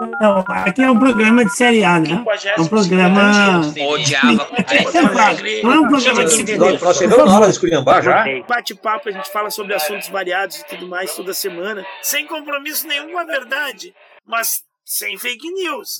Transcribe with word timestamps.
Não, 0.00 0.44
aqui 0.48 0.82
é 0.82 0.90
um 0.90 0.98
programa 0.98 1.44
de 1.44 1.54
série 1.54 1.84
A, 1.84 2.00
né? 2.00 2.24
É 2.56 2.60
um 2.60 2.66
programa. 2.66 3.60
Odiava. 3.88 4.48
Não 5.62 5.72
é 5.72 5.80
um 5.80 5.88
programa 5.88 6.24
de 6.24 6.32
série 6.32 6.56
Nós, 6.56 6.80
nós 6.80 6.96
chegamos 6.96 7.26
na 7.26 7.36
hora 7.36 7.46
de 7.46 7.52
esculhambar 7.52 8.02
já. 8.02 8.24
Bate-papo, 8.48 9.08
a 9.10 9.12
gente 9.12 9.30
fala 9.30 9.50
sobre 9.50 9.74
assuntos 9.74 10.08
variados 10.08 10.60
e 10.60 10.66
tudo 10.66 10.88
mais 10.88 11.14
toda 11.14 11.34
semana, 11.34 11.84
sem 12.02 12.26
compromisso 12.26 12.86
nenhum 12.86 13.12
com 13.12 13.18
a 13.18 13.24
verdade, 13.24 13.94
mas 14.26 14.62
sem 14.84 15.18
fake 15.18 15.50
news. 15.52 15.98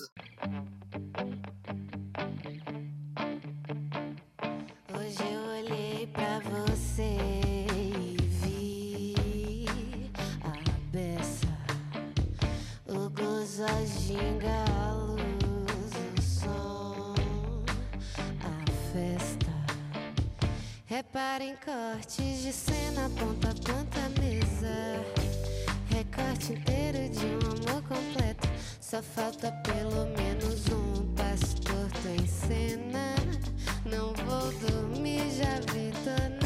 Hoje 4.95 5.23
eu 5.31 5.59
olhei 5.59 6.09
pra 6.13 6.41
você 6.41 7.17
e 13.67 14.00
vi 14.11 14.49
a 14.49 14.93
luz, 14.93 15.93
o 16.19 16.23
som, 16.23 17.15
a 18.41 18.93
festa. 18.93 19.53
Repara 20.87 21.45
em 21.45 21.55
cortes 21.57 22.43
de 22.43 22.53
cena, 22.53 23.09
ponta 23.19 23.51
a 23.51 23.55
ponta, 23.55 24.21
mesa. 24.21 25.05
Recorte 25.91 26.53
inteiro 26.55 27.09
de 27.11 27.27
um 27.27 27.71
amor 27.71 27.83
completo. 27.83 28.49
Só 28.81 29.03
falta 29.03 29.53
pelo 29.63 30.07
menos 30.17 30.67
um 30.69 31.15
pastor, 31.15 31.91
em 32.19 32.27
cena. 32.27 33.15
Não 33.85 34.13
vou 34.25 34.53
dormir, 34.69 35.31
já 35.31 35.61
vi, 35.73 35.93
tô 36.05 36.40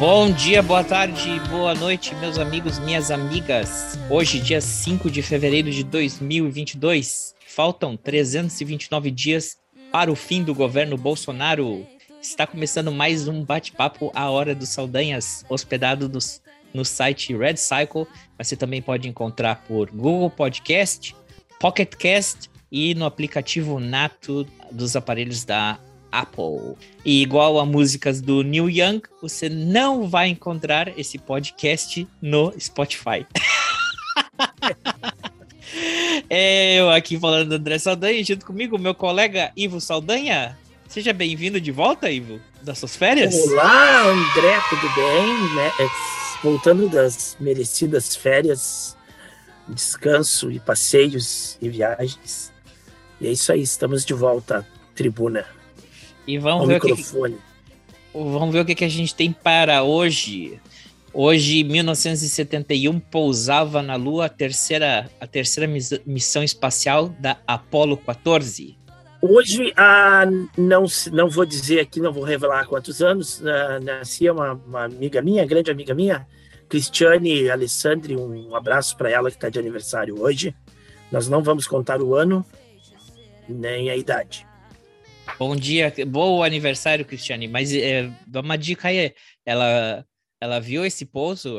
Bom 0.00 0.32
dia, 0.32 0.62
boa 0.62 0.82
tarde, 0.82 1.38
boa 1.50 1.74
noite, 1.74 2.14
meus 2.14 2.38
amigos, 2.38 2.78
minhas 2.78 3.10
amigas. 3.10 3.98
Hoje, 4.08 4.40
dia 4.40 4.58
5 4.58 5.10
de 5.10 5.20
fevereiro 5.20 5.70
de 5.70 5.84
2022, 5.84 7.34
faltam 7.46 7.98
329 7.98 9.10
dias 9.10 9.58
para 9.92 10.10
o 10.10 10.16
fim 10.16 10.42
do 10.42 10.54
governo 10.54 10.96
Bolsonaro. 10.96 11.86
Está 12.22 12.46
começando 12.46 12.90
mais 12.90 13.28
um 13.28 13.44
bate-papo 13.44 14.10
à 14.14 14.30
hora 14.30 14.54
dos 14.54 14.70
Saldanhas, 14.70 15.44
hospedado 15.50 16.08
nos- 16.08 16.40
no 16.72 16.82
site 16.82 17.36
Red 17.36 17.58
Cycle. 17.58 18.06
Você 18.38 18.56
também 18.56 18.80
pode 18.80 19.06
encontrar 19.06 19.64
por 19.68 19.90
Google 19.90 20.30
Podcast, 20.30 21.14
Pocket 21.58 21.94
Cast 21.96 22.48
e 22.72 22.94
no 22.94 23.04
aplicativo 23.04 23.78
nato 23.78 24.46
dos 24.72 24.96
aparelhos 24.96 25.44
da 25.44 25.78
Apple. 26.10 26.76
E 27.04 27.22
igual 27.22 27.58
a 27.58 27.66
músicas 27.66 28.20
do 28.20 28.42
Neil 28.42 28.68
Young, 28.68 29.02
você 29.20 29.48
não 29.48 30.08
vai 30.08 30.28
encontrar 30.28 30.98
esse 30.98 31.18
podcast 31.18 32.06
no 32.20 32.52
Spotify. 32.58 33.26
É, 36.28 36.76
eu 36.76 36.90
aqui 36.90 37.18
falando 37.18 37.52
André 37.52 37.78
Saldanha, 37.78 38.24
junto 38.24 38.46
comigo, 38.46 38.78
meu 38.78 38.94
colega 38.94 39.50
Ivo 39.56 39.80
Saldanha. 39.80 40.56
Seja 40.88 41.12
bem-vindo 41.12 41.60
de 41.60 41.72
volta, 41.72 42.10
Ivo, 42.10 42.40
das 42.62 42.78
suas 42.78 42.96
férias. 42.96 43.34
Olá, 43.34 44.02
André, 44.02 44.60
tudo 44.68 44.94
bem? 44.94 45.54
Né? 45.54 45.72
É, 45.80 45.88
Voltando 46.42 46.88
das 46.88 47.36
merecidas 47.38 48.16
férias, 48.16 48.96
descanso 49.68 50.50
e 50.50 50.58
passeios 50.58 51.58
e 51.60 51.68
viagens. 51.68 52.50
E 53.20 53.26
é 53.26 53.32
isso 53.32 53.52
aí, 53.52 53.60
estamos 53.60 54.06
de 54.06 54.14
volta 54.14 54.66
tribuna, 54.94 55.44
E 56.32 56.36
ao 56.36 56.42
vamos 56.42 56.68
ver, 56.68 56.76
o 56.78 56.80
que, 56.80 56.86
microfone. 56.92 57.36
vamos 58.14 58.52
ver 58.52 58.60
o 58.60 58.64
que, 58.64 58.74
que 58.74 58.84
a 58.84 58.88
gente 58.88 59.14
tem 59.14 59.32
para 59.32 59.82
hoje. 59.82 60.60
Hoje, 61.12 61.60
em 61.60 61.64
1971, 61.64 63.00
pousava 63.00 63.82
na 63.82 63.96
Lua 63.96 64.26
a 64.26 64.28
terceira, 64.28 65.10
a 65.20 65.26
terceira 65.26 65.66
mis- 65.66 66.00
missão 66.06 66.42
espacial 66.42 67.08
da 67.18 67.36
Apollo 67.46 67.96
14. 67.96 68.78
Hoje, 69.22 69.72
ah, 69.76 70.24
não, 70.56 70.86
não 71.12 71.28
vou 71.28 71.44
dizer 71.44 71.80
aqui, 71.80 72.00
não 72.00 72.12
vou 72.12 72.22
revelar 72.22 72.66
quantos 72.66 73.02
anos, 73.02 73.42
ah, 73.44 73.80
nascia 73.80 74.32
uma, 74.32 74.52
uma 74.52 74.84
amiga 74.84 75.20
minha, 75.20 75.44
grande 75.44 75.70
amiga 75.70 75.94
minha, 75.94 76.26
Cristiane 76.68 77.50
Alessandri, 77.50 78.16
um 78.16 78.54
abraço 78.54 78.96
para 78.96 79.10
ela 79.10 79.28
que 79.30 79.36
está 79.36 79.48
de 79.48 79.58
aniversário 79.58 80.22
hoje. 80.22 80.54
Nós 81.10 81.28
não 81.28 81.42
vamos 81.42 81.66
contar 81.66 82.00
o 82.00 82.14
ano 82.14 82.46
nem 83.48 83.90
a 83.90 83.96
idade. 83.96 84.46
Bom 85.38 85.56
dia, 85.56 85.92
bom 86.06 86.42
aniversário, 86.42 87.04
Cristiane. 87.04 87.48
Mas 87.48 87.72
é, 87.72 88.10
dá 88.26 88.40
uma 88.40 88.56
dica 88.56 88.88
aí. 88.88 89.14
Ela, 89.44 90.06
ela 90.40 90.60
viu 90.60 90.84
esse 90.84 91.06
pouso, 91.06 91.58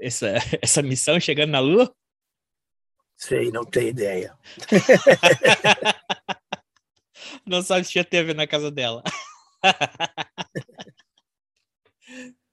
essa, 0.00 0.34
essa, 0.62 0.82
missão 0.82 1.20
chegando 1.20 1.50
na 1.50 1.60
Lua? 1.60 1.94
Sei, 3.16 3.50
não 3.50 3.64
tenho 3.64 3.88
ideia. 3.88 4.36
Não 7.44 7.62
sabe 7.62 7.84
se 7.84 7.92
tinha 7.92 8.04
TV 8.04 8.34
na 8.34 8.46
casa 8.46 8.70
dela. 8.70 9.02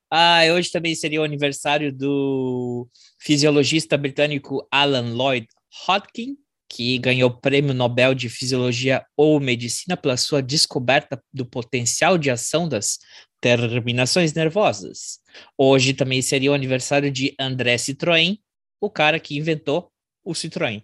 ah, 0.09 0.42
hoje 0.53 0.72
também 0.72 0.96
seria 0.96 1.22
o 1.22 1.24
aniversário 1.24 1.92
do 1.92 2.88
fisiologista 3.20 3.97
britânico 3.97 4.66
Alan 4.72 5.14
Lloyd 5.14 5.47
Hodgkin, 5.88 6.38
que 6.70 6.98
ganhou 6.98 7.30
o 7.30 7.40
Prêmio 7.40 7.74
Nobel 7.74 8.14
de 8.14 8.30
Fisiologia 8.30 9.06
ou 9.16 9.40
Medicina 9.40 9.96
pela 9.96 10.18
sua 10.18 10.42
descoberta 10.42 11.22
do 11.34 11.46
potencial 11.46 12.18
de 12.18 12.31
ação 12.31 12.68
das 12.68 13.00
terminações 13.40 14.34
nervosas. 14.34 15.20
Hoje 15.58 15.94
também 15.94 16.22
seria 16.22 16.52
o 16.52 16.56
aniversário 16.56 17.12
de 17.12 17.36
André 17.40 17.76
Citroën, 17.76 18.40
o 18.81 18.90
cara 18.90 19.20
que 19.20 19.38
inventou 19.38 19.92
o 20.24 20.34
Citroën. 20.34 20.84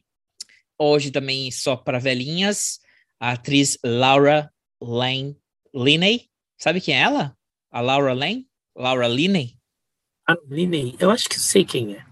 Hoje 0.78 1.12
também, 1.12 1.50
só 1.52 1.76
para 1.76 2.00
velhinhas, 2.00 2.80
a 3.20 3.32
atriz 3.32 3.78
Laura 3.84 4.52
Lane, 4.82 5.38
Linney. 5.74 6.30
Sabe 6.58 6.82
quem 6.82 6.96
é 6.96 7.02
ela? 7.02 7.36
A 7.72 7.82
Laura 7.82 8.14
Lane? 8.14 8.48
Laura 8.76 9.08
Linney? 9.08 9.58
A 10.28 10.36
Linney, 10.48 10.96
eu 11.00 11.10
acho 11.10 11.28
que 11.28 11.40
sei 11.40 11.66
quem 11.66 11.96
é. 11.96 12.06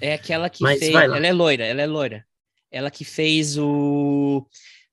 É 0.00 0.14
aquela 0.14 0.50
que 0.50 0.62
Mas 0.62 0.80
fez. 0.80 0.94
Ela 0.94 1.24
é 1.24 1.32
loira, 1.32 1.64
ela 1.64 1.82
é 1.82 1.86
loira. 1.86 2.26
Ela 2.72 2.90
que 2.90 3.04
fez 3.04 3.58
o. 3.58 4.46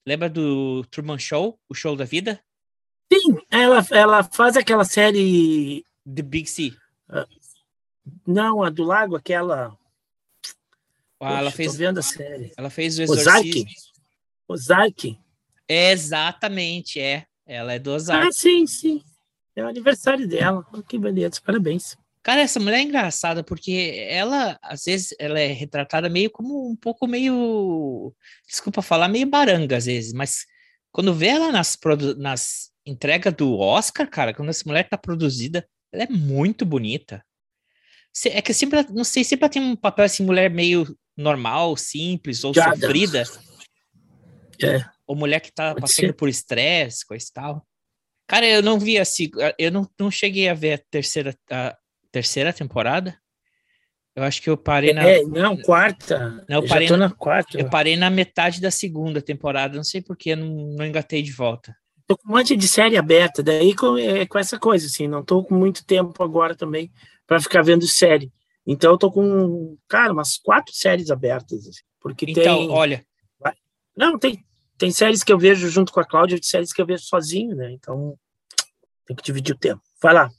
Lembra 0.06 0.28
do 0.28 0.84
Truman 0.90 1.18
Show? 1.18 1.58
O 1.68 1.74
show 1.74 1.96
da 1.96 2.04
vida? 2.04 2.38
Sim, 3.10 3.38
ela, 3.50 3.84
ela 3.90 4.22
faz 4.22 4.56
aquela 4.56 4.84
série. 4.84 5.84
The 6.04 6.22
Big 6.22 6.48
C. 6.48 6.76
Não, 8.26 8.62
a 8.62 8.68
do 8.68 8.84
lago, 8.84 9.16
aquela. 9.16 9.76
Ah, 11.18 11.38
ela 11.38 11.50
Poxa, 11.50 11.56
fez. 11.56 11.76
Vendo 11.76 11.98
a 11.98 12.02
série. 12.02 12.52
Ela 12.56 12.70
fez 12.70 12.98
o 12.98 13.02
Ozark? 13.04 13.48
Exorcista. 13.48 14.00
Ozark? 14.46 15.18
Exatamente, 15.68 17.00
é. 17.00 17.26
Ela 17.46 17.74
é 17.74 17.78
do 17.78 17.92
Ozark. 17.92 18.28
Ah, 18.28 18.32
sim, 18.32 18.66
sim. 18.66 19.02
É 19.56 19.64
o 19.64 19.68
aniversário 19.68 20.28
dela. 20.28 20.64
Que 20.86 20.98
beleza, 20.98 21.40
parabéns. 21.44 21.96
Cara, 22.22 22.42
essa 22.42 22.60
mulher 22.60 22.78
é 22.78 22.82
engraçada 22.82 23.42
porque 23.42 24.06
ela, 24.08 24.58
às 24.62 24.84
vezes, 24.84 25.14
ela 25.18 25.40
é 25.40 25.46
retratada 25.48 26.08
meio 26.08 26.30
como 26.30 26.70
um 26.70 26.76
pouco 26.76 27.06
meio, 27.06 28.14
desculpa 28.46 28.82
falar, 28.82 29.08
meio 29.08 29.26
baranga 29.26 29.76
às 29.78 29.86
vezes, 29.86 30.12
mas 30.12 30.44
quando 30.92 31.14
vê 31.14 31.28
ela 31.28 31.50
nas, 31.50 31.78
nas 32.18 32.70
entregas 32.84 33.32
do 33.34 33.56
Oscar, 33.58 34.08
cara, 34.08 34.34
quando 34.34 34.50
essa 34.50 34.64
mulher 34.66 34.86
tá 34.88 34.98
produzida, 34.98 35.66
ela 35.92 36.04
é 36.04 36.08
muito 36.08 36.66
bonita. 36.66 37.24
É 38.26 38.42
que 38.42 38.52
sempre, 38.52 38.84
não 38.90 39.04
sei, 39.04 39.24
sempre 39.24 39.44
ela 39.44 39.52
tem 39.52 39.62
um 39.62 39.76
papel 39.76 40.04
assim, 40.04 40.24
mulher 40.24 40.50
meio 40.50 40.94
normal, 41.16 41.76
simples 41.76 42.44
ou 42.44 42.52
Jada. 42.52 42.76
sofrida, 42.76 43.22
É. 44.62 44.84
ou 45.06 45.16
mulher 45.16 45.40
que 45.40 45.52
tá 45.52 45.70
Pode 45.70 45.80
passando 45.82 46.06
ser. 46.06 46.12
por 46.14 46.28
estresse, 46.28 47.06
coisa 47.06 47.24
e 47.28 47.32
tal. 47.32 47.66
Cara, 48.26 48.46
eu 48.46 48.62
não 48.62 48.78
vi 48.78 48.98
assim, 48.98 49.30
eu 49.58 49.70
não, 49.72 49.88
não 49.98 50.10
cheguei 50.10 50.48
a 50.48 50.54
ver 50.54 50.74
a 50.74 50.82
terceira, 50.90 51.34
a 51.50 51.76
terceira 52.10 52.52
temporada. 52.52 53.16
Eu 54.14 54.24
acho 54.24 54.42
que 54.42 54.50
eu 54.50 54.56
parei 54.56 54.92
na, 54.92 55.02
É, 55.02 55.22
não, 55.22 55.56
quarta. 55.56 56.44
Não, 56.48 56.58
eu 56.58 56.62
eu 56.62 56.68
parei 56.68 56.88
já 56.88 56.94
tô 56.94 56.98
na 56.98 57.10
quarta. 57.10 57.58
eu 57.58 57.70
parei 57.70 57.96
na 57.96 58.10
metade 58.10 58.60
da 58.60 58.70
segunda 58.70 59.22
temporada, 59.22 59.76
não 59.76 59.84
sei 59.84 60.02
porque 60.02 60.34
não, 60.34 60.48
não 60.76 60.84
engatei 60.84 61.22
de 61.22 61.32
volta. 61.32 61.74
Tô 62.06 62.16
com 62.18 62.28
um 62.28 62.36
monte 62.36 62.56
de 62.56 62.66
série 62.66 62.96
aberta, 62.96 63.42
daí 63.42 63.74
com, 63.74 63.96
é, 63.96 64.26
com 64.26 64.38
essa 64.38 64.58
coisa, 64.58 64.86
assim, 64.86 65.06
não 65.06 65.24
tô 65.24 65.44
com 65.44 65.54
muito 65.54 65.86
tempo 65.86 66.22
agora 66.24 66.56
também 66.56 66.90
para 67.24 67.40
ficar 67.40 67.62
vendo 67.62 67.86
série. 67.86 68.32
Então 68.66 68.90
eu 68.90 68.98
tô 68.98 69.12
com, 69.12 69.78
cara, 69.88 70.12
umas 70.12 70.36
quatro 70.36 70.74
séries 70.74 71.10
abertas, 71.10 71.68
assim, 71.68 71.82
porque 72.00 72.26
então, 72.28 72.58
tem... 72.58 72.70
olha... 72.70 73.06
Não, 73.96 74.18
tem, 74.18 74.44
tem 74.78 74.90
séries 74.90 75.22
que 75.22 75.32
eu 75.32 75.38
vejo 75.38 75.68
junto 75.68 75.92
com 75.92 76.00
a 76.00 76.04
Cláudia 76.04 76.36
e 76.36 76.44
séries 76.44 76.72
que 76.72 76.80
eu 76.80 76.86
vejo 76.86 77.04
sozinho, 77.04 77.54
né? 77.54 77.70
Então 77.72 78.16
tem 79.06 79.14
que 79.14 79.22
dividir 79.22 79.54
o 79.54 79.58
tempo. 79.58 79.82
Vai 80.02 80.14
lá. 80.14 80.30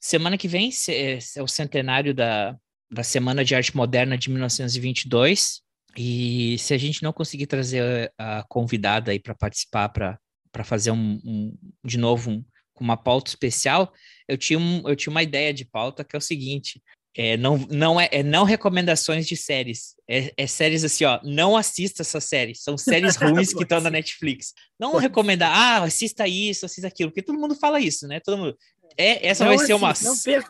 Semana 0.00 0.38
que 0.38 0.48
vem 0.48 0.70
é, 0.88 1.18
é 1.36 1.42
o 1.42 1.48
centenário 1.48 2.14
da, 2.14 2.56
da 2.90 3.02
Semana 3.02 3.44
de 3.44 3.54
Arte 3.54 3.76
Moderna 3.76 4.16
de 4.16 4.30
1922. 4.30 5.60
E 5.96 6.56
se 6.58 6.72
a 6.74 6.78
gente 6.78 7.02
não 7.02 7.12
conseguir 7.12 7.46
trazer 7.46 8.12
a 8.16 8.44
convidada 8.48 9.10
aí 9.10 9.18
para 9.18 9.34
participar, 9.34 9.88
para 9.88 10.64
fazer 10.64 10.90
um, 10.90 11.20
um, 11.24 11.58
de 11.84 11.98
novo 11.98 12.30
um, 12.30 12.44
uma 12.80 12.96
pauta 12.96 13.30
especial, 13.30 13.92
eu 14.28 14.38
tinha, 14.38 14.58
um, 14.58 14.88
eu 14.88 14.94
tinha 14.94 15.10
uma 15.10 15.22
ideia 15.22 15.52
de 15.52 15.64
pauta 15.64 16.04
que 16.04 16.14
é 16.14 16.18
o 16.18 16.22
seguinte: 16.22 16.80
é, 17.16 17.36
não, 17.36 17.58
não 17.68 18.00
é, 18.00 18.08
é 18.12 18.22
não 18.22 18.44
recomendações 18.44 19.26
de 19.26 19.36
séries. 19.36 19.96
É, 20.06 20.32
é, 20.36 20.46
séries 20.46 20.84
assim, 20.84 21.04
ó. 21.04 21.18
Não 21.24 21.56
assista 21.56 22.02
essa 22.02 22.20
série. 22.20 22.54
São 22.54 22.78
séries 22.78 23.16
ruins 23.18 23.52
que 23.52 23.64
estão 23.64 23.80
na 23.80 23.90
Netflix. 23.90 24.54
Não 24.78 24.96
recomendar, 24.96 25.50
ah, 25.52 25.82
assista 25.82 26.28
isso, 26.28 26.64
assista 26.64 26.86
aquilo, 26.86 27.10
porque 27.10 27.22
todo 27.22 27.40
mundo 27.40 27.56
fala 27.56 27.80
isso, 27.80 28.06
né? 28.06 28.20
Todo 28.20 28.38
mundo. 28.38 28.56
É, 28.96 29.28
essa 29.28 29.44
não 29.44 29.56
vai 29.56 29.66
ser 29.66 29.74
uma. 29.74 29.94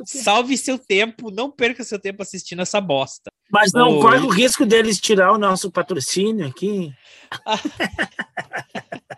Salve 0.04 0.56
seu 0.56 0.78
tempo, 0.78 1.30
não 1.30 1.50
perca 1.50 1.84
seu 1.84 1.98
tempo 1.98 2.22
assistindo 2.22 2.62
essa 2.62 2.80
bosta. 2.80 3.30
Mas 3.50 3.72
não 3.72 3.98
oh, 3.98 4.00
corre 4.00 4.18
o 4.18 4.28
risco 4.28 4.66
deles 4.66 5.00
tirar 5.00 5.32
o 5.32 5.38
nosso 5.38 5.70
patrocínio 5.70 6.46
aqui. 6.46 6.92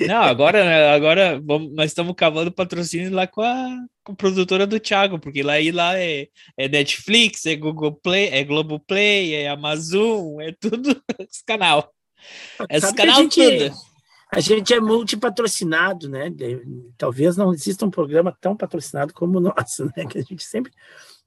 Não, 0.00 0.22
agora, 0.22 0.92
agora 0.92 1.40
vamos, 1.40 1.72
nós 1.72 1.90
estamos 1.92 2.14
cavando 2.16 2.50
patrocínio 2.50 3.12
lá 3.12 3.28
com 3.28 3.42
a, 3.42 3.68
com 4.02 4.12
a 4.12 4.16
produtora 4.16 4.66
do 4.66 4.80
Thiago, 4.80 5.20
porque 5.20 5.42
lá, 5.42 5.52
aí, 5.52 5.70
lá 5.70 5.96
é, 5.96 6.26
é 6.56 6.68
Netflix, 6.68 7.46
é 7.46 7.54
Google 7.54 7.92
Play, 7.92 8.28
é 8.28 8.42
Globoplay, 8.42 9.34
é 9.34 9.48
Amazon, 9.48 10.40
é 10.40 10.52
tudo 10.58 11.00
esse 11.20 11.44
canal. 11.44 11.92
É 12.68 12.76
esse 12.76 12.92
canal 12.92 13.22
gente, 13.22 13.40
tudo. 13.40 13.87
A 14.30 14.40
gente 14.40 14.74
é 14.74 14.80
multipatrocinado, 14.80 16.08
né? 16.08 16.30
Talvez 16.98 17.36
não 17.36 17.52
exista 17.52 17.86
um 17.86 17.90
programa 17.90 18.36
tão 18.40 18.54
patrocinado 18.54 19.14
como 19.14 19.38
o 19.38 19.40
nosso, 19.40 19.86
né? 19.96 20.04
Que 20.06 20.18
a 20.18 20.22
gente 20.22 20.44
sempre 20.44 20.70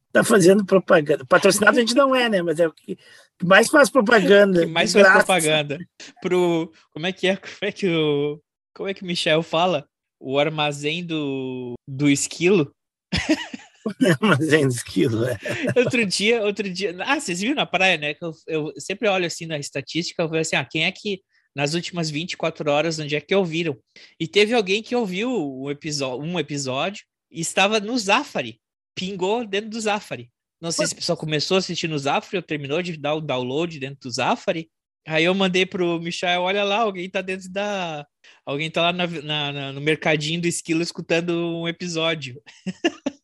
está 0.07 0.23
fazendo 0.23 0.63
propaganda. 0.63 1.25
Patrocinado 1.25 1.77
a 1.77 1.79
gente 1.79 1.95
não 1.95 2.15
é, 2.15 2.29
né? 2.29 2.41
Mas 2.41 2.59
é 2.59 2.67
o 2.67 2.71
que 2.71 2.97
mais 3.43 3.69
faz 3.69 3.89
propaganda. 3.89 4.65
que 4.65 4.71
mais 4.71 4.93
faz 4.93 5.03
graça. 5.03 5.17
propaganda. 5.17 5.79
Pro. 6.21 6.71
Como 6.93 7.07
é 7.07 7.11
que 7.11 7.27
é? 7.27 7.35
Como 7.37 7.57
é 7.61 7.71
que 7.71 7.87
o. 7.87 8.39
Como 8.73 8.89
é 8.89 8.93
que 8.93 9.03
o 9.03 9.05
Michel 9.05 9.41
fala? 9.41 9.87
O 10.19 10.37
armazém 10.37 11.03
do, 11.03 11.73
do 11.87 12.07
esquilo. 12.07 12.71
armazém 14.21 14.67
do 14.67 14.73
esquilo, 14.73 15.25
é. 15.25 15.37
Outro 15.75 16.05
dia, 16.05 16.43
outro 16.43 16.69
dia. 16.69 16.95
Ah, 16.99 17.19
vocês 17.19 17.39
viram 17.39 17.55
na 17.55 17.65
praia, 17.65 17.97
né? 17.97 18.13
Que 18.13 18.23
eu, 18.23 18.31
eu 18.47 18.73
sempre 18.77 19.09
olho 19.09 19.25
assim 19.25 19.47
na 19.47 19.57
estatística, 19.57 20.21
eu 20.21 20.29
vejo 20.29 20.41
assim, 20.41 20.55
ah, 20.55 20.63
quem 20.63 20.85
é 20.85 20.91
que 20.91 21.21
nas 21.55 21.73
últimas 21.73 22.09
24 22.09 22.69
horas, 22.71 22.99
onde 22.99 23.15
é 23.15 23.21
que 23.21 23.35
ouviram? 23.35 23.77
E 24.19 24.27
teve 24.27 24.53
alguém 24.53 24.81
que 24.81 24.95
ouviu 24.95 25.29
um 25.29 25.69
episódio, 25.69 26.25
um 26.25 26.39
episódio 26.39 27.05
e 27.29 27.41
estava 27.41 27.79
no 27.79 27.97
Zafari 27.97 28.59
pingou 28.95 29.45
dentro 29.45 29.69
do 29.69 29.81
Zafari. 29.81 30.29
Não 30.59 30.71
sei 30.71 30.85
se 30.85 30.93
a 30.93 30.97
pessoa 30.97 31.17
começou 31.17 31.55
a 31.55 31.57
assistir 31.57 31.87
no 31.87 31.97
Zafari 31.97 32.37
ou 32.37 32.43
terminou 32.43 32.81
de 32.81 32.95
dar 32.97 33.15
o 33.15 33.21
download 33.21 33.79
dentro 33.79 33.99
do 34.01 34.11
Zafari. 34.11 34.69
Aí 35.07 35.23
eu 35.23 35.33
mandei 35.33 35.65
pro 35.65 35.99
Michel, 35.99 36.43
olha 36.43 36.63
lá, 36.63 36.81
alguém 36.81 37.09
tá 37.09 37.21
dentro 37.21 37.49
da. 37.51 38.05
Alguém 38.45 38.69
tá 38.69 38.81
lá 38.83 38.93
na, 38.93 39.07
na, 39.07 39.51
na, 39.51 39.73
no 39.73 39.81
mercadinho 39.81 40.39
do 40.39 40.47
esquilo 40.47 40.83
escutando 40.83 41.31
um 41.31 41.67
episódio. 41.67 42.39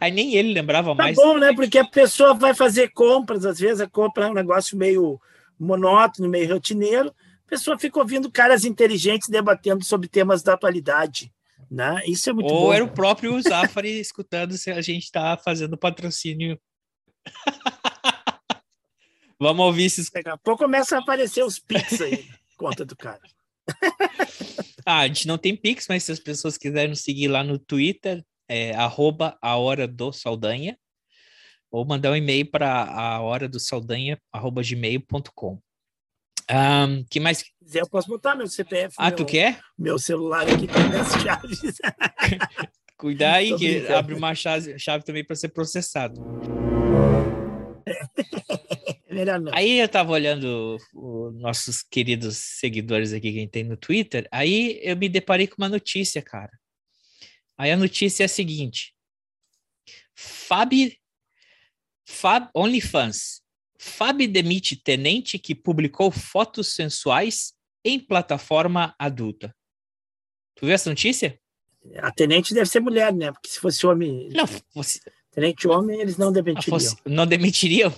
Aí 0.00 0.10
nem 0.10 0.34
ele 0.34 0.52
lembrava 0.52 0.90
tá 0.90 0.94
mais. 0.94 1.16
Tá 1.16 1.22
bom, 1.22 1.38
né? 1.38 1.52
Porque 1.54 1.78
a 1.78 1.84
pessoa 1.84 2.34
vai 2.34 2.54
fazer 2.54 2.90
compras, 2.92 3.44
às 3.44 3.58
vezes 3.60 3.80
a 3.80 3.88
compra 3.88 4.26
é 4.26 4.30
um 4.30 4.34
negócio 4.34 4.76
meio 4.76 5.20
monótono, 5.62 6.28
meio 6.28 6.52
rotineiro. 6.52 7.08
A 7.46 7.50
pessoa 7.50 7.78
fica 7.78 7.98
ouvindo 7.98 8.30
caras 8.30 8.64
inteligentes 8.64 9.28
debatendo 9.28 9.84
sobre 9.84 10.08
temas 10.08 10.42
da 10.42 10.54
atualidade. 10.54 11.32
Né? 11.70 12.02
Isso 12.06 12.28
é 12.28 12.32
muito 12.32 12.52
Ou 12.52 12.66
bom, 12.66 12.72
era 12.72 12.84
o 12.84 12.90
próprio 12.90 13.40
Zafari 13.42 14.00
escutando 14.00 14.56
se 14.58 14.70
a 14.70 14.80
gente 14.80 15.04
está 15.04 15.36
fazendo 15.36 15.76
patrocínio. 15.76 16.60
Vamos 19.40 19.66
ouvir 19.66 19.84
esses. 19.84 20.10
Daqui 20.10 20.28
a 20.28 20.36
pouco 20.36 20.62
começa 20.62 20.96
a 20.96 21.00
aparecer 21.00 21.42
os 21.42 21.58
Pix 21.58 22.00
aí, 22.00 22.28
conta 22.56 22.84
do 22.84 22.94
cara. 22.94 23.20
ah, 24.86 25.00
a 25.00 25.06
gente 25.08 25.26
não 25.26 25.36
tem 25.36 25.56
Pix, 25.56 25.86
mas 25.88 26.04
se 26.04 26.12
as 26.12 26.20
pessoas 26.20 26.56
quiserem 26.56 26.90
nos 26.90 27.00
seguir 27.00 27.28
lá 27.28 27.42
no 27.42 27.58
Twitter, 27.58 28.24
é 28.48 28.74
arroba 28.74 29.36
a 29.40 29.56
hora 29.56 29.88
do 29.88 30.12
Saldanha, 30.12 30.78
ou 31.72 31.86
mandar 31.86 32.10
um 32.10 32.16
e-mail 32.16 32.44
para 32.44 32.84
a 32.84 33.20
hora 33.22 33.48
do 33.48 33.58
Saldanha, 33.58 34.20
arroba 34.30 34.62
gmail.com. 34.62 35.58
Um, 36.50 37.04
que 37.10 37.18
mais? 37.18 37.42
Quiser, 37.42 37.80
eu 37.80 37.88
posso 37.88 38.08
botar 38.08 38.34
meu 38.34 38.46
CPF. 38.46 38.94
Ah, 38.98 39.08
meu, 39.08 39.16
tu 39.16 39.24
quer? 39.24 39.58
Meu 39.78 39.98
celular 39.98 40.42
aqui 40.42 40.66
tem 40.66 41.00
as 41.00 41.22
chaves. 41.22 41.78
Cuidar 42.98 43.36
aí 43.36 43.56
que 43.56 43.68
brincando. 43.78 43.96
abre 43.96 44.14
uma 44.14 44.34
chave, 44.34 44.78
chave 44.78 45.02
também 45.02 45.24
para 45.24 45.34
ser 45.34 45.48
processado. 45.48 46.20
É 49.08 49.14
melhor 49.14 49.38
não. 49.38 49.52
Aí 49.54 49.78
eu 49.78 49.88
tava 49.90 50.10
olhando 50.10 50.78
os 50.94 51.34
nossos 51.34 51.82
queridos 51.82 52.38
seguidores 52.38 53.12
aqui 53.12 53.30
que 53.30 53.36
a 53.36 53.40
gente 53.42 53.50
tem 53.50 53.62
no 53.62 53.76
Twitter, 53.76 54.26
aí 54.32 54.80
eu 54.82 54.96
me 54.96 55.06
deparei 55.06 55.46
com 55.46 55.56
uma 55.58 55.68
notícia, 55.68 56.22
cara. 56.22 56.50
Aí 57.58 57.70
a 57.70 57.76
notícia 57.76 58.24
é 58.24 58.26
a 58.26 58.28
seguinte: 58.28 58.94
Fab, 60.14 60.72
Fab 62.04 62.48
OnlyFans 62.54 63.42
Fábio 63.84 64.30
demite 64.30 64.76
tenente 64.76 65.40
que 65.40 65.56
publicou 65.56 66.08
fotos 66.12 66.72
sensuais 66.72 67.52
em 67.84 67.98
plataforma 67.98 68.94
adulta. 68.96 69.52
Tu 70.54 70.66
viu 70.66 70.74
essa 70.74 70.88
notícia? 70.88 71.36
A 71.96 72.12
tenente 72.12 72.54
deve 72.54 72.66
ser 72.66 72.78
mulher, 72.78 73.12
né? 73.12 73.32
Porque 73.32 73.48
se 73.48 73.58
fosse 73.58 73.84
homem. 73.84 74.28
Não, 74.28 74.46
fosse... 74.46 75.00
Tenente 75.32 75.66
homem, 75.66 76.00
eles 76.00 76.16
não 76.16 76.30
demitiriam. 76.30 76.78
Fosse... 76.78 76.96
Não 77.04 77.26
demitiriam? 77.26 77.92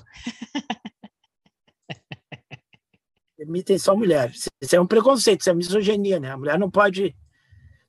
Demitem 3.37 3.79
só 3.79 3.95
mulheres. 3.95 4.49
Isso 4.63 4.75
é 4.75 4.81
um 4.81 4.87
preconceito, 4.87 5.43
isso 5.43 5.51
é 5.51 5.55
misoginia, 5.55 6.19
né? 6.19 6.31
A 6.31 6.39
mulher 6.39 6.59
não 6.59 6.71
pode. 6.71 7.15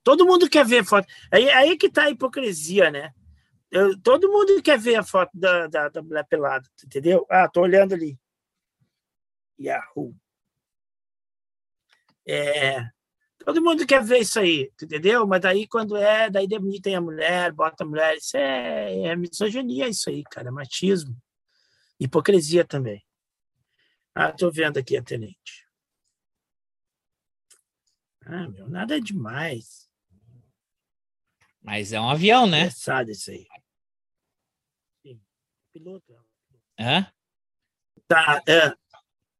Todo 0.04 0.26
mundo 0.26 0.50
quer 0.50 0.66
ver 0.66 0.84
foto. 0.84 1.08
Aí, 1.32 1.48
aí 1.48 1.78
que 1.78 1.88
tá 1.88 2.02
a 2.02 2.10
hipocrisia, 2.10 2.90
né? 2.90 3.14
Eu, 3.70 4.00
todo 4.00 4.30
mundo 4.30 4.62
quer 4.62 4.78
ver 4.78 4.96
a 4.96 5.02
foto 5.02 5.30
da, 5.34 5.66
da, 5.66 5.88
da 5.88 6.02
mulher 6.02 6.24
pelada, 6.26 6.68
entendeu? 6.84 7.26
Ah, 7.28 7.48
tô 7.48 7.62
olhando 7.62 7.94
ali. 7.94 8.18
Yahoo. 9.58 10.14
É, 12.26 12.82
todo 13.38 13.62
mundo 13.62 13.86
quer 13.86 14.02
ver 14.02 14.18
isso 14.18 14.38
aí, 14.38 14.72
entendeu? 14.82 15.26
Mas 15.26 15.40
daí 15.40 15.66
quando 15.66 15.96
é, 15.96 16.28
daí 16.30 16.46
demitem 16.46 16.96
a 16.96 17.00
mulher, 17.00 17.52
bota 17.52 17.84
a 17.84 17.86
mulher, 17.86 18.16
isso 18.16 18.36
é, 18.36 19.06
é 19.06 19.16
misoginia 19.16 19.88
isso 19.88 20.10
aí, 20.10 20.22
cara, 20.24 20.48
é 20.48 20.50
machismo. 20.50 21.16
Hipocrisia 21.98 22.64
também. 22.64 23.04
Ah, 24.14 24.32
tô 24.32 24.50
vendo 24.50 24.78
aqui 24.78 24.96
a 24.96 25.02
tenente. 25.02 25.66
Ah, 28.24 28.48
meu, 28.48 28.68
nada 28.68 29.00
demais. 29.00 29.85
Mas 31.66 31.92
é 31.92 32.00
um 32.00 32.08
avião, 32.08 32.46
né? 32.46 32.60
Engraçado 32.60 33.10
isso 33.10 33.28
aí. 33.28 33.44
Sim. 35.04 35.20
Piloto. 35.74 36.14
É? 36.78 37.06
Tá, 38.06 38.40
é. 38.46 38.72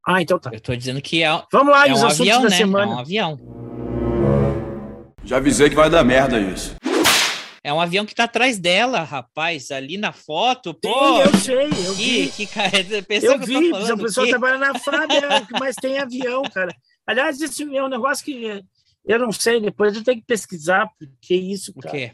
Ah, 0.05 0.21
então 0.21 0.37
tá. 0.37 0.51
Eu 0.53 0.61
tô 0.61 0.75
dizendo 0.75 1.01
que 1.01 1.23
é, 1.23 1.29
Vamos 1.53 1.73
lá, 1.73 1.87
é 1.87 1.93
os 1.93 2.03
um 2.03 2.07
assuntos 2.07 2.21
avião, 2.21 2.43
da 2.43 2.49
né? 2.51 2.57
semana. 2.57 2.93
É 2.93 2.95
um 2.97 2.99
avião. 2.99 3.39
Já 5.23 5.37
avisei 5.37 5.69
que 5.69 5.77
vai 5.77 5.89
dar 5.89 6.03
merda 6.03 6.41
isso. 6.41 6.75
É 7.63 7.73
um 7.73 7.81
avião 7.81 8.05
que 8.05 8.15
tá 8.15 8.25
atrás 8.25 8.59
dela, 8.59 9.03
rapaz, 9.05 9.71
ali 9.71 9.97
na 9.97 10.13
foto. 10.13 10.75
Pô, 10.75 10.89
Sim, 10.89 11.21
eu 11.21 11.37
sei, 11.37 11.87
eu 11.87 11.95
vi. 11.95 12.29
Que, 12.31 12.47
cara, 12.47 12.71
pensa 13.07 13.27
eu 13.27 13.39
que 13.39 13.47
vi, 13.47 13.55
eu 13.55 13.63
tô 13.63 13.71
falando, 13.71 13.93
a 13.93 14.05
pessoa 14.05 14.27
que... 14.27 14.31
trabalha 14.31 14.59
na 14.59 14.79
FAB, 14.79 15.13
é 15.13 15.41
que 15.47 15.61
mais 15.61 15.77
tem 15.77 15.99
avião, 15.99 16.43
cara. 16.45 16.75
Aliás, 17.07 17.41
esse 17.41 17.63
é 17.77 17.85
um 17.85 17.89
negócio 17.89 18.25
que 18.25 18.65
eu 19.07 19.19
não 19.19 19.33
sei, 19.33 19.61
depois 19.61 19.95
eu 19.97 20.03
tenho 20.05 20.21
que 20.21 20.27
pesquisar, 20.27 20.89
porque 20.99 21.35
isso, 21.35 21.73
O 21.77 21.81
cara. 21.81 21.95
quê? 21.97 22.13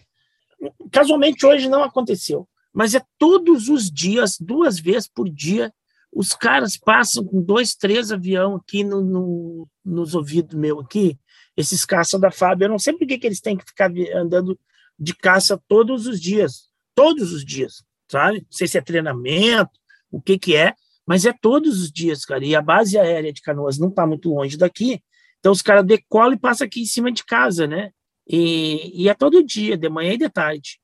Casualmente 0.90 1.44
hoje 1.44 1.68
não 1.68 1.82
aconteceu, 1.82 2.48
mas 2.72 2.94
é 2.94 3.02
todos 3.18 3.68
os 3.68 3.90
dias, 3.90 4.36
duas 4.38 4.78
vezes 4.78 5.08
por 5.08 5.28
dia, 5.28 5.72
os 6.12 6.34
caras 6.34 6.76
passam 6.76 7.24
com 7.24 7.42
dois, 7.42 7.74
três 7.74 8.12
avião 8.12 8.56
aqui 8.56 8.84
no, 8.84 9.00
no- 9.02 9.68
nos 9.84 10.14
ouvidos 10.14 10.54
meu 10.54 10.78
aqui, 10.80 11.18
esses 11.56 11.84
caça 11.84 12.18
da 12.18 12.30
FAB. 12.30 12.62
Eu 12.62 12.68
não 12.68 12.78
sei 12.78 12.92
por 12.92 13.06
que, 13.06 13.18
que 13.18 13.26
eles 13.26 13.40
têm 13.40 13.56
que 13.56 13.64
ficar 13.64 13.90
andando 14.14 14.58
de 14.98 15.14
caça 15.14 15.60
todos 15.66 16.06
os 16.06 16.20
dias, 16.20 16.68
todos 16.94 17.32
os 17.32 17.44
dias, 17.44 17.82
sabe? 18.10 18.38
Não 18.40 18.46
sei 18.52 18.68
se 18.68 18.78
é 18.78 18.80
treinamento, 18.82 19.70
o 20.10 20.20
que 20.20 20.38
que 20.38 20.54
é, 20.54 20.74
mas 21.06 21.24
é 21.24 21.32
todos 21.32 21.80
os 21.80 21.90
dias, 21.90 22.24
cara. 22.24 22.44
E 22.44 22.54
a 22.54 22.60
base 22.62 22.98
aérea 22.98 23.32
de 23.32 23.40
Canoas 23.40 23.78
não 23.78 23.88
está 23.88 24.06
muito 24.06 24.28
longe 24.32 24.56
daqui, 24.56 25.02
Então 25.42 25.50
os 25.50 25.60
caras 25.60 25.84
decolam 25.84 26.34
e 26.34 26.38
passam 26.38 26.64
aqui 26.64 26.82
em 26.82 26.86
cima 26.86 27.10
de 27.10 27.24
casa, 27.24 27.66
né? 27.66 27.90
E, 28.28 29.02
e 29.02 29.08
é 29.08 29.14
todo 29.14 29.44
dia, 29.44 29.76
de 29.76 29.88
manhã 29.88 30.12
e 30.12 30.18
de 30.18 30.28
tarde. 30.28 30.78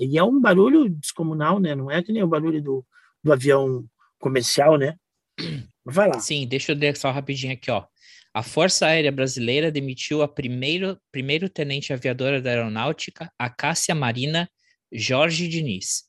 E 0.00 0.16
é 0.16 0.24
um 0.24 0.40
barulho 0.40 0.88
descomunal, 0.88 1.60
né? 1.60 1.74
Não 1.74 1.90
é 1.90 2.02
que 2.02 2.12
nem 2.12 2.22
o 2.22 2.26
barulho 2.26 2.62
do, 2.62 2.82
do 3.22 3.34
avião 3.34 3.84
comercial, 4.18 4.78
né? 4.78 4.96
Vai 5.84 6.08
lá. 6.08 6.18
Sim, 6.18 6.46
deixa 6.46 6.72
eu 6.72 6.76
ler 6.76 6.96
só 6.96 7.10
rapidinho 7.10 7.52
aqui, 7.52 7.70
ó. 7.70 7.84
A 8.32 8.42
Força 8.42 8.86
Aérea 8.86 9.12
Brasileira 9.12 9.70
demitiu 9.70 10.22
a 10.22 10.28
primeiro, 10.28 10.98
primeiro 11.12 11.50
tenente 11.50 11.92
aviadora 11.92 12.40
da 12.40 12.48
Aeronáutica, 12.48 13.30
a 13.38 13.50
Cássia 13.50 13.94
Marina 13.94 14.48
Jorge 14.90 15.46
Diniz. 15.46 16.04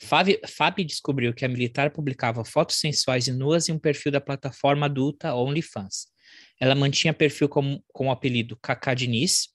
Fábio 0.00 0.86
descobriu 0.86 1.34
que 1.34 1.44
a 1.44 1.48
militar 1.48 1.90
publicava 1.90 2.44
fotos 2.44 2.76
sensuais 2.76 3.26
e 3.26 3.32
nuas 3.32 3.68
em 3.68 3.72
um 3.72 3.78
perfil 3.80 4.12
da 4.12 4.20
plataforma 4.20 4.86
adulta 4.86 5.34
OnlyFans. 5.34 6.11
Ela 6.60 6.74
mantinha 6.74 7.12
perfil 7.12 7.48
com, 7.48 7.82
com 7.92 8.08
o 8.08 8.10
apelido 8.10 8.56
Cacá 8.56 8.94
Diniz 8.94 9.48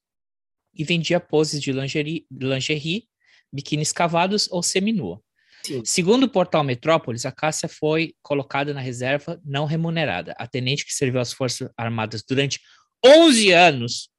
e 0.73 0.83
vendia 0.83 1.19
poses 1.19 1.61
de 1.61 1.71
lingerie, 1.71 2.25
lingerie 2.31 3.07
biquínis 3.51 3.91
cavados 3.91 4.47
ou 4.51 4.61
seminua. 4.61 5.21
Sim. 5.63 5.83
Segundo 5.83 6.23
o 6.23 6.29
portal 6.29 6.63
Metrópolis, 6.63 7.25
a 7.25 7.31
Cássia 7.31 7.67
foi 7.67 8.13
colocada 8.21 8.73
na 8.73 8.79
reserva 8.79 9.41
não 9.43 9.65
remunerada. 9.65 10.33
A 10.37 10.47
tenente 10.47 10.85
que 10.85 10.93
serviu 10.93 11.19
às 11.19 11.33
Forças 11.33 11.69
Armadas 11.75 12.23
durante 12.27 12.59
11 13.05 13.51
anos 13.51 14.09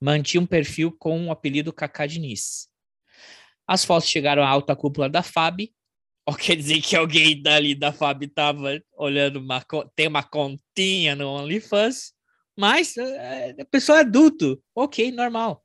mantinha 0.00 0.40
um 0.40 0.46
perfil 0.46 0.92
com 0.92 1.26
o 1.26 1.30
apelido 1.30 1.72
Cacá 1.72 2.06
Diniz. 2.06 2.68
As 3.66 3.84
fotos 3.84 4.08
chegaram 4.08 4.42
à 4.42 4.48
alta 4.48 4.76
cúpula 4.76 5.08
da 5.08 5.22
FAB, 5.22 5.72
ou 6.26 6.34
quer 6.34 6.56
dizer 6.56 6.80
que 6.82 6.96
alguém 6.96 7.40
dali 7.40 7.74
da 7.74 7.92
FAB 7.92 8.24
estava 8.24 8.82
olhando, 8.96 9.36
uma, 9.36 9.64
tem 9.94 10.08
uma 10.08 10.22
continha 10.22 11.14
no 11.14 11.28
OnlyFans, 11.28 12.12
mas 12.58 12.96
é, 12.96 13.54
a 13.60 13.64
pessoa 13.64 13.98
é 13.98 14.00
adulto, 14.00 14.60
ok, 14.74 15.12
normal 15.12 15.62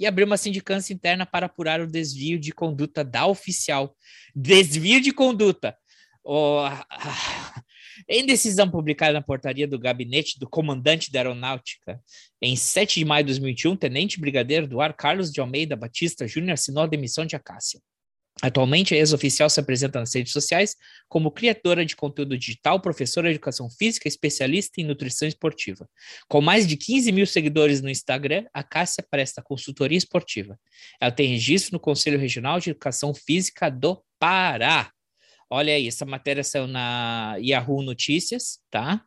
e 0.00 0.06
abriu 0.06 0.26
uma 0.26 0.38
sindicância 0.38 0.94
interna 0.94 1.26
para 1.26 1.44
apurar 1.44 1.78
o 1.78 1.86
desvio 1.86 2.40
de 2.40 2.52
conduta 2.52 3.04
da 3.04 3.26
oficial. 3.26 3.94
Desvio 4.34 4.98
de 4.98 5.12
conduta. 5.12 5.76
Oh, 6.24 6.64
em 8.08 8.24
decisão 8.24 8.70
publicada 8.70 9.12
na 9.12 9.20
portaria 9.20 9.68
do 9.68 9.78
gabinete 9.78 10.38
do 10.38 10.48
comandante 10.48 11.12
da 11.12 11.18
aeronáutica, 11.18 12.00
em 12.40 12.56
7 12.56 12.98
de 13.00 13.04
maio 13.04 13.24
de 13.24 13.32
2021, 13.32 13.76
tenente 13.76 14.18
brigadeiro 14.18 14.66
do 14.66 14.80
ar 14.80 14.94
Carlos 14.94 15.30
de 15.30 15.38
Almeida 15.38 15.76
Batista 15.76 16.26
Júnior 16.26 16.54
assinou 16.54 16.84
a 16.84 16.86
demissão 16.86 17.26
de 17.26 17.36
Acácia. 17.36 17.78
Atualmente, 18.42 18.94
a 18.94 18.96
ex-oficial 18.96 19.50
se 19.50 19.60
apresenta 19.60 20.00
nas 20.00 20.14
redes 20.14 20.32
sociais 20.32 20.74
como 21.08 21.30
criadora 21.30 21.84
de 21.84 21.94
conteúdo 21.94 22.38
digital, 22.38 22.80
professora 22.80 23.28
de 23.28 23.34
educação 23.34 23.68
física, 23.68 24.08
especialista 24.08 24.80
em 24.80 24.84
nutrição 24.84 25.28
esportiva. 25.28 25.86
Com 26.26 26.40
mais 26.40 26.66
de 26.66 26.76
15 26.76 27.12
mil 27.12 27.26
seguidores 27.26 27.82
no 27.82 27.90
Instagram, 27.90 28.46
a 28.54 28.62
Cássia 28.62 29.04
presta 29.10 29.42
consultoria 29.42 29.98
esportiva. 29.98 30.58
Ela 30.98 31.12
tem 31.12 31.28
registro 31.28 31.74
no 31.74 31.80
Conselho 31.80 32.18
Regional 32.18 32.58
de 32.58 32.70
Educação 32.70 33.12
Física 33.12 33.70
do 33.70 34.02
Pará. 34.18 34.90
Olha 35.50 35.74
aí, 35.74 35.86
essa 35.86 36.06
matéria 36.06 36.42
saiu 36.42 36.66
na 36.66 37.36
Yahoo 37.38 37.82
Notícias, 37.82 38.60
tá? 38.70 39.04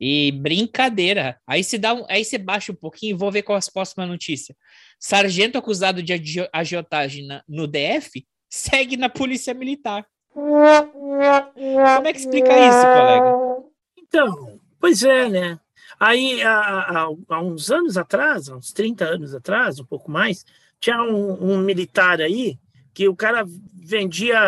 E 0.00 0.32
brincadeira. 0.32 1.38
Aí 1.46 1.62
você 1.62 1.78
dá 1.78 1.94
um, 1.94 2.04
aí 2.08 2.24
você 2.24 2.38
baixa 2.38 2.72
um 2.72 2.74
pouquinho 2.74 3.14
e 3.14 3.18
vou 3.18 3.30
ver 3.30 3.42
qual 3.42 3.56
é 3.56 3.60
a 3.60 3.72
próxima 3.72 4.04
notícia. 4.04 4.56
Sargento 4.98 5.56
acusado 5.56 6.02
de 6.02 6.12
agiotagem 6.52 7.24
na, 7.24 7.44
no 7.46 7.68
DF 7.68 8.26
segue 8.52 8.98
na 8.98 9.08
polícia 9.08 9.54
militar. 9.54 10.06
Como 10.34 12.06
é 12.06 12.12
que 12.12 12.18
explica 12.18 12.50
isso, 12.50 12.82
colega? 12.82 13.64
Então, 13.96 14.60
pois 14.78 15.02
é, 15.02 15.30
né? 15.30 15.60
Aí, 15.98 16.42
há, 16.42 16.58
há, 16.60 17.08
há, 17.30 17.40
uns 17.40 17.70
anos 17.70 17.96
atrás, 17.96 18.48
uns 18.48 18.70
30 18.70 19.06
anos 19.06 19.34
atrás, 19.34 19.80
um 19.80 19.86
pouco 19.86 20.10
mais, 20.10 20.44
tinha 20.78 21.02
um, 21.02 21.52
um 21.52 21.58
militar 21.58 22.20
aí 22.20 22.58
que 22.92 23.08
o 23.08 23.16
cara 23.16 23.42
vendia 23.74 24.38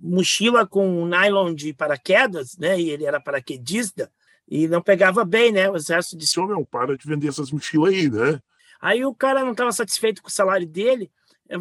mochila 0.00 0.64
com 0.64 1.04
nylon 1.04 1.52
de 1.52 1.72
paraquedas, 1.72 2.56
né? 2.56 2.80
E 2.80 2.90
ele 2.90 3.06
era 3.06 3.20
paraquedista 3.20 4.08
e 4.48 4.68
não 4.68 4.80
pegava 4.80 5.24
bem, 5.24 5.50
né? 5.50 5.68
O 5.68 5.74
exército 5.74 6.16
disse: 6.16 6.38
Ô 6.38 6.46
meu, 6.46 6.64
para 6.64 6.96
de 6.96 7.08
vender 7.08 7.26
essas 7.28 7.50
mochilas 7.50 7.92
aí, 7.92 8.08
né? 8.08 8.40
Aí 8.80 9.04
o 9.04 9.14
cara 9.14 9.42
não 9.42 9.50
estava 9.50 9.72
satisfeito 9.72 10.22
com 10.22 10.28
o 10.28 10.32
salário 10.32 10.66
dele, 10.66 11.10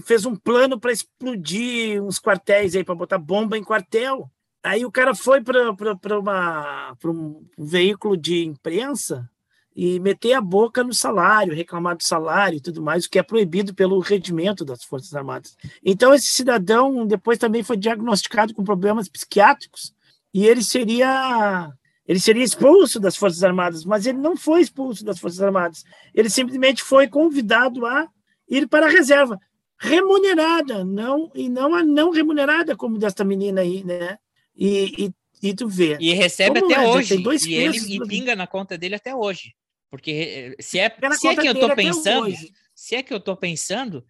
fez 0.03 0.25
um 0.25 0.35
plano 0.35 0.79
para 0.79 0.91
explodir 0.91 2.03
uns 2.03 2.19
quartéis 2.19 2.75
aí, 2.75 2.83
para 2.83 2.95
botar 2.95 3.17
bomba 3.17 3.57
em 3.57 3.63
quartel. 3.63 4.29
Aí 4.63 4.85
o 4.85 4.91
cara 4.91 5.13
foi 5.13 5.41
para 5.41 5.71
um 7.05 7.47
veículo 7.57 8.17
de 8.17 8.43
imprensa 8.43 9.29
e 9.75 9.99
meter 9.99 10.33
a 10.33 10.41
boca 10.41 10.83
no 10.83 10.93
salário, 10.93 11.53
reclamar 11.53 11.97
do 11.97 12.03
salário 12.03 12.57
e 12.57 12.61
tudo 12.61 12.81
mais, 12.81 13.05
o 13.05 13.09
que 13.09 13.19
é 13.19 13.23
proibido 13.23 13.75
pelo 13.75 13.99
regimento 13.99 14.63
das 14.63 14.83
Forças 14.83 15.13
Armadas. 15.13 15.55
Então, 15.83 16.13
esse 16.13 16.27
cidadão 16.27 17.05
depois 17.05 17.37
também 17.37 17.61
foi 17.61 17.75
diagnosticado 17.75 18.53
com 18.53 18.63
problemas 18.63 19.09
psiquiátricos 19.09 19.93
e 20.33 20.47
ele 20.47 20.63
seria 20.63 21.71
ele 22.07 22.19
seria 22.19 22.43
expulso 22.43 22.99
das 22.99 23.17
Forças 23.17 23.43
Armadas, 23.43 23.83
mas 23.83 24.05
ele 24.05 24.19
não 24.19 24.37
foi 24.37 24.61
expulso 24.61 25.03
das 25.03 25.19
Forças 25.19 25.41
Armadas. 25.41 25.83
Ele 26.13 26.29
simplesmente 26.29 26.83
foi 26.83 27.07
convidado 27.07 27.85
a 27.85 28.07
ir 28.47 28.67
para 28.67 28.85
a 28.85 28.89
reserva, 28.89 29.39
remunerada, 29.79 30.83
não 30.83 31.31
e 31.33 31.49
não 31.49 31.75
a 31.75 31.83
não 31.83 32.11
remunerada 32.11 32.75
como 32.75 32.97
desta 32.97 33.23
menina 33.23 33.61
aí, 33.61 33.83
né? 33.83 34.17
E, 34.55 35.11
e, 35.41 35.49
e 35.49 35.53
tu 35.53 35.67
vê. 35.67 35.97
E 35.99 36.13
recebe 36.13 36.59
até 36.59 36.75
é? 36.75 36.87
hoje. 36.87 37.23
e 37.47 37.53
ele 37.53 37.77
e 37.95 38.07
pinga 38.07 38.35
na 38.35 38.47
conta 38.47 38.77
dele 38.77 38.95
até 38.95 39.15
hoje. 39.15 39.53
Porque 39.89 40.55
se 40.59 40.79
é, 40.79 40.93
se 41.13 41.27
é 41.27 41.35
que 41.35 41.47
eu 41.47 41.53
estou 41.53 41.75
pensando, 41.75 42.33
se 42.73 42.95
é 42.95 43.03
que 43.03 43.13
eu 43.13 43.17
estou 43.17 43.35
pensando, 43.37 44.03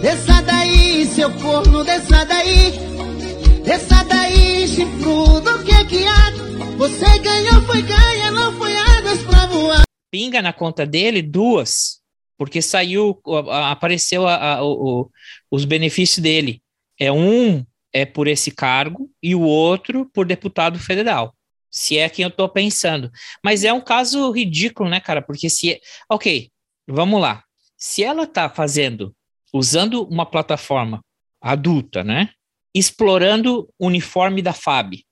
desça 0.00 0.42
daí, 0.42 1.06
seu 1.06 1.30
corno, 1.38 1.84
desça 1.84 2.24
daí. 2.24 2.72
Desça 3.64 4.04
daí, 4.04 4.66
chifrudo, 4.66 5.62
que 5.64 5.84
que 5.84 6.06
há? 6.06 6.32
Você 6.76 7.18
ganhou, 7.20 7.62
foi 7.62 7.82
ganha, 7.82 8.32
não 8.32 8.52
foi 8.58 8.76
águas 8.76 9.22
pra 9.22 9.46
voar. 9.46 9.82
Pinga 10.10 10.42
na 10.42 10.52
conta 10.52 10.84
dele 10.84 11.22
duas, 11.22 12.01
porque 12.36 12.60
saiu, 12.60 13.20
apareceu 13.70 14.26
a, 14.26 14.54
a, 14.56 14.64
o, 14.64 15.10
os 15.50 15.64
benefícios 15.64 16.18
dele. 16.18 16.62
É 16.98 17.10
um 17.10 17.64
é 17.92 18.06
por 18.06 18.26
esse 18.26 18.50
cargo 18.50 19.10
e 19.22 19.34
o 19.34 19.42
outro 19.42 20.08
por 20.12 20.26
deputado 20.26 20.78
federal. 20.78 21.36
Se 21.70 21.98
é 21.98 22.08
quem 22.08 22.22
eu 22.24 22.30
tô 22.30 22.48
pensando. 22.48 23.10
Mas 23.44 23.64
é 23.64 23.72
um 23.72 23.80
caso 23.80 24.30
ridículo, 24.30 24.88
né, 24.88 25.00
cara? 25.00 25.22
Porque 25.22 25.48
se. 25.48 25.80
Ok, 26.08 26.50
vamos 26.86 27.20
lá. 27.20 27.44
Se 27.76 28.02
ela 28.02 28.26
tá 28.26 28.48
fazendo, 28.48 29.14
usando 29.52 30.04
uma 30.04 30.26
plataforma 30.26 31.02
adulta, 31.40 32.04
né? 32.04 32.30
Explorando 32.74 33.68
o 33.78 33.86
uniforme 33.86 34.40
da 34.40 34.52
FAB, 34.52 35.04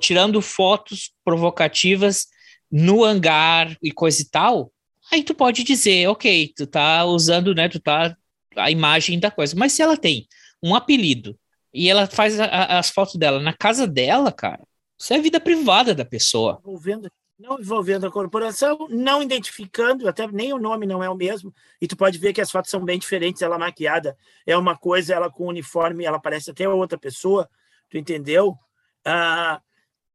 tirando 0.00 0.42
fotos 0.42 1.12
provocativas 1.24 2.26
no 2.70 3.04
hangar 3.04 3.76
e 3.82 3.92
coisa 3.92 4.20
e 4.20 4.28
tal, 4.28 4.72
aí 5.12 5.22
tu 5.22 5.34
pode 5.34 5.64
dizer, 5.64 6.08
ok, 6.08 6.52
tu 6.56 6.66
tá 6.66 7.04
usando, 7.04 7.54
né, 7.54 7.68
tu 7.68 7.80
tá 7.80 8.16
a 8.56 8.70
imagem 8.70 9.18
da 9.18 9.30
coisa. 9.30 9.54
Mas 9.56 9.72
se 9.72 9.82
ela 9.82 9.96
tem 9.96 10.26
um 10.62 10.74
apelido 10.74 11.38
e 11.72 11.88
ela 11.88 12.06
faz 12.06 12.40
a, 12.40 12.46
a, 12.46 12.78
as 12.78 12.90
fotos 12.90 13.16
dela 13.16 13.40
na 13.40 13.52
casa 13.52 13.86
dela, 13.86 14.32
cara, 14.32 14.62
isso 14.98 15.12
é 15.12 15.18
vida 15.18 15.38
privada 15.38 15.94
da 15.94 16.04
pessoa. 16.04 16.58
Envolvendo, 16.60 17.10
não 17.38 17.60
envolvendo 17.60 18.06
a 18.06 18.10
corporação, 18.10 18.88
não 18.88 19.22
identificando, 19.22 20.08
até 20.08 20.26
nem 20.26 20.52
o 20.52 20.58
nome 20.58 20.86
não 20.86 21.04
é 21.04 21.10
o 21.10 21.14
mesmo, 21.14 21.54
e 21.80 21.86
tu 21.86 21.96
pode 21.96 22.18
ver 22.18 22.32
que 22.32 22.40
as 22.40 22.50
fotos 22.50 22.70
são 22.70 22.84
bem 22.84 22.98
diferentes, 22.98 23.42
ela 23.42 23.58
maquiada 23.58 24.16
é 24.46 24.56
uma 24.56 24.76
coisa, 24.76 25.14
ela 25.14 25.30
com 25.30 25.46
uniforme, 25.46 26.04
ela 26.04 26.18
parece 26.18 26.50
até 26.50 26.68
outra 26.68 26.98
pessoa, 26.98 27.48
tu 27.90 27.98
entendeu? 27.98 28.56
Ah, 29.04 29.60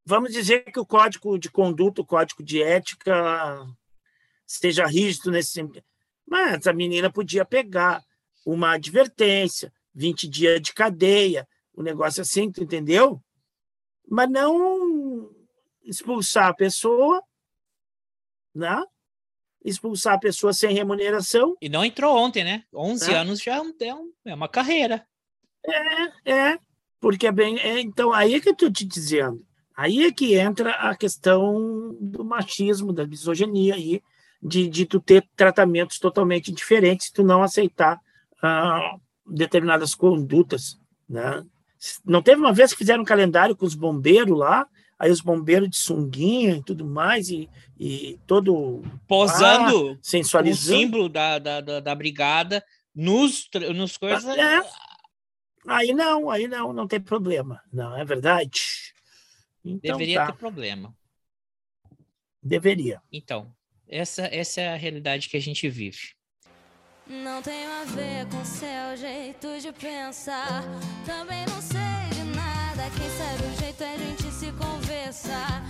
vamos 0.04 0.34
dizer 0.34 0.64
que 0.64 0.80
o 0.80 0.86
código 0.86 1.38
de 1.38 1.50
conduta, 1.50 2.02
o 2.02 2.06
código 2.06 2.44
de 2.44 2.62
ética 2.62 3.66
seja 4.60 4.86
rígido 4.86 5.32
nesse. 5.32 5.62
Mas 6.28 6.68
a 6.68 6.74
menina 6.74 7.12
podia 7.12 7.46
pegar 7.46 8.04
uma 8.46 8.74
advertência, 8.74 9.72
20 9.94 10.28
dias 10.28 10.62
de 10.62 10.74
cadeia, 10.74 11.48
um 11.78 11.84
negócio 11.84 12.22
assim, 12.22 12.52
tu 12.52 12.64
entendeu? 12.64 13.22
Mas 14.08 14.30
não 14.30 15.30
expulsar 15.84 16.48
a 16.48 16.54
pessoa, 16.54 17.24
né? 18.54 18.84
Expulsar 19.64 20.16
a 20.16 20.20
pessoa 20.20 20.54
sem 20.54 20.74
remuneração. 20.74 21.56
E 21.62 21.70
não 21.70 21.86
entrou 21.86 22.16
ontem, 22.18 22.44
né? 22.44 22.64
11 22.74 23.12
né? 23.12 23.18
anos 23.18 23.42
já 23.42 23.56
é, 23.56 23.62
um, 23.62 24.12
é 24.26 24.34
uma 24.34 24.50
carreira. 24.50 25.06
É, 25.64 26.32
é. 26.32 26.60
Porque 27.00 27.28
é 27.28 27.32
bem. 27.32 27.60
É, 27.60 27.80
então, 27.80 28.12
aí 28.12 28.36
é 28.36 28.40
que 28.40 28.50
eu 28.50 28.54
estou 28.54 28.72
te 28.72 28.86
dizendo. 28.86 29.46
Aí 29.76 30.04
é 30.04 30.12
que 30.12 30.36
entra 30.36 30.72
a 30.72 30.96
questão 30.96 31.96
do 32.00 32.24
machismo, 32.24 32.94
da 32.94 33.08
misoginia 33.08 33.76
aí, 33.76 34.02
de, 34.42 34.68
de 34.68 34.86
tu 34.86 35.00
ter 35.00 35.28
tratamentos 35.36 36.00
totalmente 36.00 36.52
diferentes 36.52 37.08
se 37.08 37.14
tu 37.14 37.24
não 37.24 37.44
aceitar 37.44 38.00
ah, 38.42 38.96
determinadas 39.26 39.94
condutas, 39.94 40.80
né? 41.08 41.44
Não 42.06 42.22
teve 42.22 42.40
uma 42.40 42.54
vez 42.54 42.72
que 42.72 42.78
fizeram 42.78 43.02
um 43.02 43.06
calendário 43.06 43.56
com 43.56 43.66
os 43.66 43.74
bombeiros 43.74 44.38
lá, 44.38 44.68
aí 45.00 45.10
os 45.10 45.22
bombeiros 45.22 45.70
de 45.70 45.78
sunguinha 45.78 46.58
e 46.58 46.64
tudo 46.64 46.86
mais, 46.86 47.30
e, 47.30 47.50
e 47.80 48.20
todo 48.28 48.84
Posando 49.08 49.90
ah, 49.90 49.92
o 49.94 49.98
sensualizando. 50.02 50.80
símbolo 50.80 51.10
da, 51.10 51.40
da, 51.40 51.60
da, 51.60 51.80
da 51.80 51.96
brigada 51.96 52.64
nos, 52.94 53.50
nos 53.76 53.98
coisas. 53.98 54.26
É. 54.38 54.62
Aí 55.68 55.94
não, 55.94 56.30
aí 56.30 56.48
não, 56.48 56.72
não 56.72 56.88
tem 56.88 57.00
problema. 57.00 57.62
Não, 57.72 57.98
é 57.98 58.06
verdade. 58.06 58.94
Então, 59.64 59.98
Deveria 59.98 60.20
tá, 60.20 60.32
ter 60.32 60.38
problema. 60.38 60.94
deveria. 62.42 63.02
Então, 63.12 63.52
essa, 63.92 64.24
essa 64.32 64.62
é 64.62 64.70
a 64.70 64.76
realidade 64.76 65.28
que 65.28 65.38
a 65.38 65.42
gente 65.42 65.68
vive. 65.70 66.14
Não 67.06 67.42
tem 67.42 67.66
a 67.66 67.84
ver 67.84 68.26
com 68.28 68.46
seu 68.46 68.96
jeito 68.96 69.60
de 69.60 69.72
pensar. 69.74 70.64
Também 71.06 71.46
não 71.48 71.62
sei 71.62 71.80
de 72.16 72.24
nada. 72.36 72.84
Quem 72.98 73.10
sabe 73.10 73.54
o 73.54 73.60
jeito 73.60 73.84
é 73.84 73.94
a 73.94 73.98
gente 73.98 74.32
se 74.32 74.52
conversar. 74.54 75.62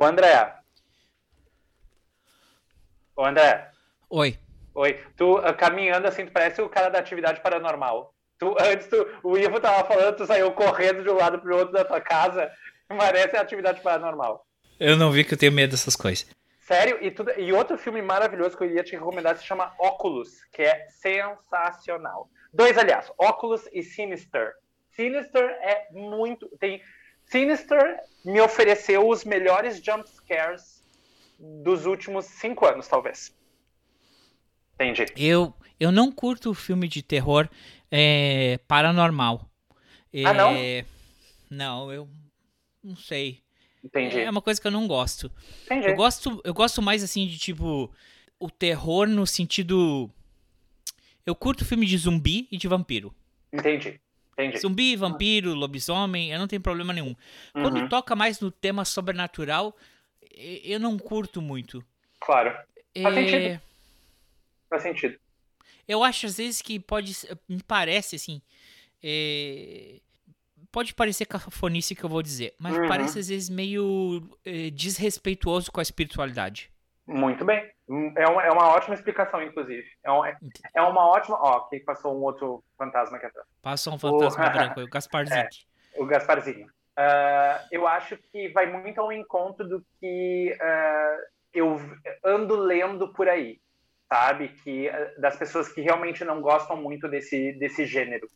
Ô 0.00 0.04
André. 0.04 0.54
Ô 3.16 3.24
André. 3.24 3.68
Oi. 4.08 4.38
Oi. 4.74 5.04
Tu 5.16 5.38
ah, 5.38 5.52
caminhando 5.52 6.06
assim, 6.06 6.24
tu 6.24 6.30
parece 6.30 6.62
o 6.62 6.68
cara 6.68 6.88
da 6.88 7.00
atividade 7.00 7.40
paranormal. 7.40 8.14
Tu, 8.38 8.54
antes, 8.60 8.86
tu, 8.86 9.04
o 9.24 9.36
Ivo 9.36 9.58
tava 9.58 9.88
falando, 9.88 10.16
tu 10.16 10.24
saiu 10.24 10.52
correndo 10.52 11.02
de 11.02 11.10
um 11.10 11.16
lado 11.16 11.40
pro 11.40 11.56
outro 11.56 11.72
da 11.72 11.84
tua 11.84 12.00
casa. 12.00 12.48
Parece 12.86 13.36
a 13.36 13.40
atividade 13.40 13.80
paranormal. 13.80 14.46
Eu 14.78 14.96
não 14.96 15.10
vi 15.10 15.24
que 15.24 15.34
eu 15.34 15.38
tenho 15.38 15.50
medo 15.50 15.72
dessas 15.72 15.96
coisas. 15.96 16.28
Sério, 16.60 16.98
e, 17.00 17.10
tudo, 17.10 17.32
e 17.36 17.52
outro 17.52 17.76
filme 17.76 18.00
maravilhoso 18.00 18.56
que 18.56 18.62
eu 18.62 18.70
ia 18.70 18.84
te 18.84 18.92
recomendar 18.92 19.36
se 19.36 19.44
chama 19.44 19.74
Oculus, 19.80 20.44
que 20.52 20.62
é 20.62 20.86
sensacional. 20.90 22.30
Dois, 22.54 22.78
aliás, 22.78 23.10
Oculus 23.18 23.68
e 23.72 23.82
Sinister. 23.82 24.52
Sinister 24.90 25.42
é 25.42 25.88
muito. 25.90 26.48
Tem, 26.60 26.80
Sinister 27.24 27.98
me 28.28 28.40
ofereceu 28.40 29.08
os 29.08 29.24
melhores 29.24 29.82
jump 29.82 30.08
scares 30.08 30.84
dos 31.38 31.86
últimos 31.86 32.26
cinco 32.26 32.66
anos, 32.66 32.86
talvez. 32.86 33.34
Entendi. 34.74 35.06
Eu, 35.16 35.54
eu 35.80 35.90
não 35.90 36.12
curto 36.12 36.52
filme 36.52 36.86
de 36.86 37.02
terror 37.02 37.48
é, 37.90 38.58
paranormal. 38.68 39.48
Ah, 40.24 40.34
não? 40.34 40.54
É, 40.54 40.84
Não, 41.50 41.92
eu 41.92 42.08
não 42.84 42.96
sei. 42.96 43.42
Entendi. 43.82 44.20
É 44.20 44.30
uma 44.30 44.42
coisa 44.42 44.60
que 44.60 44.66
eu 44.66 44.72
não 44.72 44.86
gosto. 44.86 45.32
Entendi. 45.64 45.88
Eu 45.88 45.96
gosto, 45.96 46.40
eu 46.44 46.52
gosto 46.52 46.82
mais 46.82 47.02
assim 47.02 47.26
de 47.26 47.38
tipo 47.38 47.90
o 48.38 48.50
terror 48.50 49.06
no 49.08 49.26
sentido 49.26 50.10
eu 51.24 51.34
curto 51.34 51.64
filme 51.64 51.86
de 51.86 51.96
zumbi 51.96 52.46
e 52.50 52.56
de 52.56 52.68
vampiro. 52.68 53.14
Entendi. 53.52 54.00
Entendi. 54.38 54.58
Zumbi, 54.58 54.94
vampiro, 54.94 55.52
lobisomem, 55.52 56.30
eu 56.30 56.38
não 56.38 56.46
tenho 56.46 56.62
problema 56.62 56.92
nenhum. 56.92 57.14
Quando 57.52 57.78
Uhum. 57.80 57.88
toca 57.88 58.14
mais 58.14 58.38
no 58.40 58.50
tema 58.52 58.84
sobrenatural, 58.84 59.76
eu 60.30 60.78
não 60.78 60.96
curto 60.96 61.42
muito. 61.42 61.84
Claro. 62.20 62.50
Faz 63.02 63.16
É, 63.16 63.26
sentido. 63.26 63.60
Faz 64.70 64.82
sentido. 64.82 65.18
Eu 65.88 66.04
acho 66.04 66.26
às 66.26 66.36
vezes 66.36 66.62
que 66.62 66.78
pode, 66.78 67.12
me 67.48 67.62
parece 67.66 68.14
assim, 68.16 68.40
é, 69.02 70.00
pode 70.70 70.94
parecer 70.94 71.24
cafonice 71.26 71.94
que 71.94 72.04
eu 72.04 72.08
vou 72.10 72.22
dizer, 72.22 72.54
mas 72.58 72.76
Uhum. 72.76 72.86
parece 72.86 73.18
às 73.18 73.28
vezes 73.28 73.48
meio 73.48 74.22
é, 74.44 74.70
desrespeituoso 74.70 75.72
com 75.72 75.80
a 75.80 75.82
espiritualidade. 75.82 76.70
Muito 77.08 77.44
bem. 77.44 77.70
É 78.16 78.26
uma, 78.28 78.42
é 78.44 78.50
uma 78.50 78.68
ótima 78.68 78.94
explicação, 78.94 79.42
inclusive. 79.42 79.84
É, 80.04 80.12
um- 80.12 80.24
é 80.26 80.82
uma 80.82 81.06
ótima. 81.08 81.38
Ó, 81.40 81.60
que 81.60 81.80
passou 81.80 82.14
um 82.14 82.22
outro 82.22 82.62
fantasma 82.76 83.16
aqui 83.16 83.26
atrás. 83.26 83.48
Passa 83.62 83.90
um 83.90 83.98
fantasma 83.98 84.46
Oh. 84.46 84.50
branco 84.52 84.80
o 84.82 84.88
Gasparzinho. 84.88 85.40
É. 85.40 85.48
O 85.96 86.04
Gasparzinho. 86.06 86.66
Ah, 86.96 87.64
eu 87.72 87.86
acho 87.88 88.16
que 88.16 88.48
vai 88.50 88.66
muito 88.66 89.00
ao 89.00 89.10
encontro 89.12 89.66
do 89.66 89.82
que 89.98 90.54
ah, 90.60 91.16
eu 91.54 91.80
ando 92.22 92.56
lendo 92.56 93.12
por 93.14 93.26
aí, 93.28 93.58
sabe? 94.12 94.48
Que, 94.62 94.88
ah, 94.90 95.14
das 95.18 95.36
pessoas 95.36 95.68
que 95.72 95.80
realmente 95.80 96.24
não 96.24 96.42
gostam 96.42 96.76
muito 96.76 97.08
desse, 97.08 97.52
desse 97.54 97.86
gênero. 97.86 98.28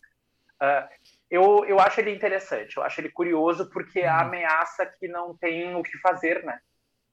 Eu, 1.28 1.64
eu 1.64 1.80
acho 1.80 2.00
ele 2.00 2.14
interessante, 2.14 2.76
eu 2.76 2.84
acho 2.84 3.00
ele 3.00 3.10
curioso 3.10 3.68
porque 3.70 3.98
é 4.00 4.06
a 4.08 4.20
ameaça 4.20 4.86
que 4.86 5.08
não 5.08 5.36
tem 5.36 5.74
o 5.74 5.82
que 5.82 5.98
fazer, 5.98 6.44
né? 6.44 6.60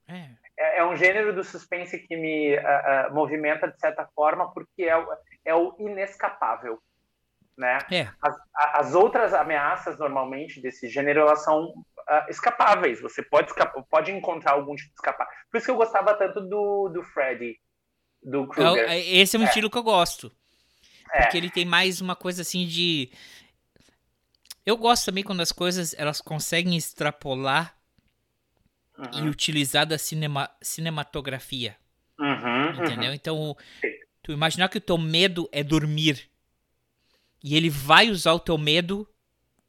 É. 0.07 0.29
é, 0.59 0.79
é 0.79 0.85
um 0.85 0.95
gênero 0.95 1.33
do 1.33 1.43
suspense 1.43 1.97
que 1.99 2.15
me 2.17 2.55
ah, 2.57 3.05
ah, 3.07 3.09
movimenta 3.13 3.67
de 3.71 3.79
certa 3.79 4.05
forma 4.15 4.51
porque 4.53 4.83
é, 4.83 4.97
o- 4.97 5.07
é 5.45 5.55
o 5.55 5.75
inescapável, 5.79 6.77
né? 7.57 7.77
É. 7.91 8.09
As, 8.21 8.35
as 8.75 8.93
outras 8.95 9.33
ameaças 9.33 9.97
normalmente 9.97 10.61
desse 10.61 10.87
gênero 10.89 11.21
elas 11.21 11.43
são 11.43 11.73
ah, 12.07 12.25
escapáveis. 12.29 13.01
Você 13.01 13.23
pode 13.23 13.47
escapar, 13.49 13.83
pode 13.89 14.11
encontrar 14.11 14.51
algum 14.53 14.75
tipo 14.75 14.89
de 14.89 14.95
escapar. 14.95 15.27
Por 15.49 15.57
isso 15.57 15.65
que 15.65 15.71
eu 15.71 15.75
gostava 15.77 16.13
tanto 16.15 16.41
do 16.41 16.89
do 16.89 17.03
Freddy, 17.03 17.57
do 18.21 18.47
Krueger. 18.47 18.89
esse 18.91 19.35
é 19.35 19.39
um 19.39 19.43
É. 19.43 19.45
estilo 19.45 19.69
que 19.69 19.77
eu 19.77 19.83
gosto. 19.83 20.31
É. 21.11 21.21
Porque 21.23 21.37
ele 21.37 21.49
tem 21.49 21.65
mais 21.65 22.01
uma 22.01 22.15
coisa 22.15 22.41
assim 22.43 22.67
de. 22.67 23.11
Eu 24.65 24.77
gosto 24.77 25.05
também 25.05 25.23
quando 25.23 25.41
as 25.41 25.51
coisas 25.51 25.95
elas 25.97 26.21
conseguem 26.21 26.75
extrapolar 26.77 27.75
e 29.11 29.21
Uhum, 29.21 29.29
utilizar 29.29 29.85
da 29.85 29.97
cinema, 29.97 30.49
cinematografia. 30.61 31.75
uhum, 32.19 32.69
Entendeu? 32.79 33.09
uhum. 33.09 33.13
Então, 33.13 33.57
tu 34.23 34.31
imaginar 34.31 34.69
que 34.69 34.77
o 34.77 34.81
teu 34.81 34.97
medo 34.97 35.49
é 35.51 35.63
dormir. 35.63 36.29
E 37.43 37.55
ele 37.55 37.69
vai 37.69 38.09
usar 38.09 38.33
o 38.33 38.39
teu 38.39 38.57
medo 38.57 39.07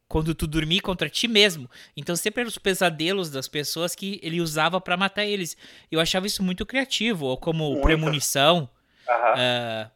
quando 0.09 0.35
tu 0.35 0.47
dormir 0.47 0.81
contra 0.81 1.09
ti 1.09 1.29
mesmo. 1.29 1.71
Então, 1.97 2.17
sempre 2.17 2.41
eram 2.41 2.49
os 2.49 2.59
pesadelos 2.59 3.31
das 3.31 3.47
pessoas 3.47 3.95
que 3.95 4.19
ele 4.23 4.41
usava 4.41 4.81
pra 4.81 4.97
matar 4.97 5.25
eles. 5.25 5.57
Eu 5.91 6.01
achava 6.01 6.27
isso 6.27 6.43
muito 6.43 6.67
criativo, 6.67 7.27
ou 7.27 7.37
como 7.37 7.71
Muito. 7.75 7.81
premonição. 7.81 8.69
Aham. 9.09 9.35
ah, 9.37 9.91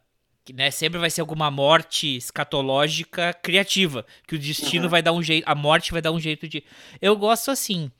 que, 0.45 0.53
né, 0.53 0.69
sempre 0.71 0.99
vai 0.99 1.09
ser 1.09 1.21
alguma 1.21 1.49
morte 1.51 2.15
escatológica 2.17 3.33
criativa, 3.33 4.05
que 4.27 4.35
o 4.35 4.39
destino 4.39 4.83
Uhum. 4.83 4.89
vai 4.89 5.01
dar 5.01 5.11
um 5.11 5.21
jeito, 5.23 5.43
a 5.47 5.55
morte 5.55 5.91
vai 5.91 6.01
dar 6.01 6.11
um 6.11 6.19
jeito 6.19 6.47
de. 6.47 6.63
Eu 7.01 7.15
gosto 7.17 7.49
assim. 7.51 7.91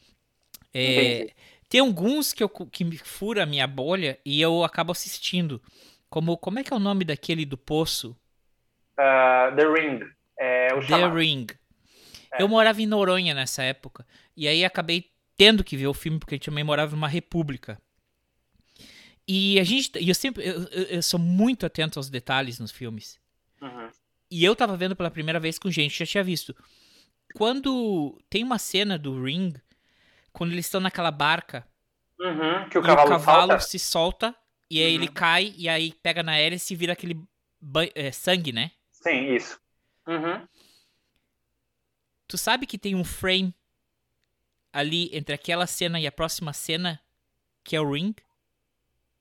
É, 0.78 1.34
tem 1.70 1.80
alguns 1.82 2.34
que, 2.34 2.44
eu, 2.44 2.50
que 2.50 2.84
me 2.84 2.98
fura 2.98 3.44
a 3.44 3.46
minha 3.46 3.66
bolha 3.68 4.20
e 4.26 4.42
eu 4.42 4.64
acabo 4.64 4.92
assistindo. 4.92 5.62
Como, 6.10 6.38
como 6.38 6.60
é 6.60 6.64
que 6.64 6.72
é 6.74 6.76
o 6.76 6.80
nome 6.80 7.04
daquele 7.06 7.46
do 7.46 7.58
poço? 7.58 8.16
Ah, 8.98 9.52
The 9.56 9.64
Ring. 9.68 10.00
É 10.40 10.74
o 10.74 10.80
The 10.82 10.88
chamado. 10.88 11.16
Ring. 11.18 11.48
É. 12.34 12.42
Eu 12.42 12.48
morava 12.48 12.82
em 12.82 12.86
Noronha 12.86 13.34
nessa 13.34 13.64
época. 13.64 14.06
E 14.36 14.48
aí 14.48 14.64
acabei 14.66 15.12
tendo 15.38 15.64
que 15.64 15.76
ver 15.78 15.88
o 15.88 15.94
filme, 15.94 16.20
porque 16.20 16.36
a 16.36 16.38
gente 16.38 16.46
também 16.46 16.64
morava 16.64 16.96
numa 16.96 17.08
república. 17.08 17.82
E 19.28 19.60
a 19.60 19.64
gente. 19.64 19.92
E 20.00 20.10
eu 20.10 20.16
sempre. 20.16 20.46
Eu, 20.48 20.64
eu- 20.66 20.84
eu 20.84 21.04
sou 21.04 21.20
muito 21.20 21.66
atento 21.66 21.98
aos 22.00 22.10
detalhes 22.10 22.60
nos 22.60 22.72
filmes. 22.72 23.20
Uhum. 23.62 23.90
E 24.30 24.44
eu 24.44 24.56
tava 24.56 24.78
vendo 24.78 24.96
pela 24.96 25.10
primeira 25.12 25.40
vez 25.40 25.58
com 25.58 25.72
gente 25.72 25.92
que 25.94 26.00
já 26.00 26.06
tinha 26.06 26.24
visto. 26.24 26.56
Quando 27.34 28.22
tem 28.30 28.44
uma 28.44 28.60
cena 28.60 28.98
do 28.98 29.22
Ring, 29.24 29.54
quando 30.36 30.52
eles 30.52 30.66
estão 30.66 30.82
naquela 30.82 31.12
barca 31.12 31.66
Uhum, 32.20 32.70
Que 32.70 32.78
o 32.78 32.82
cavalo, 32.82 33.08
o 33.08 33.10
cavalo 33.10 33.60
se 33.60 33.80
solta 33.80 34.36
e 34.70 34.82
aí 34.82 34.96
Uhum. 34.96 35.04
ele 35.04 35.08
cai 35.08 35.54
e 35.58 35.68
aí 35.68 35.94
pega 35.94 36.24
na 36.24 36.38
hélice 36.38 36.74
e 36.74 36.78
vira 36.78 36.94
aquele 36.94 37.22
é, 37.94 38.12
sangue, 38.12 38.52
né? 38.52 38.72
Sim, 38.92 39.34
isso. 39.34 39.60
Uhum. 40.08 40.48
Tu 42.28 42.38
sabe 42.38 42.66
que 42.66 42.78
tem 42.78 42.96
um 42.96 43.04
frame 43.04 43.54
ali 44.74 45.10
entre 45.16 45.36
aquela 45.36 45.68
cena 45.68 46.00
e 46.00 46.08
a 46.08 46.12
próxima 46.12 46.54
cena 46.54 47.00
que 47.64 47.76
é 47.76 47.82
o 47.82 47.92
Ring? 47.92 48.16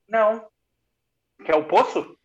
Não. 0.09 0.49
Que 1.45 1.51
é 1.53 1.57
o 1.57 1.67
poço? 1.67 2.17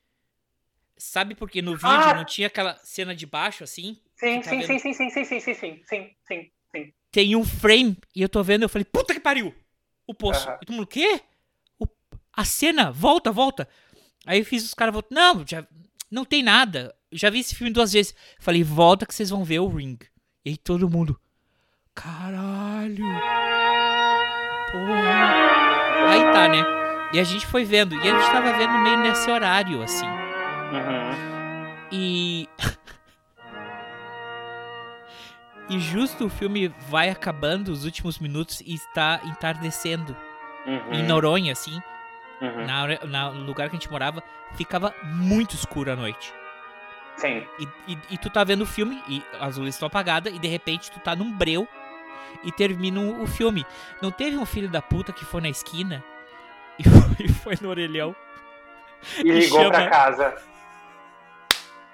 Sabe 0.97 1.33
porque 1.33 1.61
no 1.61 1.75
vídeo 1.75 1.89
Ah! 1.89 2.13
não 2.15 2.25
tinha 2.25 2.47
aquela 2.47 2.75
cena 2.83 3.15
de 3.15 3.25
baixo 3.25 3.63
assim? 3.63 4.01
Sim, 4.15 4.41
Tá 4.41 4.49
sim, 4.49 4.61
sim, 4.61 4.79
sim, 4.79 4.93
sim, 4.93 5.09
sim, 5.09 5.25
sim, 5.25 5.39
sim, 5.39 5.53
sim, 5.55 5.83
sim, 5.85 6.15
sim. 6.27 6.51
Tem 7.11 7.35
um 7.35 7.43
frame 7.43 7.97
e 8.15 8.21
eu 8.21 8.29
tô 8.29 8.43
vendo, 8.43 8.63
eu 8.63 8.69
falei, 8.69 8.85
puta 8.85 9.13
que 9.13 9.19
pariu! 9.19 9.53
O 10.07 10.13
poço. 10.13 10.47
E 10.61 10.65
todo 10.65 10.75
mundo, 10.75 10.83
o 10.83 10.87
quê? 10.87 11.21
O- 11.79 11.87
a 12.35 12.43
cena, 12.45 12.91
volta, 12.91 13.31
volta. 13.31 13.67
Aí 14.25 14.39
eu 14.39 14.45
fiz 14.45 14.63
os 14.63 14.73
caras 14.73 14.93
voltar. 14.93 15.13
Não, 15.13 15.43
já, 15.47 15.65
não 16.09 16.25
tem 16.25 16.41
nada. 16.43 16.93
Já 17.11 17.29
vi 17.29 17.39
esse 17.39 17.55
filme 17.55 17.71
duas 17.73 17.93
vezes. 17.93 18.13
Falei, 18.39 18.63
volta 18.63 19.05
que 19.05 19.13
vocês 19.13 19.29
vão 19.29 19.43
ver 19.43 19.59
o 19.59 19.67
Ring. 19.67 19.97
E 20.45 20.51
aí 20.51 20.57
todo 20.57 20.89
mundo. 20.89 21.19
Caralho! 21.95 23.05
Porra! 24.71 26.09
Aí 26.09 26.21
tá, 26.31 26.47
né? 26.47 26.63
E 27.13 27.19
a 27.19 27.23
gente 27.23 27.45
foi 27.47 27.65
vendo. 27.65 27.95
E 27.95 27.99
a 28.09 28.19
gente 28.19 28.31
tava 28.31 28.53
vendo 28.57 28.73
meio 28.79 28.97
nesse 28.99 29.29
horário, 29.29 29.81
assim. 29.81 30.05
Uhum. 30.05 31.79
E. 31.91 32.47
e 35.69 35.79
justo 35.79 36.25
o 36.25 36.29
filme 36.29 36.67
vai 36.89 37.09
acabando 37.09 37.69
os 37.69 37.85
últimos 37.85 38.17
minutos 38.19 38.61
e 38.61 38.73
está 38.73 39.19
entardecendo. 39.23 40.15
Uhum. 40.65 40.93
Em 40.93 41.03
Noronha, 41.03 41.51
assim, 41.53 41.81
Uhum. 42.41 42.65
na, 42.65 42.87
na- 43.05 43.31
no 43.31 43.43
lugar 43.45 43.69
que 43.69 43.75
a 43.75 43.79
gente 43.79 43.91
morava, 43.91 44.23
ficava 44.55 44.93
muito 45.03 45.55
escuro 45.55 45.91
à 45.91 45.95
noite. 45.95 46.33
Sim. 47.17 47.45
E, 47.59 47.91
e- 47.93 47.99
e 48.11 48.17
tu 48.17 48.29
tá 48.29 48.43
vendo 48.43 48.61
o 48.61 48.65
filme 48.65 49.01
e 49.07 49.23
as 49.39 49.57
luzes 49.57 49.75
estão 49.75 49.87
apagadas 49.87 50.33
e 50.33 50.39
de 50.39 50.47
repente 50.47 50.89
tu 50.91 50.99
tá 50.99 51.15
num 51.15 51.31
breu 51.31 51.67
e 52.43 52.51
termina 52.51 52.99
o, 52.99 53.23
o 53.23 53.27
filme. 53.27 53.65
Não 54.01 54.09
teve 54.11 54.37
um 54.37 54.45
filho 54.45 54.69
da 54.69 54.81
puta 54.81 55.11
que 55.11 55.25
foi 55.25 55.41
na 55.41 55.49
esquina 55.49 56.03
e 56.79 56.83
foi, 56.83 57.25
e 57.25 57.29
foi 57.29 57.55
no 57.61 57.69
orelhão. 57.69 58.15
E 59.17 59.23
ligou 59.23 59.59
chama- 59.59 59.71
pra 59.71 59.89
casa. 59.89 60.35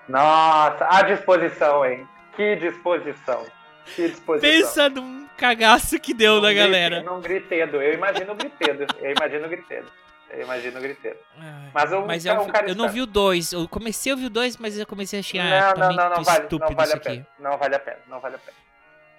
Nossa, 0.08 0.88
a 0.90 1.02
disposição, 1.04 1.84
hein? 1.86 2.08
Que 2.36 2.56
disposição. 2.58 3.46
Que 3.96 4.10
disposição. 4.10 4.40
Pensa 4.40 4.90
num 4.90 5.28
cagaço 5.38 6.00
que 6.00 6.14
deu 6.14 6.42
na 6.42 6.50
Num 6.50 6.56
galera. 6.56 7.04
Num 7.04 7.22
gritedo. 7.22 7.82
Eu 7.82 7.94
imagino 7.94 8.32
o 8.32 8.36
gritedo. 8.36 8.86
Eu 9.00 9.12
imagino 9.12 9.46
o 9.46 9.50
gritedo. 9.50 9.92
Eu 10.30 10.42
imagino 10.42 10.80
o 10.80 10.82
gritedo. 10.82 11.20
Ai, 11.38 11.72
Mas 11.74 11.92
Mas 12.06 12.26
é 12.26 12.30
é 12.30 12.34
um 12.34 12.44
um 12.44 12.48
eu 12.68 12.76
não 12.76 12.90
vi 12.90 13.02
o 13.02 13.06
2. 13.06 13.54
Eu 13.54 13.68
comecei 13.68 14.12
a 14.12 14.16
ouvir 14.16 14.26
o 14.26 14.30
2, 14.30 14.58
mas 14.58 14.78
eu 14.78 14.86
comecei 14.88 15.20
a 15.20 15.22
achar 15.22 15.40
ah, 15.40 15.68
Não, 15.70 15.74
tá 15.76 15.80
não, 15.90 15.96
não, 15.96 16.16
não 16.18 16.24
vale, 16.24 16.44
estúpido 16.44 16.70
não 16.72 16.76
vale 16.76 16.88
isso 16.88 16.94
a 16.94 16.98
aqui. 16.98 17.10
pena. 17.10 17.28
Não 17.40 17.58
vale 17.58 17.76
a 17.76 17.80
pena, 17.80 18.00
não 18.08 18.20
vale 18.20 18.36
a 18.36 18.40
pena. 18.40 18.58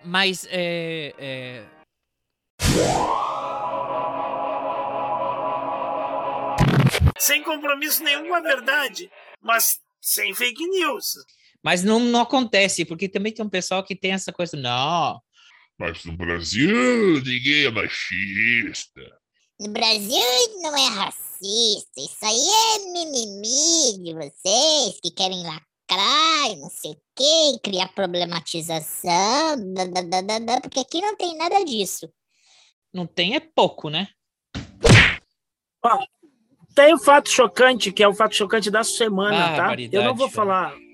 Mas 0.05 0.47
é, 0.51 1.15
é, 1.19 1.63
Sem 7.19 7.43
compromisso 7.43 8.05
nenhum 8.05 8.29
com 8.29 8.35
a 8.35 8.41
verdade, 8.41 9.11
mas 9.41 9.81
sem 10.01 10.35
fake 10.35 10.67
news. 10.69 11.15
Mas 11.67 11.83
não, 11.83 11.99
não 11.99 12.21
acontece, 12.21 12.85
porque 12.85 13.09
também 13.09 13.33
tem 13.33 13.45
um 13.45 13.49
pessoal 13.49 13.83
que 13.83 13.97
tem 13.97 14.13
essa 14.13 14.33
coisa, 14.33 14.57
não. 14.57 15.21
Mas 15.77 16.05
no 16.05 16.17
Brasil, 16.17 17.21
ninguém 17.25 17.65
é 17.65 17.71
machista. 17.73 19.01
No 19.59 19.73
Brasil 19.73 20.23
não 20.63 20.77
é 20.77 20.89
racista, 20.91 21.91
isso 21.99 22.19
aí 22.23 22.39
é 22.39 22.79
mimimi 22.93 23.99
de 24.01 24.15
vocês 24.15 25.01
que 25.03 25.11
querem 25.11 25.43
lacrar 25.43 26.53
e 26.53 26.55
não 26.55 26.71
sei 26.71 26.93
o 26.93 27.01
quê, 27.17 27.59
criar 27.65 27.89
problematização, 27.89 29.57
porque 30.63 30.79
aqui 30.79 31.01
não 31.01 31.17
tem 31.17 31.37
nada 31.37 31.65
disso. 31.65 32.09
Não 32.95 33.09
tem 33.09 33.35
é 33.35 33.41
pouco, 33.41 33.91
né? 33.91 34.07
Tem 36.77 36.95
o 36.95 36.99
fato 36.99 37.29
chocante, 37.29 37.91
que 37.91 38.05
é 38.05 38.09
o 38.09 38.15
fato 38.15 38.37
chocante 38.37 38.71
da 38.71 38.85
semana, 38.85 39.49
tá? 39.49 39.57
Barbaridade, 39.57 39.97
Eu 39.97 40.05
não 40.05 40.15
vou 40.15 40.31
falar. 40.31 40.86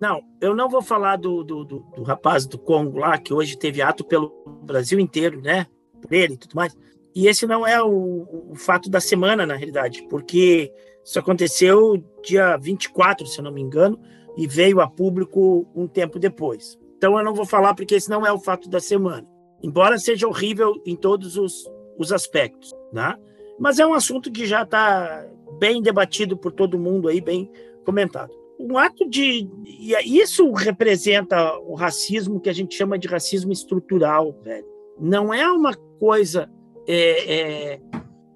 Não, 0.00 0.22
eu 0.40 0.54
não 0.54 0.68
vou 0.68 0.82
falar 0.82 1.16
do, 1.16 1.42
do, 1.44 1.64
do, 1.64 1.78
do 1.96 2.02
rapaz 2.02 2.46
do 2.46 2.58
Congo 2.58 2.98
lá, 2.98 3.16
que 3.16 3.32
hoje 3.32 3.56
teve 3.56 3.80
ato 3.80 4.04
pelo 4.04 4.32
Brasil 4.62 4.98
inteiro, 4.98 5.40
né? 5.40 5.66
Por 6.02 6.12
ele 6.12 6.34
e 6.34 6.36
tudo 6.36 6.54
mais. 6.54 6.76
E 7.14 7.28
esse 7.28 7.46
não 7.46 7.66
é 7.66 7.80
o, 7.82 8.50
o 8.50 8.54
fato 8.56 8.90
da 8.90 9.00
semana, 9.00 9.46
na 9.46 9.54
realidade, 9.54 10.04
porque 10.10 10.72
isso 11.04 11.18
aconteceu 11.18 12.02
dia 12.22 12.56
24, 12.56 13.26
se 13.26 13.38
eu 13.38 13.44
não 13.44 13.52
me 13.52 13.60
engano, 13.60 13.98
e 14.36 14.46
veio 14.46 14.80
a 14.80 14.88
público 14.88 15.66
um 15.74 15.86
tempo 15.86 16.18
depois. 16.18 16.76
Então 16.96 17.16
eu 17.16 17.24
não 17.24 17.34
vou 17.34 17.46
falar 17.46 17.74
porque 17.74 17.94
esse 17.94 18.10
não 18.10 18.26
é 18.26 18.32
o 18.32 18.38
fato 18.38 18.68
da 18.68 18.80
semana. 18.80 19.26
Embora 19.62 19.96
seja 19.96 20.26
horrível 20.26 20.74
em 20.84 20.96
todos 20.96 21.36
os, 21.36 21.70
os 21.96 22.12
aspectos, 22.12 22.74
né? 22.92 23.14
Mas 23.58 23.78
é 23.78 23.86
um 23.86 23.94
assunto 23.94 24.32
que 24.32 24.44
já 24.44 24.62
está 24.62 25.24
bem 25.58 25.80
debatido 25.80 26.36
por 26.36 26.50
todo 26.50 26.78
mundo 26.78 27.08
aí, 27.08 27.20
bem 27.20 27.50
comentado. 27.84 28.32
Um 28.58 28.78
ato 28.78 29.08
de. 29.08 29.48
E 29.66 30.18
isso 30.18 30.50
representa 30.52 31.58
o 31.58 31.74
racismo 31.74 32.40
que 32.40 32.48
a 32.48 32.52
gente 32.52 32.74
chama 32.74 32.98
de 32.98 33.08
racismo 33.08 33.52
estrutural, 33.52 34.32
velho. 34.42 34.66
Não 34.98 35.34
é 35.34 35.50
uma 35.50 35.74
coisa 35.98 36.50
é, 36.86 37.34
é, 37.34 37.80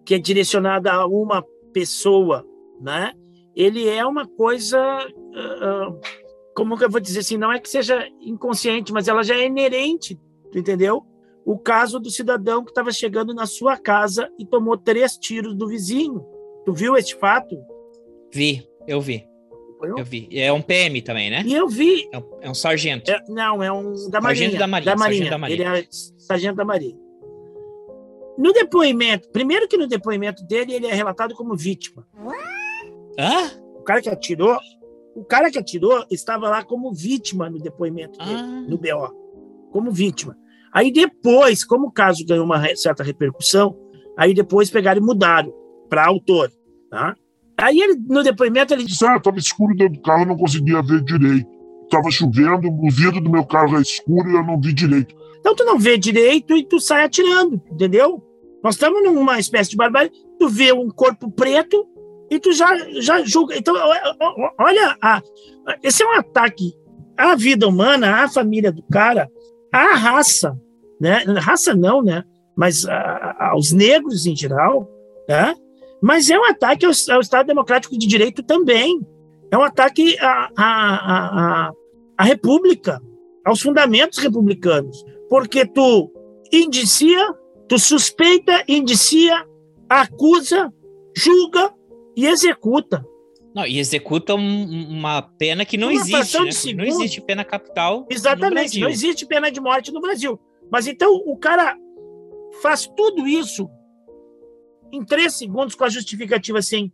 que 0.05 0.15
é 0.15 0.19
direcionada 0.19 0.93
a 0.93 1.07
uma 1.07 1.45
pessoa, 1.73 2.45
né? 2.81 3.13
Ele 3.55 3.89
é 3.89 4.05
uma 4.05 4.27
coisa. 4.27 4.79
ah, 5.35 5.95
como 6.55 6.77
que 6.77 6.85
eu 6.85 6.91
vou 6.91 7.01
dizer 7.01 7.21
assim? 7.21 7.37
Não 7.37 7.53
é 7.53 7.61
que 7.61 7.69
seja 7.69 8.09
inconsciente, 8.21 8.93
mas 8.93 9.07
ela 9.07 9.23
já 9.23 9.37
é 9.37 9.47
inerente, 9.47 10.19
tu 10.51 10.59
entendeu? 10.59 11.05
o 11.49 11.59
caso 11.59 11.99
do 11.99 12.11
cidadão 12.11 12.63
que 12.63 12.71
estava 12.71 12.93
chegando 12.93 13.33
na 13.33 13.47
sua 13.47 13.75
casa 13.75 14.31
e 14.39 14.45
tomou 14.45 14.77
três 14.77 15.17
tiros 15.17 15.55
do 15.55 15.67
vizinho. 15.67 16.23
Tu 16.67 16.75
viu 16.75 16.95
este 16.95 17.17
fato? 17.17 17.57
Vi, 18.31 18.69
eu 18.87 19.01
vi. 19.01 19.27
Eu, 19.83 20.05
vi. 20.05 20.29
É 20.33 20.53
um 20.53 20.61
PM 20.63 21.01
também, 21.03 21.31
né? 21.31 21.43
E 21.47 21.55
eu 21.55 21.69
vi. 21.69 22.09
É 22.13 22.19
um, 22.19 22.23
é 22.43 22.51
um 22.51 22.55
sargento. 22.55 23.11
É, 23.11 23.23
não, 23.29 23.63
é 23.63 23.71
um 23.73 23.93
da 24.11 24.21
Sargento 24.21 24.23
Marinha. 24.23 24.59
da 24.59 24.67
Marinha, 24.67 24.97
sargento 24.99 25.31
da 25.31 25.39
Marinha. 25.39 25.61
Ele 25.69 25.79
é 25.81 25.87
sargento 26.19 26.57
da 26.57 26.65
Marinha. 26.65 26.97
No 28.37 28.53
depoimento, 28.53 29.29
primeiro 29.31 29.67
que 29.67 29.77
no 29.77 29.87
depoimento 29.89 30.45
dele, 30.47 30.73
ele 30.75 30.87
é 30.87 30.95
relatado 30.95 31.35
como 31.35 31.57
vítima. 31.57 32.07
Hã? 33.19 33.51
O 33.77 33.83
cara 33.83 34.01
que 34.01 34.09
atirou, 34.09 34.57
o 35.17 35.25
cara 35.25 35.51
que 35.51 35.59
atirou 35.59 36.05
estava 36.11 36.49
lá 36.49 36.63
como 36.65 36.93
vítima 36.93 37.51
no 37.51 37.59
depoimento 37.59 38.17
dele, 38.19 38.33
Ah, 38.37 38.65
no 38.69 38.79
BO, 38.79 39.71
como 39.73 39.91
vítima. 39.91 40.37
Aí 40.73 40.93
depois, 40.93 41.65
como 41.65 41.89
o 41.89 41.93
caso 41.93 42.25
ganhou 42.25 42.45
uma 42.45 42.63
certa 42.77 43.03
repercussão, 43.03 43.77
aí 44.17 44.33
depois 44.35 44.71
pegaram 44.71 45.01
e 45.01 45.05
mudaram 45.05 45.53
para 45.89 46.07
autor, 46.07 46.53
tá? 46.91 47.17
Aí 47.61 47.79
ele, 47.81 47.97
no 48.09 48.23
depoimento 48.23 48.73
ele 48.73 48.85
Disse, 48.85 49.05
ah, 49.05 49.19
tava 49.19 49.39
escuro 49.39 49.75
dentro 49.75 49.95
do 49.95 50.03
carro, 50.03 50.23
eu 50.23 50.27
não 50.27 50.37
conseguia 50.37 50.81
ver 50.83 51.03
direito. 51.03 51.47
Tava 51.91 52.11
chovendo, 52.11 52.69
o 52.69 52.91
vidro 52.91 53.21
do 53.21 53.31
meu 53.31 53.45
carro 53.45 53.77
é 53.79 53.81
escuro 53.83 54.31
e 54.31 54.35
eu 54.35 54.45
não 54.45 54.61
vi 54.61 54.73
direito. 54.73 55.15
Então 55.41 55.55
tu 55.55 55.65
não 55.65 55.79
vê 55.79 55.97
direito 55.97 56.57
e 56.57 56.65
tu 56.65 56.79
sai 56.79 57.05
atirando, 57.05 57.61
entendeu? 57.73 58.23
Nós 58.63 58.75
estamos 58.75 59.03
numa 59.05 59.39
espécie 59.39 59.71
de 59.71 59.77
barbárie, 59.77 60.11
tu 60.39 60.49
vê 60.49 60.73
um 60.73 60.89
corpo 60.89 61.31
preto 61.31 61.87
e 62.31 62.39
tu 62.39 62.53
já, 62.53 62.77
já 63.01 63.25
julga. 63.25 63.57
Então, 63.57 63.75
olha, 64.59 64.97
a- 65.03 65.23
esse 65.83 66.03
é 66.03 66.07
um 66.07 66.19
ataque 66.19 66.75
à 67.17 67.35
vida 67.35 67.67
humana, 67.67 68.23
à 68.25 68.29
família 68.29 68.71
do 68.71 68.83
cara, 68.83 69.29
à 69.73 69.95
raça, 69.95 70.57
né? 71.01 71.25
Raça 71.39 71.75
não, 71.75 72.03
né? 72.03 72.23
Mas 72.57 72.87
a- 72.87 73.49
aos 73.53 73.73
negros 73.73 74.27
em 74.27 74.37
geral, 74.37 74.87
né? 75.29 75.55
Mas 76.03 76.31
é 76.31 76.39
um 76.39 76.45
ataque 76.45 76.87
ao, 76.87 76.93
ao 77.11 77.21
Estado 77.21 77.47
Democrático 77.47 77.97
de 77.99 78.07
Direito 78.07 78.43
também. 78.43 79.01
É 79.51 79.57
um 79.59 79.63
ataque 79.63 80.17
à, 80.21 80.49
à, 80.57 81.67
à, 81.67 81.73
à- 82.19 82.25
República, 82.25 83.01
aos 83.45 83.61
fundamentos 83.61 84.19
republicanos 84.19 85.05
porque 85.29 85.67
tu 85.67 86.11
indicia, 86.53 87.35
tu 87.69 87.79
suspeita, 87.79 88.65
indicia, 88.67 89.45
acusa, 89.89 90.73
julga 91.17 91.73
e 92.17 92.27
executa. 92.27 93.05
Não, 93.55 93.67
e 93.67 93.79
executa 93.79 94.35
um- 94.35 94.89
uma 94.91 95.21
pena 95.23 95.65
que 95.65 95.77
não 95.77 95.89
Uma 95.91 96.01
existe. 96.01 96.75
Né? 96.75 96.85
Não 96.85 96.89
existe 96.89 97.21
pena 97.21 97.45
capital. 97.45 98.07
Exatamente, 98.11 98.81
não 98.81 98.89
existe 98.89 99.27
pena 99.27 99.51
de 99.51 99.61
morte 99.61 99.93
no 99.93 100.01
Brasil. 100.01 100.39
Mas 100.71 100.87
então 100.87 101.15
o 101.27 101.37
cara 101.37 101.77
faz 102.63 102.87
tudo 102.97 103.27
isso 103.27 103.69
em 104.93 105.05
três 105.05 105.35
segundos 105.37 105.75
com 105.75 105.85
a 105.85 105.89
justificativa 105.89 106.59
assim. 106.59 106.93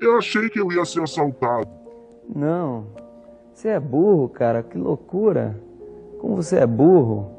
Eu 0.00 0.18
achei 0.18 0.48
que 0.48 0.60
eu 0.60 0.70
ia 0.72 0.84
ser 0.84 1.02
assaltado. 1.02 1.68
Não. 2.34 2.94
Você 3.52 3.68
é 3.68 3.80
burro, 3.80 4.28
cara. 4.28 4.62
Que 4.62 4.76
loucura. 4.76 5.62
Como 6.18 6.36
você 6.36 6.56
é 6.56 6.66
burro. 6.66 7.30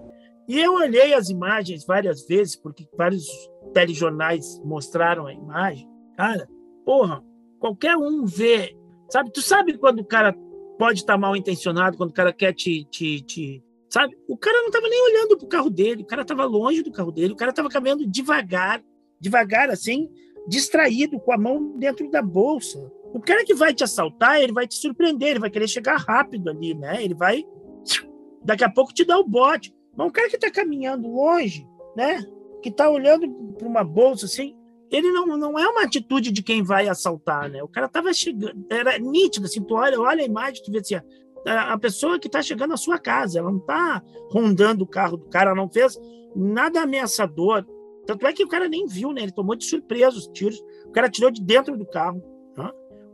E 0.47 0.59
eu 0.59 0.75
olhei 0.75 1.13
as 1.13 1.29
imagens 1.29 1.85
várias 1.85 2.25
vezes, 2.27 2.55
porque 2.55 2.87
vários 2.97 3.25
telejornais 3.73 4.61
mostraram 4.63 5.25
a 5.25 5.33
imagem. 5.33 5.87
Cara, 6.17 6.47
porra, 6.85 7.23
qualquer 7.59 7.95
um 7.97 8.25
vê. 8.25 8.75
Sabe, 9.09 9.31
tu 9.31 9.41
sabe 9.41 9.77
quando 9.77 9.99
o 9.99 10.05
cara 10.05 10.35
pode 10.77 10.99
estar 10.99 11.17
mal 11.17 11.35
intencionado, 11.35 11.97
quando 11.97 12.11
o 12.11 12.13
cara 12.13 12.33
quer 12.33 12.53
te. 12.53 12.85
te, 12.85 13.21
te 13.21 13.63
sabe? 13.89 14.17
O 14.27 14.37
cara 14.37 14.57
não 14.59 14.67
estava 14.67 14.87
nem 14.87 15.01
olhando 15.03 15.37
pro 15.37 15.47
carro 15.47 15.69
dele, 15.69 16.03
o 16.03 16.05
cara 16.05 16.23
estava 16.23 16.45
longe 16.45 16.81
do 16.81 16.91
carro 16.91 17.11
dele, 17.11 17.33
o 17.33 17.37
cara 17.37 17.51
estava 17.51 17.69
caminhando 17.69 18.07
devagar, 18.07 18.83
devagar 19.23 19.69
assim, 19.69 20.09
distraído, 20.47 21.19
com 21.19 21.31
a 21.31 21.38
mão 21.38 21.77
dentro 21.77 22.12
da 22.12 22.21
bolsa. 22.21 22.91
O 23.13 23.21
cara 23.21 23.45
que 23.45 23.53
vai 23.53 23.73
te 23.73 23.83
assaltar, 23.83 24.41
ele 24.41 24.51
vai 24.51 24.67
te 24.67 24.75
surpreender, 24.75 25.29
ele 25.29 25.39
vai 25.39 25.49
querer 25.49 25.67
chegar 25.67 25.95
rápido 25.97 26.49
ali, 26.49 26.73
né? 26.73 27.01
Ele 27.01 27.13
vai 27.13 27.45
daqui 28.43 28.63
a 28.63 28.69
pouco 28.69 28.93
te 28.93 29.05
dar 29.05 29.19
o 29.19 29.27
bote. 29.27 29.73
Mas 29.95 30.07
um 30.07 30.12
cara 30.12 30.29
que 30.29 30.36
está 30.36 30.51
caminhando 30.51 31.07
longe, 31.07 31.65
né? 31.95 32.21
Que 32.62 32.69
está 32.69 32.89
olhando 32.89 33.29
para 33.57 33.67
uma 33.67 33.83
bolsa 33.83 34.25
assim, 34.25 34.55
ele 34.91 35.09
não, 35.12 35.25
não 35.38 35.57
é 35.57 35.67
uma 35.67 35.83
atitude 35.83 36.31
de 36.31 36.43
quem 36.43 36.62
vai 36.62 36.89
assaltar, 36.89 37.49
né? 37.49 37.63
O 37.63 37.67
cara 37.67 37.86
estava 37.86 38.13
chegando, 38.13 38.65
era 38.69 38.97
nítido, 38.99 39.45
assim, 39.45 39.63
tu 39.63 39.75
olha, 39.75 39.99
olha 39.99 40.21
a 40.21 40.25
imagem, 40.25 40.62
tu 40.63 40.71
vê 40.71 40.79
assim, 40.79 40.95
a, 41.47 41.73
a 41.73 41.79
pessoa 41.79 42.19
que 42.19 42.27
está 42.27 42.41
chegando 42.41 42.73
à 42.73 42.77
sua 42.77 42.99
casa, 42.99 43.39
ela 43.39 43.51
não 43.51 43.59
está 43.59 44.03
rondando 44.31 44.83
o 44.83 44.88
carro 44.88 45.17
do 45.17 45.25
cara, 45.29 45.51
ela 45.51 45.55
não 45.55 45.69
fez 45.69 45.97
nada 46.36 46.81
ameaçador. 46.81 47.65
Tanto 48.05 48.27
é 48.27 48.33
que 48.33 48.43
o 48.43 48.47
cara 48.47 48.67
nem 48.67 48.85
viu, 48.85 49.11
né? 49.11 49.21
Ele 49.21 49.31
tomou 49.31 49.55
de 49.55 49.65
surpresa 49.65 50.17
os 50.17 50.27
tiros, 50.27 50.61
o 50.85 50.91
cara 50.91 51.09
tirou 51.09 51.31
de 51.31 51.41
dentro 51.41 51.77
do 51.77 51.85
carro. 51.85 52.21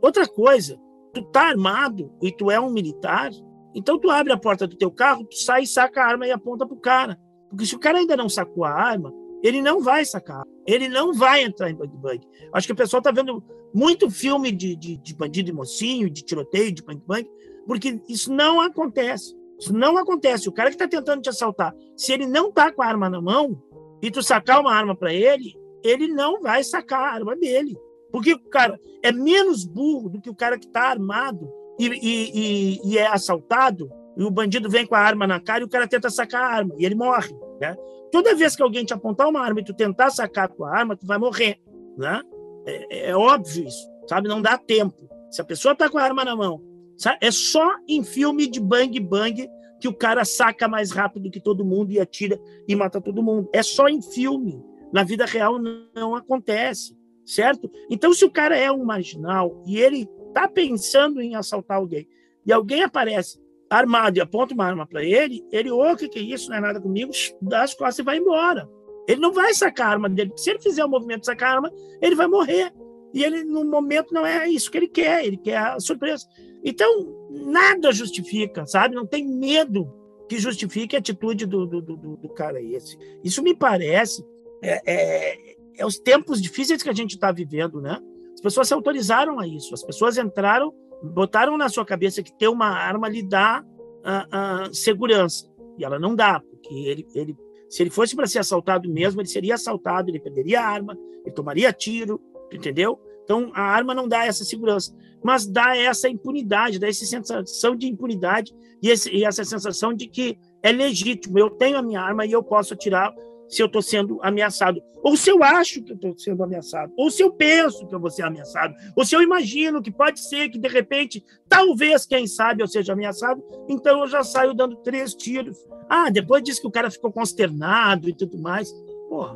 Outra 0.02 0.26
coisa, 0.26 0.80
tu 1.12 1.22
tá 1.30 1.42
armado 1.42 2.10
e 2.22 2.32
tu 2.32 2.50
é 2.50 2.58
um 2.58 2.70
militar, 2.70 3.30
então 3.74 3.98
tu 3.98 4.10
abre 4.10 4.32
a 4.32 4.38
porta 4.38 4.66
do 4.66 4.76
teu 4.76 4.90
carro, 4.90 5.24
tu 5.24 5.36
sai, 5.36 5.66
saca 5.66 6.02
a 6.02 6.06
arma 6.06 6.26
e 6.26 6.32
aponta 6.32 6.66
pro 6.66 6.76
cara. 6.76 7.18
Porque 7.48 7.66
se 7.66 7.76
o 7.76 7.78
cara 7.78 7.98
ainda 7.98 8.16
não 8.16 8.28
sacou 8.28 8.64
a 8.64 8.70
arma, 8.70 9.12
ele 9.42 9.60
não 9.60 9.80
vai 9.80 10.04
sacar, 10.04 10.42
ele 10.66 10.88
não 10.88 11.12
vai 11.12 11.44
entrar 11.44 11.70
em 11.70 11.74
bang 11.74 11.96
bang. 11.96 12.20
Acho 12.52 12.66
que 12.66 12.72
o 12.72 12.76
pessoal 12.76 13.02
tá 13.02 13.10
vendo 13.10 13.42
muito 13.74 14.10
filme 14.10 14.50
de, 14.50 14.74
de, 14.74 14.96
de 14.96 15.14
bandido 15.14 15.50
e 15.50 15.52
mocinho, 15.52 16.10
de 16.10 16.22
tiroteio, 16.22 16.72
de 16.72 16.82
bang 16.82 17.02
bang, 17.06 17.30
porque 17.66 18.00
isso 18.08 18.32
não 18.32 18.60
acontece. 18.60 19.34
Isso 19.58 19.74
não 19.74 19.98
acontece. 19.98 20.48
O 20.48 20.52
cara 20.52 20.70
que 20.70 20.76
está 20.76 20.88
tentando 20.88 21.20
te 21.20 21.28
assaltar, 21.28 21.74
se 21.94 22.12
ele 22.12 22.26
não 22.26 22.50
tá 22.50 22.72
com 22.72 22.82
a 22.82 22.86
arma 22.86 23.10
na 23.10 23.20
mão 23.20 23.62
e 24.02 24.10
tu 24.10 24.22
sacar 24.22 24.60
uma 24.60 24.72
arma 24.72 24.94
para 24.94 25.12
ele, 25.12 25.54
ele 25.82 26.08
não 26.08 26.40
vai 26.40 26.62
sacar 26.64 27.00
a 27.00 27.12
arma 27.12 27.36
dele. 27.36 27.76
Porque 28.10 28.34
o 28.34 28.50
cara 28.50 28.78
é 29.02 29.12
menos 29.12 29.64
burro 29.64 30.08
do 30.08 30.20
que 30.20 30.30
o 30.30 30.34
cara 30.34 30.58
que 30.58 30.66
está 30.66 30.82
armado 30.82 31.48
e, 31.78 31.86
e, 31.86 32.30
e, 32.34 32.80
e, 32.84 32.98
é 32.98 33.06
assaltado, 33.06 33.90
e 34.16 34.24
o 34.24 34.30
bandido 34.30 34.68
vem 34.68 34.86
com 34.86 34.94
a 34.94 35.00
arma 35.00 35.26
na 35.26 35.40
cara 35.40 35.62
e 35.62 35.64
o 35.64 35.68
cara 35.68 35.86
tenta 35.86 36.10
sacar 36.10 36.42
a 36.42 36.54
arma, 36.56 36.74
e 36.76 36.84
ele 36.84 36.94
morre. 36.94 37.32
Né? 37.60 37.76
Toda 38.10 38.34
vez 38.34 38.56
que 38.56 38.62
alguém 38.62 38.84
te 38.84 38.92
apontar 38.92 39.28
uma 39.28 39.40
arma 39.40 39.60
e 39.60 39.64
tu 39.64 39.72
tentar 39.72 40.10
sacar 40.10 40.46
a 40.46 40.48
tua 40.48 40.70
arma, 40.70 40.96
tu 40.96 41.06
vai 41.06 41.18
morrer. 41.18 41.58
Né? 41.96 42.20
É, 42.66 43.10
é 43.10 43.16
óbvio 43.16 43.66
isso, 43.66 43.88
sabe? 44.08 44.28
Não 44.28 44.42
dá 44.42 44.58
tempo. 44.58 45.08
Se 45.30 45.40
a 45.40 45.44
pessoa 45.44 45.72
está 45.72 45.88
com 45.88 45.96
a 45.96 46.02
arma 46.02 46.24
na 46.24 46.34
mão, 46.34 46.60
sabe? 46.96 47.18
é 47.20 47.30
só 47.30 47.76
em 47.88 48.02
filme 48.02 48.46
de 48.46 48.60
bang 48.60 48.98
bang 49.00 49.48
que 49.80 49.88
o 49.88 49.94
cara 49.94 50.24
saca 50.24 50.68
mais 50.68 50.90
rápido 50.90 51.30
que 51.30 51.40
todo 51.40 51.64
mundo 51.64 51.90
e 51.90 51.98
atira 51.98 52.38
e 52.68 52.76
mata 52.76 53.00
todo 53.00 53.22
mundo. 53.22 53.48
É 53.52 53.62
só 53.62 53.88
em 53.88 54.02
filme. 54.02 54.62
Na 54.92 55.04
vida 55.04 55.24
real 55.24 55.58
não 55.94 56.14
acontece 56.14 56.98
certo? 57.30 57.70
Então, 57.88 58.12
se 58.12 58.24
o 58.24 58.30
cara 58.30 58.56
é 58.56 58.70
um 58.70 58.84
marginal 58.84 59.62
e 59.66 59.78
ele 59.78 60.08
está 60.28 60.48
pensando 60.48 61.20
em 61.20 61.34
assaltar 61.34 61.78
alguém, 61.78 62.06
e 62.44 62.52
alguém 62.52 62.82
aparece 62.82 63.38
armado 63.68 64.18
e 64.18 64.20
aponta 64.20 64.52
uma 64.52 64.64
arma 64.64 64.86
para 64.86 65.04
ele, 65.04 65.44
ele, 65.52 65.70
ô, 65.70 65.92
oh, 65.92 65.96
que 65.96 66.08
que 66.08 66.18
é 66.18 66.22
isso? 66.22 66.50
Não 66.50 66.56
é 66.56 66.60
nada 66.60 66.80
comigo, 66.80 67.12
dá 67.40 67.62
as 67.62 67.72
costas 67.72 68.00
e 68.00 68.02
vai 68.02 68.18
embora. 68.18 68.68
Ele 69.06 69.20
não 69.20 69.32
vai 69.32 69.54
sacar 69.54 69.88
a 69.88 69.90
arma 69.90 70.08
dele. 70.08 70.32
Se 70.36 70.50
ele 70.50 70.60
fizer 70.60 70.84
o 70.84 70.88
movimento 70.88 71.20
de 71.20 71.26
sacar 71.26 71.50
a 71.50 71.54
arma, 71.56 71.72
ele 72.02 72.14
vai 72.14 72.26
morrer. 72.26 72.72
E 73.14 73.24
ele, 73.24 73.44
no 73.44 73.64
momento, 73.64 74.12
não 74.12 74.26
é 74.26 74.48
isso 74.48 74.70
que 74.70 74.78
ele 74.78 74.88
quer, 74.88 75.24
ele 75.24 75.36
quer 75.36 75.56
a 75.56 75.80
surpresa. 75.80 76.26
Então, 76.64 77.28
nada 77.30 77.92
justifica, 77.92 78.66
sabe? 78.66 78.94
Não 78.94 79.06
tem 79.06 79.26
medo 79.26 79.92
que 80.28 80.38
justifique 80.38 80.94
a 80.94 80.98
atitude 80.98 81.46
do, 81.46 81.66
do, 81.66 81.80
do, 81.80 81.96
do 81.96 82.28
cara 82.28 82.60
esse. 82.62 82.96
Isso 83.24 83.42
me 83.42 83.54
parece 83.54 84.24
é, 84.62 84.80
é, 84.86 85.56
é 85.78 85.86
os 85.86 85.98
tempos 85.98 86.40
difíceis 86.40 86.82
que 86.82 86.90
a 86.90 86.94
gente 86.94 87.14
está 87.14 87.32
vivendo, 87.32 87.80
né? 87.80 87.98
As 88.34 88.40
pessoas 88.40 88.68
se 88.68 88.74
autorizaram 88.74 89.38
a 89.40 89.46
isso. 89.46 89.74
As 89.74 89.82
pessoas 89.82 90.18
entraram, 90.18 90.72
botaram 91.02 91.56
na 91.56 91.68
sua 91.68 91.84
cabeça 91.84 92.22
que 92.22 92.32
ter 92.32 92.48
uma 92.48 92.68
arma 92.68 93.08
lhe 93.08 93.22
dá 93.22 93.64
uh, 93.64 94.68
uh, 94.70 94.74
segurança. 94.74 95.50
E 95.78 95.84
ela 95.84 95.98
não 95.98 96.14
dá, 96.14 96.40
porque 96.40 96.74
ele, 96.74 97.06
ele 97.14 97.36
se 97.70 97.84
ele 97.84 97.90
fosse 97.90 98.16
para 98.16 98.26
ser 98.26 98.40
assaltado 98.40 98.90
mesmo, 98.90 99.20
ele 99.20 99.28
seria 99.28 99.54
assaltado, 99.54 100.10
ele 100.10 100.18
perderia 100.18 100.60
a 100.60 100.66
arma, 100.66 100.98
ele 101.24 101.32
tomaria 101.32 101.72
tiro, 101.72 102.20
entendeu? 102.52 102.98
Então 103.22 103.52
a 103.54 103.62
arma 103.62 103.94
não 103.94 104.08
dá 104.08 104.26
essa 104.26 104.44
segurança, 104.44 104.92
mas 105.22 105.46
dá 105.46 105.76
essa 105.76 106.08
impunidade, 106.08 106.78
dá 106.78 106.88
essa 106.88 107.04
sensação 107.04 107.76
de 107.76 107.86
impunidade 107.86 108.54
e, 108.82 108.88
esse, 108.88 109.10
e 109.14 109.24
essa 109.24 109.44
sensação 109.44 109.92
de 109.92 110.06
que 110.06 110.38
é 110.62 110.72
legítimo. 110.72 111.38
Eu 111.38 111.50
tenho 111.50 111.78
a 111.78 111.82
minha 111.82 112.00
arma 112.00 112.26
e 112.26 112.32
eu 112.32 112.42
posso 112.42 112.74
atirar 112.74 113.14
se 113.50 113.60
eu 113.60 113.66
estou 113.66 113.82
sendo 113.82 114.20
ameaçado, 114.22 114.80
ou 115.02 115.16
se 115.16 115.28
eu 115.28 115.42
acho 115.42 115.82
que 115.82 115.92
estou 115.92 116.16
sendo 116.16 116.44
ameaçado, 116.44 116.92
ou 116.96 117.10
se 117.10 117.20
eu 117.20 117.32
penso 117.32 117.84
que 117.84 117.92
eu 117.92 117.98
vou 117.98 118.08
ser 118.08 118.22
ameaçado, 118.22 118.72
ou 118.94 119.04
se 119.04 119.14
eu 119.16 119.20
imagino 119.20 119.82
que 119.82 119.90
pode 119.90 120.20
ser 120.20 120.48
que, 120.48 120.58
de 120.58 120.68
repente, 120.68 121.24
talvez, 121.48 122.06
quem 122.06 122.28
sabe, 122.28 122.62
eu 122.62 122.68
seja 122.68 122.92
ameaçado, 122.92 123.42
então 123.68 124.00
eu 124.00 124.06
já 124.06 124.22
saio 124.22 124.54
dando 124.54 124.76
três 124.76 125.14
tiros. 125.14 125.58
Ah, 125.88 126.10
depois 126.10 126.44
diz 126.44 126.60
que 126.60 126.66
o 126.66 126.70
cara 126.70 126.92
ficou 126.92 127.10
consternado 127.10 128.08
e 128.08 128.14
tudo 128.14 128.38
mais. 128.38 128.72
Porra, 129.08 129.34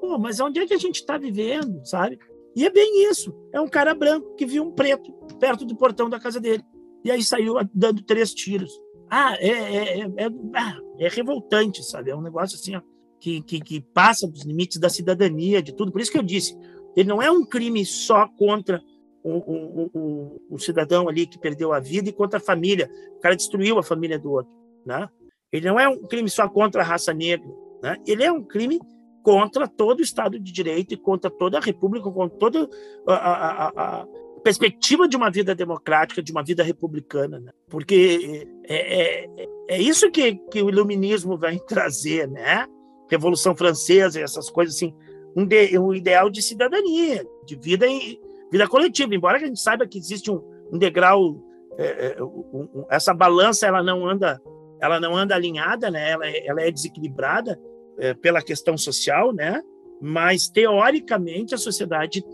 pô, 0.00 0.18
mas 0.18 0.40
onde 0.40 0.58
é 0.58 0.66
que 0.66 0.72
a 0.72 0.78
gente 0.78 0.96
está 0.96 1.18
vivendo, 1.18 1.84
sabe? 1.84 2.18
E 2.56 2.64
é 2.64 2.70
bem 2.70 3.10
isso. 3.10 3.34
É 3.52 3.60
um 3.60 3.68
cara 3.68 3.94
branco 3.94 4.34
que 4.36 4.46
viu 4.46 4.64
um 4.64 4.72
preto 4.72 5.12
perto 5.40 5.64
do 5.64 5.74
portão 5.74 6.08
da 6.08 6.20
casa 6.20 6.38
dele. 6.38 6.62
E 7.02 7.10
aí 7.10 7.22
saiu 7.22 7.54
dando 7.74 8.02
três 8.02 8.32
tiros. 8.32 8.70
Ah, 9.10 9.34
é, 9.40 9.48
é, 9.48 10.00
é, 10.00 10.02
é, 10.02 10.28
ah, 10.54 10.76
é 10.98 11.08
revoltante, 11.08 11.82
sabe? 11.82 12.10
É 12.10 12.16
um 12.16 12.20
negócio 12.20 12.56
assim, 12.56 12.76
ó 12.76 12.82
que, 13.20 13.42
que, 13.42 13.60
que 13.60 13.80
passa 13.80 14.26
dos 14.26 14.44
limites 14.44 14.78
da 14.78 14.88
cidadania, 14.88 15.62
de 15.62 15.72
tudo. 15.72 15.92
Por 15.92 16.00
isso 16.00 16.10
que 16.10 16.18
eu 16.18 16.22
disse, 16.22 16.56
ele 16.96 17.08
não 17.08 17.22
é 17.22 17.30
um 17.30 17.44
crime 17.44 17.84
só 17.84 18.26
contra 18.26 18.82
o, 19.22 19.30
o, 19.30 19.90
o, 19.92 20.40
o, 20.50 20.58
cidadão 20.58 21.06
ali 21.08 21.26
que 21.26 21.38
perdeu 21.38 21.72
a 21.72 21.78
vida 21.78 22.08
e 22.08 22.12
contra 22.12 22.38
a 22.38 22.42
família. 22.42 22.90
O 23.16 23.20
cara 23.20 23.36
destruiu 23.36 23.78
a 23.78 23.82
família 23.82 24.18
do 24.18 24.32
outro, 24.32 24.50
né? 24.84 25.06
Ele 25.52 25.68
não 25.68 25.78
é 25.78 25.86
um 25.88 26.06
crime 26.06 26.30
só 26.30 26.48
contra 26.48 26.80
a 26.80 26.84
raça 26.84 27.12
negra, 27.12 27.48
né? 27.82 27.96
Ele 28.06 28.24
é 28.24 28.32
um 28.32 28.42
crime 28.42 28.80
contra 29.22 29.68
todo 29.68 29.98
o 29.98 30.02
Estado 30.02 30.40
de 30.40 30.50
Direito 30.50 30.94
e 30.94 30.96
contra 30.96 31.30
toda 31.30 31.58
a 31.58 31.60
República, 31.60 32.10
contra 32.10 32.38
toda 32.38 32.68
a, 33.06 33.14
a, 33.14 33.66
a, 33.66 34.00
a 34.00 34.06
perspectiva 34.42 35.08
de 35.08 35.16
uma 35.16 35.30
vida 35.30 35.54
democrática, 35.54 36.22
de 36.22 36.32
uma 36.32 36.42
vida 36.42 36.62
republicana, 36.62 37.40
né? 37.40 37.52
Porque 37.68 38.46
é, 38.68 39.24
é, 39.24 39.48
é 39.68 39.80
isso 39.80 40.10
que, 40.10 40.34
que 40.50 40.62
o 40.62 40.68
iluminismo 40.68 41.36
vai 41.36 41.58
trazer, 41.66 42.28
né? 42.28 42.66
Revolução 43.08 43.56
Francesa, 43.56 44.20
essas 44.20 44.48
coisas 44.48 44.76
assim, 44.76 44.94
um, 45.36 45.44
de, 45.44 45.78
um 45.78 45.94
ideal 45.94 46.30
de 46.30 46.42
cidadania, 46.42 47.26
de 47.46 47.56
vida 47.56 47.86
em, 47.86 48.20
vida 48.50 48.66
coletiva. 48.68 49.14
Embora 49.14 49.36
a 49.36 49.40
gente 49.40 49.60
saiba 49.60 49.86
que 49.86 49.98
existe 49.98 50.30
um, 50.30 50.42
um 50.72 50.78
degrau, 50.78 51.36
é, 51.78 52.16
é 52.16 52.22
um, 52.22 52.68
um, 52.74 52.86
essa 52.90 53.12
balança 53.12 53.66
ela 53.66 53.82
não 53.82 54.08
anda, 54.08 54.40
ela 54.80 55.00
não 55.00 55.16
anda 55.16 55.34
alinhada, 55.34 55.90
né? 55.90 56.10
Ela, 56.10 56.26
é, 56.26 56.46
ela 56.46 56.62
é 56.62 56.70
desequilibrada 56.70 57.60
é, 57.98 58.14
pela 58.14 58.42
questão 58.42 58.76
social, 58.76 59.32
né? 59.32 59.62
Mas 60.00 60.48
teoricamente 60.48 61.54
a 61.54 61.58
sociedade 61.58 62.24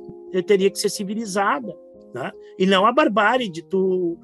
teria 0.47 0.71
que 0.71 0.79
ser 0.79 0.89
civilizada, 0.89 1.75
né? 2.15 2.33
E 2.59 2.67
não 2.67 2.87
a 2.87 2.93
barbárie 2.93 3.49
de 3.49 3.63
tu, 3.63 4.19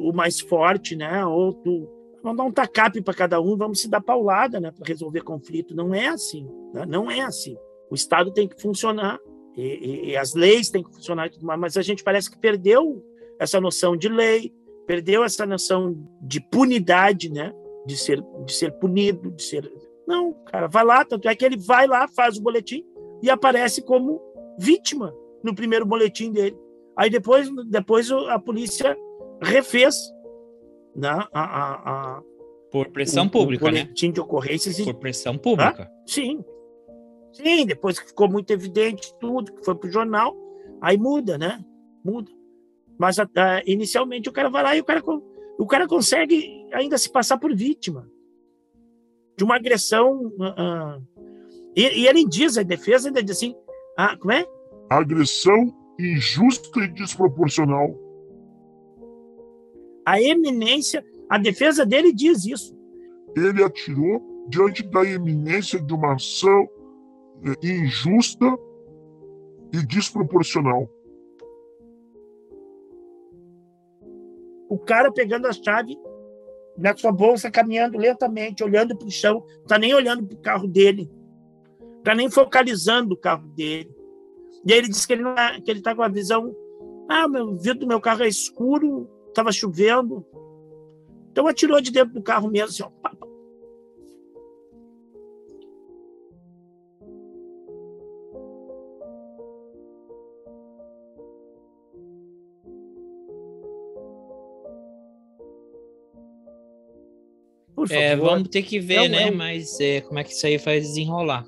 o 0.00 0.12
mais 0.12 0.40
forte, 0.40 0.96
né? 0.96 1.24
Ou 1.24 1.54
tu 1.54 1.88
Vamos 2.22 2.36
dar 2.36 2.44
um 2.44 2.52
tacape 2.52 3.00
para 3.00 3.14
cada 3.14 3.40
um, 3.40 3.56
vamos 3.56 3.80
se 3.80 3.88
dar 3.88 4.00
paulada 4.00 4.60
né, 4.60 4.70
para 4.70 4.86
resolver 4.86 5.22
conflito. 5.22 5.74
Não 5.74 5.94
é 5.94 6.08
assim. 6.08 6.46
Né? 6.72 6.84
Não 6.86 7.10
é 7.10 7.20
assim. 7.20 7.56
O 7.90 7.94
Estado 7.94 8.30
tem 8.32 8.46
que 8.46 8.60
funcionar, 8.60 9.18
e, 9.56 9.62
e, 9.62 10.10
e, 10.10 10.16
as 10.16 10.34
leis 10.34 10.70
têm 10.70 10.82
que 10.82 10.94
funcionar 10.94 11.26
e 11.26 11.30
tudo 11.30 11.44
mais, 11.44 11.58
mas 11.58 11.76
a 11.76 11.82
gente 11.82 12.04
parece 12.04 12.30
que 12.30 12.38
perdeu 12.38 13.04
essa 13.38 13.60
noção 13.60 13.96
de 13.96 14.08
lei, 14.08 14.52
perdeu 14.86 15.24
essa 15.24 15.44
noção 15.44 15.96
de 16.22 16.40
punidade, 16.40 17.30
né? 17.30 17.52
De 17.84 17.96
ser, 17.96 18.22
de 18.44 18.52
ser 18.52 18.72
punido, 18.78 19.30
de 19.32 19.42
ser. 19.42 19.70
Não, 20.06 20.32
cara, 20.46 20.68
vai 20.68 20.84
lá, 20.84 21.04
tanto 21.04 21.28
é 21.28 21.34
que 21.34 21.44
ele 21.44 21.56
vai 21.56 21.86
lá, 21.86 22.06
faz 22.06 22.36
o 22.36 22.42
boletim 22.42 22.84
e 23.22 23.28
aparece 23.28 23.82
como 23.82 24.20
vítima 24.58 25.12
no 25.42 25.54
primeiro 25.54 25.84
boletim 25.84 26.30
dele. 26.30 26.56
Aí 26.96 27.08
depois, 27.08 27.48
depois 27.66 28.10
a 28.10 28.38
polícia 28.38 28.96
refez 29.42 29.96
né, 30.94 31.08
a, 31.08 31.28
a, 31.32 31.72
a, 32.16 32.22
por 32.70 32.88
pressão 32.90 33.26
o, 33.26 33.30
pública, 33.30 33.64
o 33.64 33.70
né? 33.70 33.84
boletim 33.84 34.12
de 34.12 34.20
ocorrências. 34.20 34.80
Por 34.80 34.94
pressão 34.94 35.38
pública. 35.38 35.90
Ah, 35.90 36.02
sim. 36.06 36.44
Sim, 37.32 37.64
depois 37.64 37.98
que 37.98 38.08
ficou 38.08 38.28
muito 38.28 38.50
evidente 38.50 39.14
tudo, 39.18 39.52
que 39.52 39.64
foi 39.64 39.74
para 39.74 39.88
o 39.88 39.92
jornal, 39.92 40.36
aí 40.80 40.98
muda, 40.98 41.38
né? 41.38 41.64
Muda. 42.04 42.30
Mas 42.98 43.18
uh, 43.18 43.24
inicialmente 43.64 44.28
o 44.28 44.32
cara 44.32 44.50
vai 44.50 44.62
lá 44.62 44.76
e 44.76 44.80
o 44.80 44.84
cara, 44.84 45.02
o 45.58 45.66
cara 45.66 45.86
consegue 45.86 46.66
ainda 46.72 46.98
se 46.98 47.10
passar 47.10 47.38
por 47.38 47.54
vítima 47.54 48.10
de 49.38 49.44
uma 49.44 49.56
agressão. 49.56 50.26
Uh, 50.26 51.02
e, 51.74 52.02
e, 52.02 52.06
ele 52.06 52.26
diz, 52.26 52.58
a 52.58 52.62
defesa 52.62 53.08
ainda 53.08 53.22
diz 53.22 53.36
assim: 53.36 53.54
ah, 53.96 54.16
como 54.16 54.32
é? 54.32 54.44
Agressão 54.90 55.72
injusta 56.00 56.80
e 56.80 56.88
desproporcional 56.88 57.94
a 60.04 60.20
eminência, 60.20 61.04
a 61.28 61.38
defesa 61.38 61.86
dele 61.86 62.12
diz 62.12 62.44
isso. 62.44 62.76
Ele 63.36 63.62
atirou 63.62 64.46
diante 64.48 64.82
da 64.82 65.04
eminência 65.04 65.80
de 65.80 65.92
uma 65.92 66.14
ação 66.14 66.68
eh, 67.44 67.66
injusta 67.66 68.46
e 69.72 69.86
desproporcional. 69.86 70.88
o 74.70 74.78
cara 74.78 75.12
pegando 75.12 75.48
a 75.48 75.52
chave 75.52 75.98
na 76.78 76.96
sua 76.96 77.10
bolsa, 77.10 77.50
caminhando 77.50 77.98
lentamente, 77.98 78.62
olhando 78.62 78.96
para 78.96 79.08
o 79.08 79.10
chão, 79.10 79.44
tá 79.66 79.76
nem 79.76 79.92
olhando 79.92 80.24
para 80.24 80.36
o 80.36 80.40
carro 80.40 80.68
dele, 80.68 81.10
tá 82.04 82.14
nem 82.14 82.30
focalizando 82.30 83.14
o 83.14 83.16
carro 83.16 83.48
dele. 83.48 83.92
E 84.64 84.72
aí 84.72 84.78
ele 84.78 84.88
disse 84.88 85.06
que 85.06 85.12
ele 85.14 85.22
não 85.22 85.34
é, 85.34 85.60
que 85.60 85.70
ele 85.70 85.80
tá 85.80 85.94
com 85.94 86.02
a 86.02 86.08
visão, 86.08 86.54
ah, 87.08 87.26
meu 87.26 87.56
vidro 87.56 87.80
do 87.80 87.86
meu 87.86 88.00
carro 88.00 88.22
é 88.22 88.28
escuro, 88.28 89.08
estava 89.28 89.50
chovendo, 89.52 90.24
então 91.32 91.46
atirou 91.46 91.80
de 91.80 91.90
dentro 91.90 92.14
do 92.14 92.22
carro 92.22 92.50
mesmo, 92.50 92.68
assim, 92.68 92.82
ó, 92.82 92.90
pá, 93.02 93.10
pá. 93.14 93.26
Por 107.74 107.90
É, 107.90 108.14
vamos 108.14 108.48
ter 108.48 108.62
que 108.62 108.78
ver, 108.78 109.08
Não, 109.08 109.08
né? 109.08 109.30
Mas 109.30 109.80
é, 109.80 110.02
como 110.02 110.18
é 110.18 110.24
que 110.24 110.32
isso 110.32 110.46
aí 110.46 110.58
vai 110.58 110.78
desenrolar? 110.80 111.46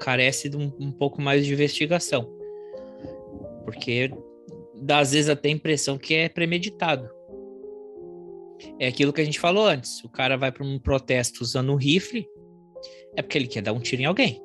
Carece 0.00 0.48
de 0.48 0.56
um, 0.56 0.72
um 0.80 0.90
pouco 0.90 1.20
mais 1.20 1.44
de 1.44 1.52
investigação. 1.52 2.28
Porque 3.64 4.10
dá 4.80 4.98
às 4.98 5.12
vezes 5.12 5.28
até 5.28 5.48
a 5.48 5.52
impressão 5.52 5.98
que 5.98 6.14
é 6.14 6.28
premeditado. 6.28 7.08
É 8.78 8.88
aquilo 8.88 9.12
que 9.12 9.20
a 9.20 9.24
gente 9.24 9.38
falou 9.38 9.66
antes. 9.66 10.02
O 10.04 10.08
cara 10.08 10.36
vai 10.36 10.50
para 10.50 10.64
um 10.64 10.78
protesto 10.78 11.42
usando 11.42 11.72
um 11.72 11.76
rifle, 11.76 12.26
é 13.16 13.22
porque 13.22 13.38
ele 13.38 13.46
quer 13.46 13.62
dar 13.62 13.72
um 13.72 13.80
tiro 13.80 14.02
em 14.02 14.06
alguém. 14.06 14.42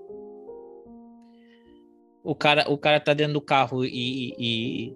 O 2.23 2.33
cara, 2.33 2.69
o 2.69 2.77
cara 2.77 2.99
tá 2.99 3.13
dentro 3.13 3.33
do 3.33 3.41
carro 3.41 3.85
e, 3.85 4.33
e- 4.37 4.93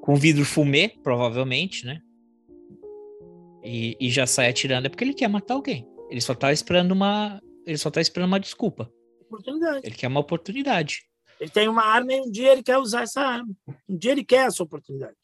com 0.00 0.14
vidro 0.14 0.44
fumê, 0.44 0.88
provavelmente, 1.02 1.84
né? 1.84 2.00
E, 3.62 3.96
e 4.00 4.10
já 4.10 4.26
sai 4.26 4.48
atirando 4.48 4.86
é 4.86 4.88
porque 4.88 5.04
ele 5.04 5.12
quer 5.14 5.28
matar 5.28 5.54
alguém. 5.54 5.86
Ele 6.08 6.20
só 6.20 6.34
tá 6.34 6.52
esperando 6.52 6.92
uma, 6.92 7.40
ele 7.66 7.78
só 7.78 7.90
tá 7.90 8.00
esperando 8.00 8.28
uma 8.28 8.40
desculpa. 8.40 8.90
oportunidade. 9.22 9.80
Ele 9.86 9.94
quer 9.94 10.08
uma 10.08 10.20
oportunidade. 10.20 11.02
Ele 11.38 11.50
tem 11.50 11.68
uma 11.68 11.84
arma 11.84 12.12
e 12.12 12.20
um 12.20 12.30
dia 12.30 12.52
ele 12.52 12.62
quer 12.62 12.76
usar 12.78 13.02
essa 13.02 13.20
arma. 13.22 13.48
Um 13.88 13.96
dia 13.96 14.12
ele 14.12 14.24
quer 14.24 14.46
essa 14.46 14.62
oportunidade. 14.62 15.16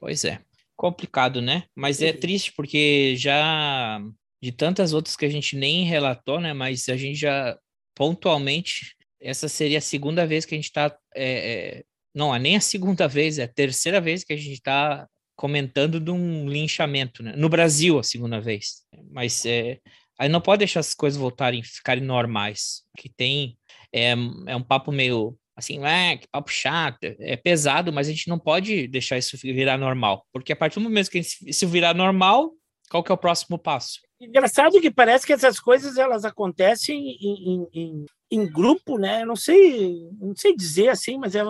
Pois 0.00 0.24
é. 0.24 0.40
Complicado, 0.76 1.40
né? 1.42 1.64
Mas 1.74 2.02
é 2.02 2.10
Uhum. 2.10 2.20
triste 2.20 2.52
porque 2.52 3.14
já 3.16 4.00
de 4.42 4.52
tantas 4.52 4.92
outras 4.92 5.16
que 5.16 5.24
a 5.24 5.28
gente 5.28 5.56
nem 5.56 5.84
relatou, 5.84 6.40
né? 6.40 6.52
Mas 6.52 6.88
a 6.88 6.96
gente 6.96 7.18
já 7.18 7.58
pontualmente 7.94 8.94
essa 9.20 9.48
seria 9.48 9.78
a 9.78 9.80
segunda 9.82 10.24
vez 10.26 10.44
que 10.44 10.54
a 10.54 10.58
gente 10.58 10.72
tá 10.72 10.96
é, 11.14 11.78
é, 11.78 11.84
não, 12.14 12.34
é 12.34 12.38
nem 12.38 12.56
a 12.56 12.60
segunda 12.60 13.06
vez, 13.08 13.38
é 13.38 13.44
a 13.44 13.48
terceira 13.48 14.00
vez 14.00 14.22
que 14.24 14.32
a 14.32 14.36
gente 14.36 14.60
tá 14.62 15.06
comentando 15.36 16.00
de 16.00 16.10
um 16.10 16.48
linchamento, 16.48 17.22
né? 17.22 17.34
No 17.36 17.48
Brasil, 17.48 17.98
a 17.98 18.02
segunda 18.02 18.40
vez. 18.40 18.82
Mas 19.10 19.44
é, 19.46 19.78
aí 20.18 20.28
não 20.28 20.40
pode 20.40 20.58
deixar 20.58 20.80
as 20.80 20.94
coisas 20.94 21.18
voltarem, 21.18 21.62
ficarem 21.62 22.02
normais. 22.02 22.82
Que 22.96 23.08
tem 23.08 23.56
é, 23.92 24.10
é 24.46 24.56
um 24.56 24.62
papo 24.62 24.90
meio 24.92 25.38
assim, 25.56 25.80
ah, 25.84 26.16
que 26.16 26.28
papo 26.28 26.50
chato, 26.52 26.98
é 27.02 27.36
pesado, 27.36 27.92
mas 27.92 28.06
a 28.06 28.10
gente 28.10 28.28
não 28.28 28.38
pode 28.38 28.86
deixar 28.86 29.18
isso 29.18 29.36
virar 29.36 29.76
normal, 29.76 30.24
porque 30.32 30.52
a 30.52 30.56
partir 30.56 30.76
do 30.76 30.82
momento 30.82 31.10
que 31.10 31.18
isso 31.18 31.66
virar 31.66 31.94
normal, 31.94 32.52
qual 32.88 33.02
que 33.02 33.10
é 33.10 33.14
o 33.14 33.18
próximo 33.18 33.58
passo? 33.58 33.98
Engraçado 34.20 34.80
que 34.80 34.90
parece 34.90 35.26
que 35.26 35.32
essas 35.32 35.58
coisas 35.58 35.96
elas 35.98 36.24
acontecem 36.24 36.96
em, 37.20 37.52
em, 37.52 37.68
em, 37.72 38.06
em 38.30 38.46
grupo, 38.46 38.98
né? 38.98 39.22
Eu 39.22 39.26
não 39.26 39.36
sei, 39.36 40.08
não 40.20 40.34
sei 40.34 40.54
dizer 40.56 40.88
assim, 40.90 41.18
mas 41.18 41.34
é, 41.34 41.40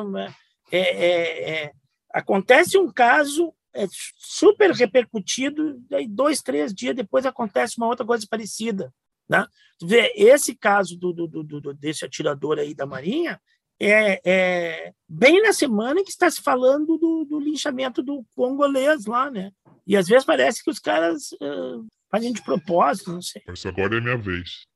é, 0.71 0.79
é- 0.79 1.51
é- 1.65 1.73
acontece 2.13 2.79
um 2.79 2.91
caso 2.91 3.55
é 3.75 3.87
super 4.17 4.71
repercutido, 4.73 5.79
daí 5.89 6.07
dois, 6.09 6.41
três 6.43 6.73
dias 6.75 6.95
depois 6.97 7.27
acontece 7.27 7.75
uma 7.79 7.87
outra 7.87 8.05
coisa 8.07 8.27
parecida, 8.29 8.93
né? 9.29 9.47
Tu 9.79 9.87
Vê, 9.87 10.13
esse 10.17 10.57
caso 10.57 10.97
do, 10.99 11.13
do, 11.13 11.27
do- 11.29 11.61
do- 11.61 11.75
desse 11.75 12.05
atirador 12.05 12.59
aí 12.59 12.75
da 12.75 12.87
Marinha 12.87 13.41
é, 13.81 14.21
é 14.25 14.93
bem 15.09 15.41
na 15.43 15.53
semana 15.53 16.03
que 16.03 16.11
está 16.11 16.29
se 16.31 16.43
falando 16.43 16.99
do, 16.99 17.25
do 17.25 17.39
linchamento 17.39 18.03
do 18.03 18.25
congolês 18.35 19.07
lá, 19.07 19.31
né? 19.31 19.53
E 19.87 19.97
às 19.97 20.09
vezes 20.09 20.25
parece 20.25 20.65
que 20.65 20.71
os 20.71 20.79
caras 20.81 21.29
ah, 21.41 21.81
fazem 22.11 22.33
de 22.33 22.43
propósito, 22.43 23.13
não 23.13 23.23
sei. 23.23 23.43
Mas 23.47 23.65
agora 23.65 23.97
é 23.97 24.01
minha 24.01 24.17
vez. 24.19 24.67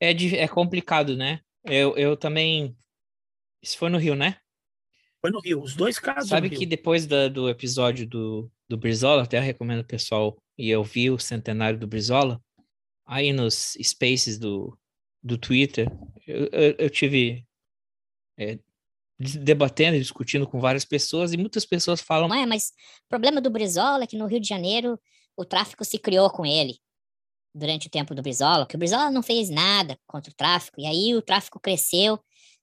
É, 0.00 0.14
di- 0.14 0.36
é 0.36 0.48
complicado, 0.48 1.16
né? 1.16 1.40
Eu, 1.64 1.96
eu 1.96 2.16
também. 2.16 2.74
Isso 3.62 3.76
foi 3.78 3.88
no 3.90 3.98
Rio, 3.98 4.14
né? 4.16 4.38
Foi 5.22 5.30
no 5.30 5.40
Rio, 5.40 5.62
os 5.62 5.76
dois 5.76 6.00
casos. 6.00 6.28
Sabe 6.28 6.50
que 6.50 6.58
Rio. 6.58 6.68
depois 6.68 7.06
da- 7.06 7.28
do 7.28 7.48
episódio 7.48 8.04
do, 8.06 8.50
do 8.68 8.76
Brizola, 8.76 9.22
até 9.22 9.38
recomendo 9.38 9.80
o 9.80 9.86
pessoal 9.86 10.36
e 10.58 10.74
ouvir 10.74 11.10
o 11.10 11.18
centenário 11.18 11.78
do 11.78 11.86
Brizola, 11.86 12.42
aí 13.06 13.32
nos 13.32 13.76
spaces 13.80 14.36
do, 14.36 14.76
do 15.22 15.38
Twitter, 15.38 15.88
eu, 16.26 16.46
eu, 16.46 16.74
eu 16.76 16.90
tive 16.90 17.46
é, 18.36 18.58
debatendo 19.18 19.96
e 19.96 20.00
discutindo 20.00 20.46
com 20.46 20.60
várias 20.60 20.84
pessoas, 20.84 21.32
e 21.32 21.36
muitas 21.36 21.64
pessoas 21.64 22.00
falam, 22.00 22.34
é, 22.34 22.44
mas 22.44 22.72
o 23.04 23.08
problema 23.08 23.40
do 23.40 23.48
Brizola 23.50 24.02
é 24.02 24.06
que 24.08 24.16
no 24.16 24.26
Rio 24.26 24.40
de 24.40 24.48
Janeiro 24.48 24.98
o 25.36 25.44
tráfico 25.44 25.84
se 25.84 25.98
criou 25.98 26.28
com 26.30 26.44
ele 26.44 26.78
durante 27.54 27.86
o 27.86 27.90
tempo 27.90 28.12
do 28.12 28.22
Brizola, 28.22 28.66
que 28.66 28.74
o 28.74 28.78
Brizola 28.78 29.10
não 29.10 29.22
fez 29.22 29.50
nada 29.50 29.96
contra 30.06 30.32
o 30.32 30.34
tráfico, 30.34 30.80
e 30.80 30.86
aí 30.86 31.14
o 31.14 31.22
tráfico 31.22 31.60
cresceu 31.60 32.18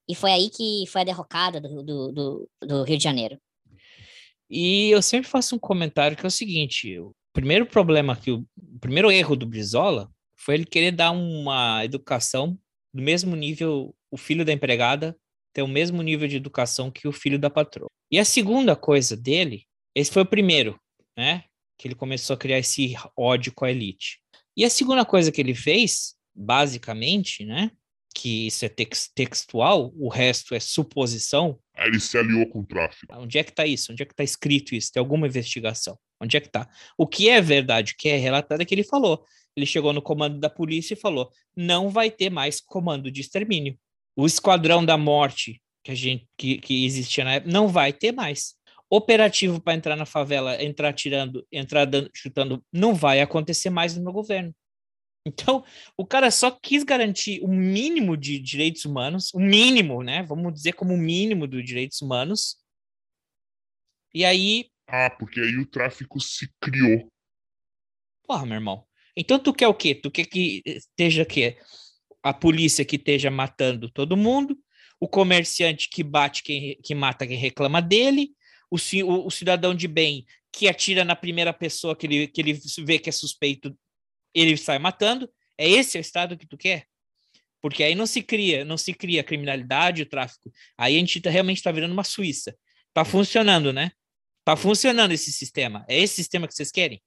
e 0.10 0.16
foi 0.16 0.32
aí 0.32 0.50
que 0.50 0.86
foi 0.88 1.02
a 1.02 1.06
derrocada 1.06 1.62
do, 1.62 1.84
do, 1.84 2.12
do, 2.12 2.50
do 2.62 2.84
Rio 2.84 2.98
de 2.98 3.04
Janeiro. 3.04 3.40
E 4.50 4.90
eu 4.90 5.04
sempre 5.04 5.30
faço 5.30 5.56
um 5.56 5.60
comentário 5.60 6.18
que 6.18 6.26
é 6.26 6.28
o 6.28 6.32
seguinte: 6.32 6.98
o 7.00 7.14
primeiro 7.32 7.68
problema 7.68 8.16
que 8.16 8.32
o, 8.32 8.44
o 8.58 8.80
primeiro 8.80 9.12
erro 9.12 9.36
do 9.36 9.46
Brizola 9.46 10.12
foi 10.36 10.56
ele 10.56 10.66
querer 10.66 10.92
dar 10.92 11.12
uma 11.12 11.86
educação 11.86 12.58
do 12.92 13.04
mesmo 13.04 13.36
nível, 13.36 13.96
o 14.10 14.18
filho 14.18 14.44
da 14.44 14.52
empregada 14.52 15.16
ter 15.54 15.62
o 15.62 15.68
mesmo 15.68 16.02
nível 16.02 16.28
de 16.28 16.36
educação 16.36 16.92
que 16.92 17.08
o 17.08 17.12
filho 17.12 17.40
da 17.40 17.50
patroa. 17.50 17.90
E 18.12 18.20
a 18.20 18.26
segunda 18.26 18.76
coisa 18.76 19.16
dele, 19.16 19.66
esse 19.96 20.12
foi 20.12 20.22
o 20.24 20.26
primeiro, 20.26 20.80
né? 21.18 21.44
Que 21.78 21.88
ele 21.88 21.96
começou 21.96 22.34
a 22.34 22.38
criar 22.38 22.60
esse 22.60 22.96
ódio 23.18 23.52
com 23.54 23.66
a 23.66 23.72
elite. 23.72 24.20
E 24.56 24.64
a 24.64 24.70
segunda 24.70 25.06
coisa 25.06 25.32
que 25.32 25.42
ele 25.42 25.56
fez, 25.56 26.16
basicamente, 26.36 27.46
né? 27.46 27.72
Que 28.14 28.48
isso 28.48 28.66
é 28.66 28.70
tex- 28.70 29.10
textual, 29.14 29.94
o 29.96 30.10
resto 30.10 30.56
é 30.56 30.60
suposição, 30.60 31.60
Aí 31.80 31.88
ele 31.88 32.00
se 32.00 32.18
aliou 32.18 32.46
com 32.46 32.60
o 32.60 32.66
tráfico. 32.66 33.14
Onde 33.16 33.38
é 33.38 33.44
que 33.44 33.52
está 33.52 33.66
isso? 33.66 33.94
Onde 33.94 34.04
é 34.04 34.06
que 34.06 34.12
está 34.12 34.24
escrito 34.24 34.76
isso? 34.76 34.92
Tem 34.92 35.00
alguma 35.00 35.26
investigação? 35.28 35.98
Onde 36.22 36.36
é 36.36 36.42
que 36.42 36.48
está? 36.48 36.68
O 36.98 37.08
que 37.08 37.30
é 37.30 37.40
verdade, 37.40 37.94
o 37.94 37.96
que 37.98 38.10
é 38.10 38.18
relatado 38.18 38.62
é 38.62 38.66
que 38.66 38.76
ele 38.76 38.84
falou. 38.84 39.24
Ele 39.56 39.66
chegou 39.66 39.94
no 39.94 40.02
comando 40.02 40.40
da 40.40 40.50
polícia 40.50 40.94
e 40.94 40.98
falou: 40.98 41.32
não 41.56 41.90
vai 41.90 42.12
ter 42.12 42.30
mais 42.30 42.60
comando 42.60 43.10
de 43.10 43.22
extermínio. 43.22 43.78
O 44.16 44.26
esquadrão 44.26 44.84
da 44.84 44.98
morte 44.98 45.62
que 45.82 45.92
a 45.92 45.96
gente 45.96 46.28
que, 46.38 46.58
que 46.58 46.86
existia 46.86 47.24
na 47.24 47.36
época 47.36 47.52
não 47.54 47.70
vai 47.70 47.94
ter 47.94 48.12
mais. 48.12 48.56
Operativo 48.90 49.62
para 49.62 49.76
entrar 49.76 49.96
na 49.96 50.06
favela, 50.06 50.62
entrar 50.62 50.92
tirando, 50.94 51.46
entrar 51.52 51.86
dando, 51.86 52.10
chutando, 52.14 52.62
não 52.74 52.94
vai 52.94 53.22
acontecer 53.22 53.70
mais 53.70 53.96
no 53.96 54.04
meu 54.04 54.12
governo. 54.12 54.54
Então, 55.26 55.64
o 55.98 56.06
cara 56.06 56.32
só 56.32 56.50
quis 56.50 56.84
garantir 56.84 57.42
o 57.44 57.48
mínimo 57.48 58.16
de 58.18 58.40
direitos 58.40 58.86
humanos, 58.86 59.34
o 59.34 59.40
mínimo, 59.40 60.02
né? 60.02 60.24
Vamos 60.24 60.54
dizer 60.54 60.74
como 60.74 60.94
o 60.94 60.98
mínimo 60.98 61.46
dos 61.48 61.64
direitos 61.64 62.02
humanos. 62.02 62.58
E 64.14 64.26
aí, 64.26 64.70
Ah, 64.88 65.10
porque 65.10 65.40
aí 65.40 65.56
o 65.58 65.68
tráfico 65.68 66.20
se 66.20 66.50
criou. 66.60 67.08
porra, 68.24 68.46
meu 68.46 68.56
irmão. 68.56 68.86
Então 69.16 69.38
tu 69.40 69.54
quer 69.54 69.68
o 69.68 69.74
quê? 69.74 69.94
Tu 69.94 70.10
quer 70.10 70.26
que 70.26 70.62
esteja 70.66 71.26
que 71.26 71.58
a 72.24 72.34
polícia 72.34 72.86
que 72.86 72.96
esteja 72.96 73.30
matando 73.32 73.90
todo 73.92 74.18
mundo, 74.18 74.58
o 75.00 75.08
comerciante 75.08 75.90
que 75.90 76.04
bate 76.04 76.44
quem 76.44 76.76
que 76.84 76.94
mata 76.96 77.28
quem 77.28 77.38
reclama 77.38 77.82
dele, 77.82 78.32
o, 78.72 78.78
o- 79.04 79.28
o 79.28 79.32
cidadão 79.32 79.74
de 79.76 79.88
bem 79.88 80.26
que 80.52 80.68
atira 80.68 81.04
na 81.04 81.16
primeira 81.16 81.54
pessoa 81.54 81.96
que 81.96 82.08
ele, 82.08 82.28
que 82.28 82.42
ele 82.42 82.54
vê 82.80 82.98
que 83.00 83.10
é 83.10 83.12
suspeito, 83.12 83.78
ele 84.34 84.56
sai 84.58 84.80
matando. 84.80 85.30
É 85.58 85.68
esse 85.68 85.98
o 85.98 86.02
estado 86.02 86.38
que 86.38 86.48
tu 86.48 86.58
quer? 86.58 86.86
Porque 87.62 87.84
aí 87.84 87.94
não 87.94 88.06
se 88.06 88.22
cria, 88.22 88.64
não 88.64 88.78
se 88.78 88.94
cria 88.94 89.24
criminalidade, 89.24 90.04
o 90.04 90.06
tráfico. 90.06 90.52
Aí 90.78 90.96
a 90.96 91.00
gente 91.00 91.20
tá- 91.20 91.30
realmente 91.30 91.58
está 91.58 91.72
virando 91.72 91.92
uma 91.92 92.04
Suíça. 92.04 92.56
Tá 92.94 93.04
funcionando, 93.04 93.74
né? 93.74 93.92
Tá 94.46 94.56
funcionando 94.56 95.12
esse 95.12 95.32
sistema. 95.32 95.86
É 95.88 96.00
esse 96.00 96.16
sistema 96.16 96.48
que 96.48 96.54
vocês 96.54 96.72
querem? 96.72 97.02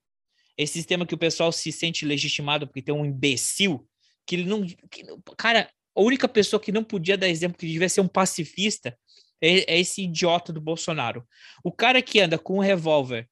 Esse 0.56 0.74
sistema 0.74 1.06
que 1.06 1.14
o 1.14 1.18
pessoal 1.18 1.50
se 1.50 1.72
sente 1.72 2.04
legitimado 2.04 2.66
porque 2.66 2.82
tem 2.82 2.94
um 2.94 3.04
imbecil 3.04 3.88
que 4.26 4.36
ele 4.36 4.44
não. 4.44 4.64
que 4.66 5.04
cara, 5.36 5.70
a 5.94 6.00
única 6.00 6.28
pessoa 6.28 6.60
que 6.60 6.70
não 6.70 6.84
podia 6.84 7.16
dar 7.16 7.28
exemplo 7.28 7.58
que 7.58 7.66
devia 7.66 7.88
ser 7.88 8.00
um 8.00 8.08
pacifista 8.08 8.96
é, 9.40 9.74
é 9.74 9.80
esse 9.80 10.02
idiota 10.02 10.52
do 10.52 10.60
Bolsonaro. 10.60 11.26
O 11.64 11.72
cara 11.72 12.00
que 12.00 12.20
anda 12.20 12.38
com 12.38 12.56
um 12.58 12.60
revólver 12.60 13.28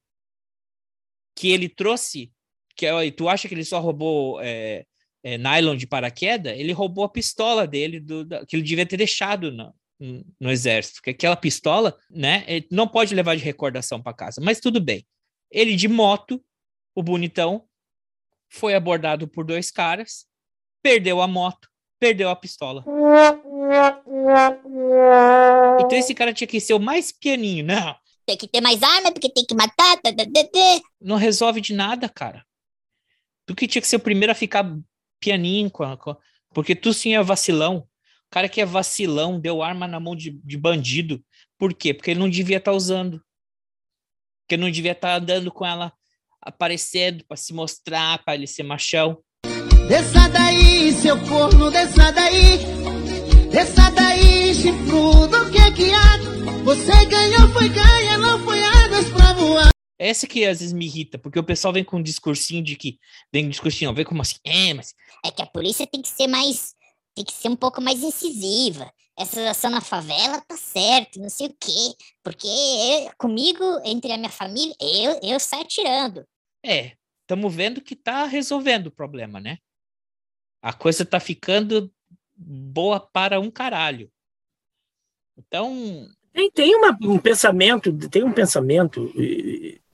que 1.36 1.49
ele 1.49 1.68
trouxe, 1.68 2.32
que 2.81 2.87
é- 2.87 3.11
tu 3.11 3.28
acha 3.28 3.47
que 3.47 3.55
ele 3.55 3.64
só 3.64 3.78
roubou 3.78 4.41
é, 4.41 4.85
é, 5.22 5.37
nylon 5.37 5.76
de 5.76 5.87
paraquedas? 5.87 6.59
Ele 6.59 6.72
roubou 6.72 7.05
a 7.05 7.09
pistola 7.11 7.66
dele, 7.66 8.01
do, 8.01 8.24
da- 8.24 8.45
que 8.47 8.57
ele 8.57 8.62
devia 8.62 8.87
ter 8.87 8.97
deixado 8.97 9.53
na, 9.53 9.70
no 10.41 10.51
exército, 10.51 11.03
que 11.03 11.11
aquela 11.11 11.37
pistola, 11.37 11.95
né, 12.11 12.43
ele 12.47 12.66
não 12.70 12.89
pode 12.89 13.14
levar 13.14 13.37
de 13.37 13.45
recordação 13.45 14.03
para 14.03 14.14
casa, 14.16 14.41
mas 14.43 14.59
tudo 14.59 14.81
bem. 14.81 15.05
Ele 15.51 15.76
de 15.76 15.89
moto, 15.89 16.43
o 16.95 17.03
bonitão, 17.03 17.66
foi 18.49 18.74
abordado 18.74 19.28
por 19.28 19.45
dois 19.45 19.70
caras, 19.70 20.24
perdeu 20.83 21.20
a 21.20 21.26
moto, 21.28 21.68
perdeu 22.01 22.31
a 22.31 22.35
pistola. 22.37 22.83
Então 25.81 25.99
esse 25.99 26.14
cara 26.14 26.33
tinha 26.33 26.49
que 26.49 26.61
ser 26.61 26.72
o 26.74 26.81
mais 26.81 27.12
pianinho, 27.12 27.64
não, 27.64 27.95
Tem 28.26 28.37
que 28.39 28.49
ter 28.49 28.61
mais 28.62 28.83
arma, 28.83 29.12
porque 29.12 29.28
tem 29.28 29.45
que 29.45 29.55
matar. 29.55 29.97
tá, 30.01 30.12
tá, 30.14 30.24
tá. 30.24 30.81
não 31.01 31.16
resolve 31.16 31.61
de 31.61 31.74
nada, 31.74 32.09
cara. 32.09 32.43
Tu 33.51 33.57
que 33.57 33.67
tinha 33.67 33.83
que 33.83 33.89
ser 33.89 33.97
o 33.97 34.01
primeiro 34.01 34.31
a 34.31 34.35
ficar 34.35 34.65
pianinho, 35.21 35.69
com 35.69 35.83
a- 35.83 35.97
com 35.97 36.11
a- 36.13 36.17
porque 36.55 36.73
tu 36.73 36.95
sim 36.95 37.15
é 37.17 37.23
vacilão. 37.23 37.79
O 37.79 38.31
cara 38.31 38.49
que 38.49 38.61
é 38.61 38.65
vacilão 38.65 39.41
deu 39.41 39.61
arma 39.61 39.89
na 39.89 39.99
mão 39.99 40.15
de, 40.15 40.31
de 40.45 40.57
bandido. 40.57 41.21
Por 41.59 41.75
quê? 41.75 41.93
Porque 41.93 42.13
ele 42.13 42.21
não 42.21 42.31
devia 42.31 42.59
estar 42.59 42.71
usando. 42.73 43.21
Porque 44.43 44.55
ele 44.55 44.63
não 44.63 44.71
devia 44.71 44.93
estar 44.93 45.17
andando 45.17 45.51
com 45.51 45.67
ela 45.67 45.93
aparecendo 46.41 47.25
para 47.25 47.37
se 47.37 47.53
mostrar, 47.53 48.23
para 48.23 48.37
ele 48.37 48.47
ser 48.47 48.63
machão. 48.63 49.19
Desça 49.89 50.29
daí, 50.29 50.93
seu 50.93 51.19
corno, 51.27 51.73
desça 51.73 52.13
daí. 52.13 52.59
Desça 53.51 53.91
daí, 53.91 54.55
chifrudo, 54.55 55.51
que 55.51 55.59
é 55.59 55.73
que 55.73 55.93
há? 55.93 56.19
Você 56.63 57.05
ganhou, 57.07 57.49
foi 57.53 57.69
ganha, 57.69 58.17
não 58.17 58.39
foi 58.45 58.61
voar. 58.61 58.80
Essa 60.03 60.27
que 60.27 60.47
às 60.47 60.61
vezes 60.61 60.73
me 60.73 60.87
irrita, 60.87 61.19
porque 61.19 61.39
o 61.39 61.45
pessoal 61.45 61.75
vem 61.75 61.85
com 61.85 61.99
um 61.99 62.03
discursinho 62.03 62.65
de 62.65 62.75
que. 62.75 62.99
Vem 63.31 63.43
com 63.45 63.49
um 63.49 63.51
discursinho, 63.51 63.93
vem 63.93 64.03
como 64.05 64.23
assim, 64.23 64.37
é, 64.47 64.73
mas 64.73 64.95
É 65.23 65.31
que 65.31 65.43
a 65.43 65.47
polícia 65.47 65.87
tem 65.87 66.01
que 66.01 66.09
ser 66.09 66.27
mais. 66.27 66.75
Tem 67.15 67.23
que 67.23 67.33
ser 67.33 67.51
um 67.51 67.57
pouco 67.57 67.83
mais 67.83 68.03
incisiva. 68.03 68.91
Essa 69.19 69.51
ação 69.51 69.71
na 69.71 69.83
favela 69.83 70.41
tá 70.41 70.57
certo, 70.57 71.21
não 71.21 71.29
sei 71.29 71.49
o 71.49 71.57
quê. 71.61 71.95
Porque 72.23 72.47
eu- 72.47 73.13
comigo, 73.19 73.63
entre 73.85 74.11
a 74.13 74.17
minha 74.17 74.31
família, 74.31 74.75
eu, 74.81 75.21
eu 75.23 75.39
saio 75.39 75.67
tirando. 75.67 76.25
É, 76.65 76.97
estamos 77.21 77.55
vendo 77.55 77.83
que 77.83 77.95
tá 77.95 78.25
resolvendo 78.25 78.87
o 78.87 78.91
problema, 78.91 79.39
né? 79.39 79.59
A 80.63 80.73
coisa 80.73 81.05
tá 81.05 81.21
ficando 81.21 81.93
boa 82.35 82.99
para 83.01 83.39
um 83.39 83.51
caralho. 83.51 84.11
Então, 85.37 86.09
Tem, 86.33 86.51
tem 86.51 86.75
uma- 86.77 86.97
um 87.03 87.19
pensamento, 87.19 87.93
tem 88.09 88.23
um 88.23 88.33
pensamento, 88.33 89.13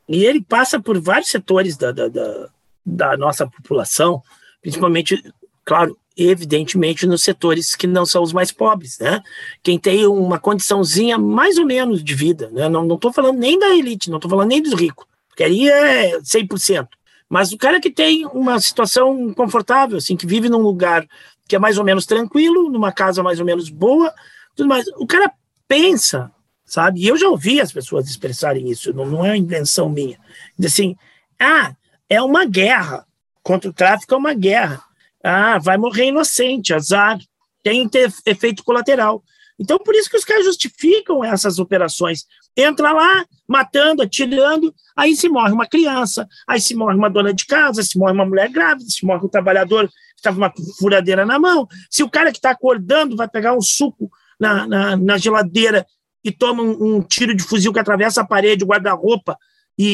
e, 0.08 0.24
ele 0.24 0.42
passa 0.42 0.80
por 0.80 1.00
vários 1.00 1.30
setores 1.30 1.76
da, 1.76 1.92
da, 1.92 2.08
da, 2.08 2.48
da 2.84 3.16
nossa 3.16 3.46
população, 3.46 4.22
principalmente, 4.60 5.22
claro, 5.64 5.96
evidentemente 6.16 7.06
nos 7.06 7.22
setores 7.22 7.74
que 7.74 7.86
não 7.86 8.06
são 8.06 8.22
os 8.22 8.32
mais 8.32 8.50
pobres, 8.50 8.98
né? 8.98 9.20
Quem 9.62 9.78
tem 9.78 10.06
uma 10.06 10.38
condiçãozinha 10.38 11.18
mais 11.18 11.58
ou 11.58 11.66
menos 11.66 12.02
de 12.02 12.14
vida, 12.14 12.50
né? 12.50 12.68
Não 12.68 12.94
estou 12.94 13.12
falando 13.12 13.38
nem 13.38 13.58
da 13.58 13.74
elite, 13.76 14.08
não 14.08 14.16
estou 14.16 14.30
falando 14.30 14.48
nem 14.48 14.62
dos 14.62 14.72
ricos, 14.72 15.06
porque 15.28 15.44
aí 15.44 15.68
é 15.68 16.18
100%. 16.20 16.88
Mas 17.28 17.52
o 17.52 17.58
cara 17.58 17.80
que 17.80 17.90
tem 17.90 18.24
uma 18.26 18.58
situação 18.60 19.34
confortável, 19.34 19.98
assim, 19.98 20.16
que 20.16 20.26
vive 20.26 20.48
num 20.48 20.62
lugar 20.62 21.06
que 21.48 21.56
é 21.56 21.58
mais 21.58 21.78
ou 21.78 21.84
menos 21.84 22.06
tranquilo, 22.06 22.70
numa 22.70 22.92
casa 22.92 23.22
mais 23.22 23.38
ou 23.38 23.46
menos 23.46 23.68
boa, 23.68 24.12
tudo 24.54 24.68
mais. 24.68 24.86
O 24.96 25.06
cara 25.06 25.30
pensa, 25.68 26.30
sabe? 26.66 27.00
E 27.00 27.06
eu 27.06 27.16
já 27.16 27.28
ouvi 27.28 27.60
as 27.60 27.72
pessoas 27.72 28.08
expressarem 28.08 28.68
isso, 28.68 28.92
não, 28.92 29.06
não 29.06 29.24
é 29.24 29.36
invenção 29.36 29.88
minha. 29.88 30.18
Assim, 30.62 30.96
ah, 31.38 31.74
é 32.10 32.20
uma 32.20 32.44
guerra, 32.44 33.06
contra 33.42 33.70
o 33.70 33.72
tráfico 33.72 34.14
é 34.14 34.16
uma 34.18 34.34
guerra. 34.34 34.82
Ah, 35.22 35.58
vai 35.58 35.76
morrer 35.76 36.06
inocente, 36.06 36.74
azar, 36.74 37.18
tem 37.62 37.88
efeito 38.26 38.64
colateral. 38.64 39.22
Então, 39.58 39.78
por 39.78 39.94
isso 39.94 40.10
que 40.10 40.16
os 40.16 40.24
caras 40.24 40.44
justificam 40.44 41.24
essas 41.24 41.58
operações. 41.58 42.26
Entra 42.56 42.92
lá, 42.92 43.24
matando, 43.48 44.02
atirando, 44.02 44.74
aí 44.94 45.16
se 45.16 45.28
morre 45.28 45.52
uma 45.52 45.66
criança, 45.66 46.28
aí 46.46 46.60
se 46.60 46.74
morre 46.74 46.96
uma 46.96 47.08
dona 47.08 47.32
de 47.32 47.46
casa, 47.46 47.82
se 47.82 47.98
morre 47.98 48.12
uma 48.12 48.26
mulher 48.26 48.50
grávida, 48.50 48.88
se 48.88 49.04
morre 49.04 49.24
um 49.24 49.28
trabalhador 49.28 49.88
que 49.88 49.94
está 50.18 50.30
com 50.30 50.38
uma 50.38 50.52
furadeira 50.78 51.24
na 51.24 51.38
mão. 51.38 51.66
Se 51.90 52.02
o 52.02 52.10
cara 52.10 52.30
que 52.30 52.38
está 52.38 52.50
acordando 52.50 53.16
vai 53.16 53.28
pegar 53.28 53.54
um 53.54 53.62
suco 53.62 54.10
na, 54.38 54.66
na, 54.66 54.96
na 54.96 55.18
geladeira 55.18 55.86
e 56.28 56.32
toma 56.32 56.62
um, 56.62 56.96
um 56.96 57.02
tiro 57.02 57.34
de 57.34 57.42
fuzil 57.42 57.72
que 57.72 57.78
atravessa 57.78 58.22
a 58.22 58.26
parede, 58.26 58.64
o 58.64 58.66
guarda-roupa 58.66 59.36
e, 59.78 59.86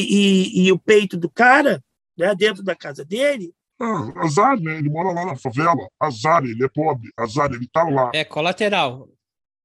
e, 0.61 0.65
e 0.67 0.71
o 0.71 0.79
peito 0.79 1.15
do 1.17 1.29
cara, 1.29 1.83
né, 2.17 2.33
dentro 2.35 2.63
da 2.63 2.75
casa 2.75 3.03
dele, 3.05 3.53
Ah, 3.79 4.11
azar, 4.23 4.59
né? 4.59 4.77
Ele 4.77 4.89
mora 4.89 5.11
lá 5.11 5.25
na 5.25 5.35
favela. 5.35 5.87
Azar, 5.99 6.43
ele 6.45 6.63
é 6.63 6.69
pobre. 6.69 7.09
Azar, 7.17 7.51
ele 7.51 7.67
tá 7.67 7.83
lá. 7.83 8.11
é 8.13 8.23
colateral. 8.23 9.09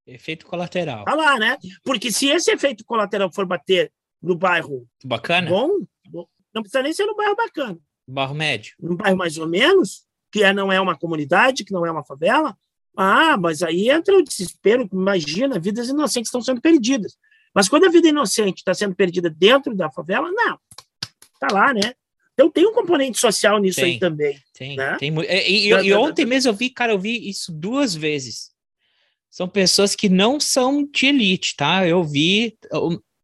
Efeito 0.07 0.47
colateral. 0.47 1.05
tá 1.05 1.15
lá, 1.15 1.39
né? 1.39 1.59
Porque 1.85 2.11
se 2.11 2.29
esse 2.29 2.51
efeito 2.51 2.85
colateral 2.85 3.31
for 3.33 3.45
bater 3.47 3.93
no 4.23 4.35
bairro 4.35 4.87
Bacana? 5.05 5.49
bom, 5.51 5.71
não 6.55 6.63
precisa 6.63 6.83
nem 6.83 6.93
ser 6.93 7.05
no 7.07 7.15
bairro 7.15 7.37
bacana, 7.37 7.79
Barro 8.09 8.35
médio. 8.35 8.73
num 8.81 8.97
bairro 8.97 9.17
mais 9.19 9.37
ou 9.37 9.47
menos, 9.47 10.07
que 10.33 10.43
é, 10.43 10.53
não 10.53 10.73
é 10.73 10.81
uma 10.81 10.97
comunidade, 10.99 11.63
que 11.65 11.73
não 11.73 11.85
é 11.87 11.91
uma 11.91 12.03
favela, 12.05 12.57
ah, 12.99 13.37
mas 13.37 13.63
aí 13.63 13.89
entra 13.91 14.17
o 14.17 14.23
desespero, 14.23 14.89
imagina, 14.93 15.59
vidas 15.59 15.89
inocentes 15.89 16.29
estão 16.29 16.43
sendo 16.43 16.61
perdidas. 16.61 17.17
Mas 17.55 17.69
quando 17.69 17.87
a 17.87 17.91
vida 17.91 18.09
inocente 18.09 18.59
está 18.59 18.75
sendo 18.75 18.95
perdida 18.95 19.31
dentro 19.31 19.75
da 19.75 19.91
favela, 19.91 20.31
não, 20.33 20.59
tá 21.41 21.49
lá, 21.53 21.73
né? 21.73 21.95
Então 22.35 22.51
tem 22.51 22.67
um 22.67 22.73
componente 22.73 23.19
social 23.19 23.59
nisso 23.59 23.81
Tem. 23.81 23.93
aí 23.95 23.99
também. 23.99 24.39
Tem, 24.55 24.77
Né? 24.77 24.97
tem 24.99 25.11
mu- 25.11 25.23
e, 25.25 25.27
e- 25.27 25.69
e 25.87 25.95
ontem 25.95 26.25
mesmo 26.25 26.51
eu 26.51 26.55
vi, 26.55 26.71
cara, 26.71 26.93
eu 26.93 26.99
vi 26.99 27.29
isso 27.29 27.51
duas 27.53 27.95
vezes. 27.95 28.51
São 29.31 29.49
pessoas 29.49 29.95
que 29.95 30.09
não 30.09 30.39
são 30.41 30.85
de 30.85 31.07
elite, 31.07 31.55
tá? 31.57 31.87
Eu 31.87 32.03
vi 32.05 32.57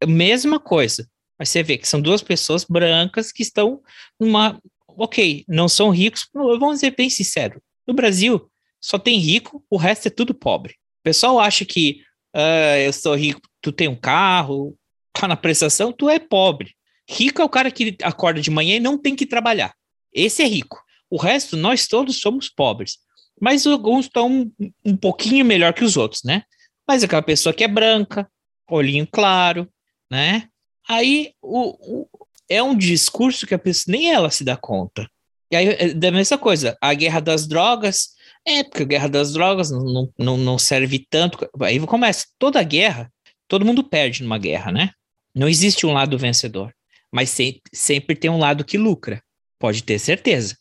a 0.03 0.07
mesma 0.07 0.59
coisa. 0.61 1.09
Mas 1.39 1.49
você 1.49 1.62
vê 1.62 1.79
que 1.79 1.89
são 1.89 2.01
duas 2.01 2.22
pessoas 2.22 2.64
brancas 2.64 3.33
que 3.33 3.43
estão 3.43 3.81
numa. 4.20 4.61
Ok, 4.89 5.45
não 5.49 5.68
são 5.68 5.91
ricos, 5.91 6.29
vamos 6.33 6.79
ser 6.81 6.95
bem 6.97 7.11
sincero. 7.11 7.61
No 7.87 7.95
Brasil, 7.95 8.49
só 8.85 8.99
tem 8.99 9.18
rico, 9.18 9.64
o 9.70 9.78
resto 9.78 10.09
é 10.09 10.11
tudo 10.11 10.35
pobre. 10.35 10.72
O 10.72 11.03
pessoal 11.05 11.41
acha 11.41 11.64
que 11.64 12.03
ah, 12.35 12.78
eu 12.78 12.93
sou 12.93 13.14
rico, 13.14 13.41
tu 13.62 13.72
tem 13.72 13.89
um 13.89 13.97
carro, 13.97 14.76
tá 15.12 15.26
na 15.26 15.37
prestação, 15.37 15.91
tu 15.91 16.11
é 16.11 16.18
pobre. 16.18 16.74
Rico 17.09 17.41
é 17.41 17.45
o 17.45 17.49
cara 17.49 17.70
que 17.70 17.97
acorda 18.03 18.43
de 18.43 18.51
manhã 18.51 18.76
e 18.76 18.80
não 18.80 18.99
tem 18.99 19.16
que 19.16 19.24
trabalhar. 19.24 19.72
Esse 20.12 20.43
é 20.43 20.47
rico. 20.47 20.82
O 21.11 21.16
resto, 21.16 21.57
nós 21.57 21.87
todos 21.87 22.20
somos 22.20 22.51
pobres. 22.51 22.99
Mas 23.41 23.66
alguns 23.66 24.05
estão 24.05 24.30
um, 24.30 24.53
um 24.85 24.97
pouquinho 24.97 25.45
melhor 25.47 25.72
que 25.72 25.85
os 25.85 25.97
outros, 25.97 26.22
né? 26.22 26.43
Mas 26.87 27.03
aquela 27.03 27.22
pessoa 27.22 27.55
que 27.55 27.64
é 27.64 27.68
branca, 27.68 28.28
olhinho 28.70 29.07
claro, 29.11 29.66
né? 30.11 30.49
Aí 30.87 31.32
o, 31.41 32.03
o- 32.03 32.09
é 32.49 32.62
um 32.62 32.76
discurso 32.76 33.47
que 33.47 33.55
a 33.55 33.59
pessoa 33.59 33.97
nem 33.97 34.12
ela 34.12 34.30
se 34.30 34.45
dá 34.45 34.57
conta. 34.57 35.09
E 35.51 35.57
aí, 35.57 35.68
é 35.68 35.95
da 35.95 36.11
mesma 36.11 36.37
coisa, 36.37 36.76
a 36.80 36.93
guerra 36.95 37.20
das 37.20 37.47
drogas, 37.47 38.13
é, 38.47 38.62
porque 38.62 38.82
a 38.82 38.86
guerra 38.86 39.09
das 39.09 39.32
drogas 39.32 39.70
não, 39.70 40.12
não- 40.18 40.36
não, 40.36 40.59
serve 40.59 41.05
tanto. 41.09 41.49
Aí 41.62 41.78
começa, 41.86 42.26
toda 42.38 42.62
guerra, 42.62 43.11
todo 43.49 43.64
mundo 43.64 43.82
perde 43.84 44.22
numa 44.22 44.38
guerra, 44.38 44.70
né? 44.72 44.90
Não 45.34 45.49
existe 45.49 45.86
um 45.86 45.92
lado 45.92 46.18
vencedor, 46.18 46.72
mas 47.12 47.30
se- 47.30 47.61
sempre 47.72 48.14
tem 48.14 48.30
um 48.30 48.38
lado 48.38 48.64
que 48.64 48.78
lucra, 48.78 49.22
pode 49.59 49.82
ter 49.82 49.99
certeza. 49.99 50.57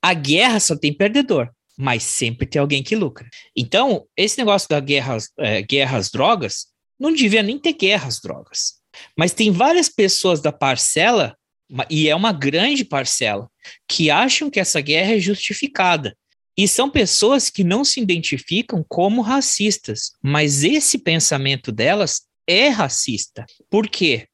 A 0.00 0.12
guerra 0.14 0.58
só 0.60 0.76
tem 0.76 0.92
perdedor, 0.92 1.50
mas 1.76 2.02
sempre 2.02 2.46
tem 2.46 2.60
alguém 2.60 2.82
que 2.82 2.96
lucra. 2.96 3.28
Então, 3.56 4.06
esse 4.16 4.36
negócio 4.38 4.68
da 4.68 4.80
guerra, 4.80 5.16
é, 5.38 5.62
guerra 5.62 5.98
às 5.98 6.10
drogas, 6.10 6.66
não 6.98 7.12
devia 7.12 7.42
nem 7.42 7.58
ter 7.58 7.72
guerra 7.72 8.08
às 8.08 8.20
drogas. 8.20 8.74
Mas 9.16 9.32
tem 9.32 9.50
várias 9.50 9.88
pessoas 9.88 10.40
da 10.40 10.52
parcela, 10.52 11.36
e 11.88 12.08
é 12.08 12.14
uma 12.14 12.32
grande 12.32 12.84
parcela, 12.84 13.48
que 13.88 14.10
acham 14.10 14.50
que 14.50 14.60
essa 14.60 14.80
guerra 14.80 15.14
é 15.14 15.18
justificada. 15.18 16.16
E 16.56 16.68
são 16.68 16.90
pessoas 16.90 17.48
que 17.48 17.64
não 17.64 17.84
se 17.84 18.00
identificam 18.00 18.84
como 18.86 19.22
racistas, 19.22 20.12
mas 20.22 20.64
esse 20.64 20.98
pensamento 20.98 21.72
delas 21.72 22.22
é 22.46 22.68
racista. 22.68 23.46
Por 23.70 23.88
quê? 23.88 24.26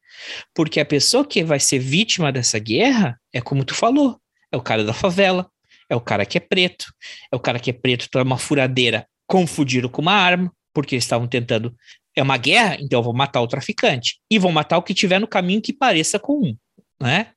Porque 0.55 0.81
a 0.81 0.85
pessoa 0.85 1.25
que 1.25 1.45
vai 1.45 1.61
ser 1.61 1.79
vítima 1.79 2.33
dessa 2.33 2.59
guerra 2.59 3.21
é 3.33 3.41
como 3.41 3.65
tu 3.65 3.75
falou, 3.75 4.21
é 4.51 4.57
o 4.57 4.63
cara 4.63 4.83
da 4.83 4.93
favela, 4.93 5.49
é 5.89 5.95
o 5.95 6.01
cara 6.01 6.27
que 6.27 6.39
é 6.39 6.41
preto, 6.41 6.93
é 7.33 7.37
o 7.37 7.41
cara 7.41 7.61
que 7.61 7.71
é 7.71 7.73
preto, 7.73 8.09
toma 8.11 8.25
uma 8.25 8.39
furadeira, 8.39 9.07
confundiram 9.27 9.89
com 9.89 10.03
uma 10.03 10.13
arma, 10.13 10.53
porque 10.75 10.95
eles 10.95 11.05
estavam 11.05 11.29
tentando. 11.29 11.75
É 12.17 12.23
uma 12.23 12.37
guerra, 12.37 12.77
então 12.81 12.99
eu 12.99 13.03
vou 13.05 13.15
matar 13.15 13.41
o 13.41 13.47
traficante. 13.47 14.21
E 14.29 14.41
vou 14.41 14.51
matar 14.51 14.77
o 14.77 14.83
que 14.83 14.93
tiver 14.93 15.21
no 15.21 15.29
caminho 15.29 15.63
que 15.63 15.73
pareça 15.73 16.19
com 16.19 16.49
um. 16.49 16.57
Né? 17.01 17.29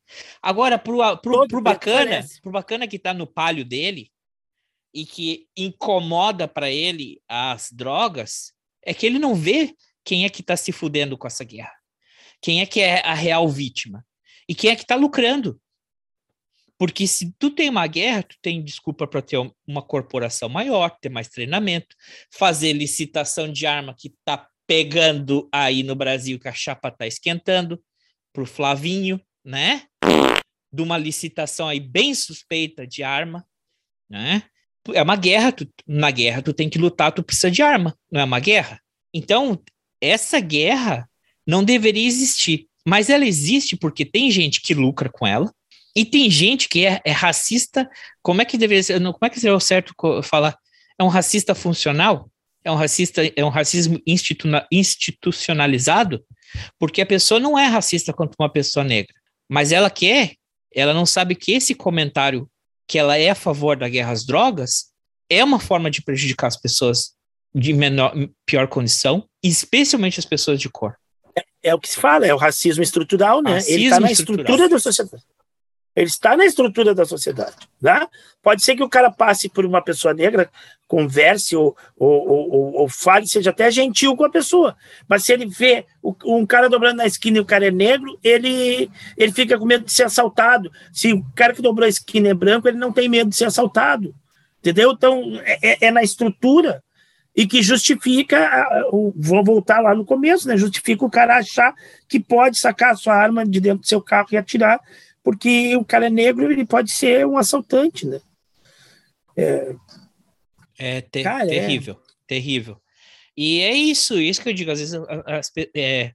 Agora, 0.42 0.80
pro, 0.80 0.98
pro, 1.18 1.22
pro 1.22 1.40
mundo 1.58 1.62
bacana, 1.62 2.10
parece. 2.10 2.42
pro 2.42 2.52
bacana 2.52 2.88
que 2.88 2.98
tá 2.98 3.14
no 3.14 3.28
palio 3.28 3.64
dele 3.64 4.10
e 4.94 5.06
que 5.06 5.48
incomoda 5.56 6.48
para 6.48 6.70
ele 6.70 7.22
as 7.28 7.72
drogas, 7.72 8.54
é 8.84 8.94
que 8.94 9.06
ele 9.06 9.20
não 9.20 9.36
vê 9.36 9.76
quem 10.04 10.26
é 10.26 10.30
que 10.30 10.44
tá 10.44 10.58
se 10.58 10.72
fudendo 10.72 11.18
com 11.18 11.28
essa 11.28 11.44
guerra. 11.44 11.74
Quem 12.42 12.62
é 12.62 12.66
que 12.66 12.82
é 12.82 13.06
a 13.06 13.14
real 13.14 13.48
vítima? 13.48 14.06
E 14.48 14.56
quem 14.56 14.72
é 14.72 14.76
que 14.76 14.86
tá 14.86 14.96
lucrando? 14.96 15.62
Porque 16.78 17.06
se 17.06 17.32
tu 17.38 17.52
tem 17.52 17.70
uma 17.70 17.86
guerra, 17.86 18.24
tu 18.24 18.36
tem 18.42 18.64
desculpa 18.64 19.06
para 19.06 19.22
ter 19.22 19.38
uma 19.68 19.84
corporação 19.84 20.50
maior, 20.50 20.98
ter 21.00 21.10
mais 21.10 21.28
treinamento, 21.28 21.96
fazer 22.34 22.74
licitação 22.74 23.52
de 23.52 23.68
arma 23.68 23.96
que 23.96 24.16
tá 24.26 24.50
pegando 24.66 25.48
aí 25.52 25.84
no 25.84 25.96
Brasil, 25.96 26.40
que 26.40 26.48
a 26.48 26.54
chapa 26.54 26.90
tá 26.90 27.06
esquentando, 27.06 27.80
pro 28.34 28.46
Flavinho, 28.46 29.22
né? 29.46 29.86
De 30.74 30.82
uma 30.82 30.98
licitação 30.98 31.68
aí 31.68 31.80
bem 31.80 32.16
suspeita 32.16 32.88
de 32.88 33.04
arma, 33.04 33.46
né? 34.10 34.44
É 34.94 35.02
uma 35.02 35.16
guerra, 35.16 35.52
tu, 35.52 35.68
na 35.88 36.10
guerra 36.12 36.42
tu 36.42 36.54
tem 36.54 36.70
que 36.70 36.78
lutar, 36.78 37.12
tu 37.12 37.24
precisa 37.24 37.52
de 37.52 37.62
arma, 37.62 37.96
não 38.12 38.22
é 38.22 38.24
uma 38.24 38.40
guerra? 38.40 38.82
Então, 39.14 39.62
essa 40.00 40.40
guerra 40.40 41.08
não 41.46 41.64
deveria 41.64 42.08
existir, 42.08 42.68
mas 42.86 43.10
ela 43.10 43.26
existe 43.26 43.76
porque 43.76 44.06
tem 44.06 44.32
gente 44.32 44.62
que 44.62 44.74
lucra 44.74 45.10
com 45.10 45.28
ela, 45.28 45.52
e 45.96 46.06
tem 46.06 46.30
gente 46.30 46.70
que 46.70 46.86
é, 46.86 47.02
é 47.06 47.12
racista. 47.12 47.90
Como 48.22 48.42
é 48.42 48.46
que 48.46 48.58
deveria 48.58 48.84
ser? 48.84 49.00
Como 49.00 49.18
é 49.22 49.30
que 49.30 49.40
seria 49.40 49.56
o 49.56 49.60
certo 49.60 49.94
falar? 50.24 50.58
É 50.98 51.04
um 51.04 51.08
racista 51.08 51.54
funcional? 51.54 52.30
É 52.64 52.72
um 52.72 52.76
racista, 52.76 53.22
é 53.36 53.44
um 53.44 53.50
racismo 53.50 54.00
institu 54.06 54.48
institucionalizado? 54.72 56.24
Porque 56.80 57.02
a 57.02 57.06
pessoa 57.06 57.40
não 57.40 57.58
é 57.58 57.66
racista 57.66 58.14
contra 58.14 58.36
uma 58.40 58.50
pessoa 58.50 58.84
negra, 58.84 59.14
mas 59.50 59.72
ela 59.72 59.90
quer, 59.90 60.36
ela 60.74 60.94
não 60.94 61.06
sabe 61.06 61.36
que 61.36 61.54
esse 61.54 61.74
comentário 61.74 62.50
que 62.88 62.98
ela 62.98 63.18
é 63.18 63.30
a 63.30 63.36
favor 63.36 63.78
da 63.78 63.88
guerra 63.88 64.12
às 64.12 64.26
drogas 64.26 64.92
é 65.30 65.44
uma 65.44 65.60
forma 65.60 65.90
de 65.90 66.02
prejudicar 66.02 66.48
as 66.48 66.58
pessoas 66.58 67.14
de 67.54 67.74
menor, 67.74 68.14
pior 68.46 68.68
condição, 68.68 69.26
especialmente 69.44 70.20
as 70.20 70.26
pessoas 70.26 70.60
de 70.60 70.70
cor. 70.70 70.96
É, 71.38 71.70
é 71.70 71.76
o 71.76 71.80
que 71.80 71.90
se 71.90 71.98
fala, 71.98 72.26
é 72.26 72.34
o 72.34 72.38
racismo 72.38 72.84
estrutural, 72.84 73.42
né? 73.42 73.56
Racismo 73.56 73.76
Ele 73.76 73.84
está 73.86 74.00
na 74.00 74.12
estrutura 74.12 74.70
da 74.70 74.80
sociedade. 74.80 75.24
Ele 75.96 76.08
está 76.08 76.38
na 76.38 76.46
estrutura 76.46 76.96
da 76.96 77.06
sociedade. 77.06 77.56
Né? 77.82 78.08
Pode 78.42 78.64
ser 78.64 78.76
que 78.76 78.84
o 78.84 78.90
cara 78.90 79.12
passe 79.12 79.50
por 79.50 79.66
uma 79.66 79.82
pessoa 79.82 80.14
negra, 80.14 80.50
converse 80.88 81.56
ou, 81.56 81.76
ou, 81.98 82.28
ou, 82.28 82.74
ou 82.74 82.90
fale, 82.90 83.28
seja 83.28 83.50
até 83.50 83.70
gentil 83.70 84.16
com 84.16 84.26
a 84.26 84.30
pessoa. 84.30 84.76
Mas 85.08 85.24
se 85.24 85.34
ele 85.34 85.46
vê 85.46 85.86
um 86.26 86.46
cara 86.46 86.70
dobrando 86.70 86.98
na 86.98 87.06
esquina 87.06 87.38
e 87.38 87.42
o 87.42 87.46
cara 87.46 87.68
é 87.68 87.72
negro, 87.72 88.18
ele, 88.24 88.90
ele 89.18 89.32
fica 89.32 89.58
com 89.58 89.66
medo 89.66 89.86
de 89.86 89.92
ser 89.92 90.04
assaltado. 90.04 90.72
Se 90.94 91.12
o 91.14 91.26
cara 91.36 91.54
que 91.54 91.62
dobrou 91.62 91.86
a 91.86 91.90
esquina 91.90 92.30
é 92.30 92.34
branco, 92.34 92.68
ele 92.68 92.78
não 92.78 92.92
tem 92.92 93.10
medo 93.10 93.30
de 93.30 93.36
ser 93.36 93.46
assaltado. 93.46 94.16
Entendeu? 94.60 94.92
Então, 94.92 95.40
é, 95.44 95.60
é, 95.62 95.78
é 95.88 95.92
na 95.92 96.04
estrutura 96.04 96.84
e 97.36 97.48
que 97.48 97.62
justifica, 97.62 98.68
vou 99.16 99.44
voltar 99.44 99.80
lá 99.80 99.96
no 99.96 100.06
começo, 100.06 100.48
né? 100.48 100.58
Justifica 100.58 101.06
o 101.06 101.10
cara 101.10 101.38
achar 101.38 101.74
que 102.08 102.20
pode 102.20 102.58
sacar 102.58 102.92
a 102.92 102.96
sua 102.96 103.16
arma 103.16 103.46
de 103.46 103.60
dentro 103.60 103.80
do 103.80 103.88
seu 103.88 104.02
carro 104.02 104.28
e 104.32 104.38
atirar 104.38 104.80
porque 105.24 105.76
o 105.76 105.86
cara 105.86 106.08
é 106.08 106.10
negro, 106.10 106.52
ele 106.52 106.66
pode 106.66 106.92
ser 106.92 107.26
um 107.26 107.38
assaltante, 107.38 108.06
né? 108.06 108.22
É, 109.38 109.76
é 110.78 111.02
ter 111.02 111.24
cara, 111.24 111.46
é. 111.46 111.48
terrível, 111.48 111.94
é... 111.94 112.14
terrível. 112.28 112.82
E 113.36 113.62
é 113.62 113.74
isso, 113.74 114.20
isso 114.20 114.42
que 114.42 114.50
eu 114.50 114.54
digo, 114.54 114.72
às 114.72 114.80
vezes, 114.80 115.00
as, 115.26 115.52
é... 115.76 116.14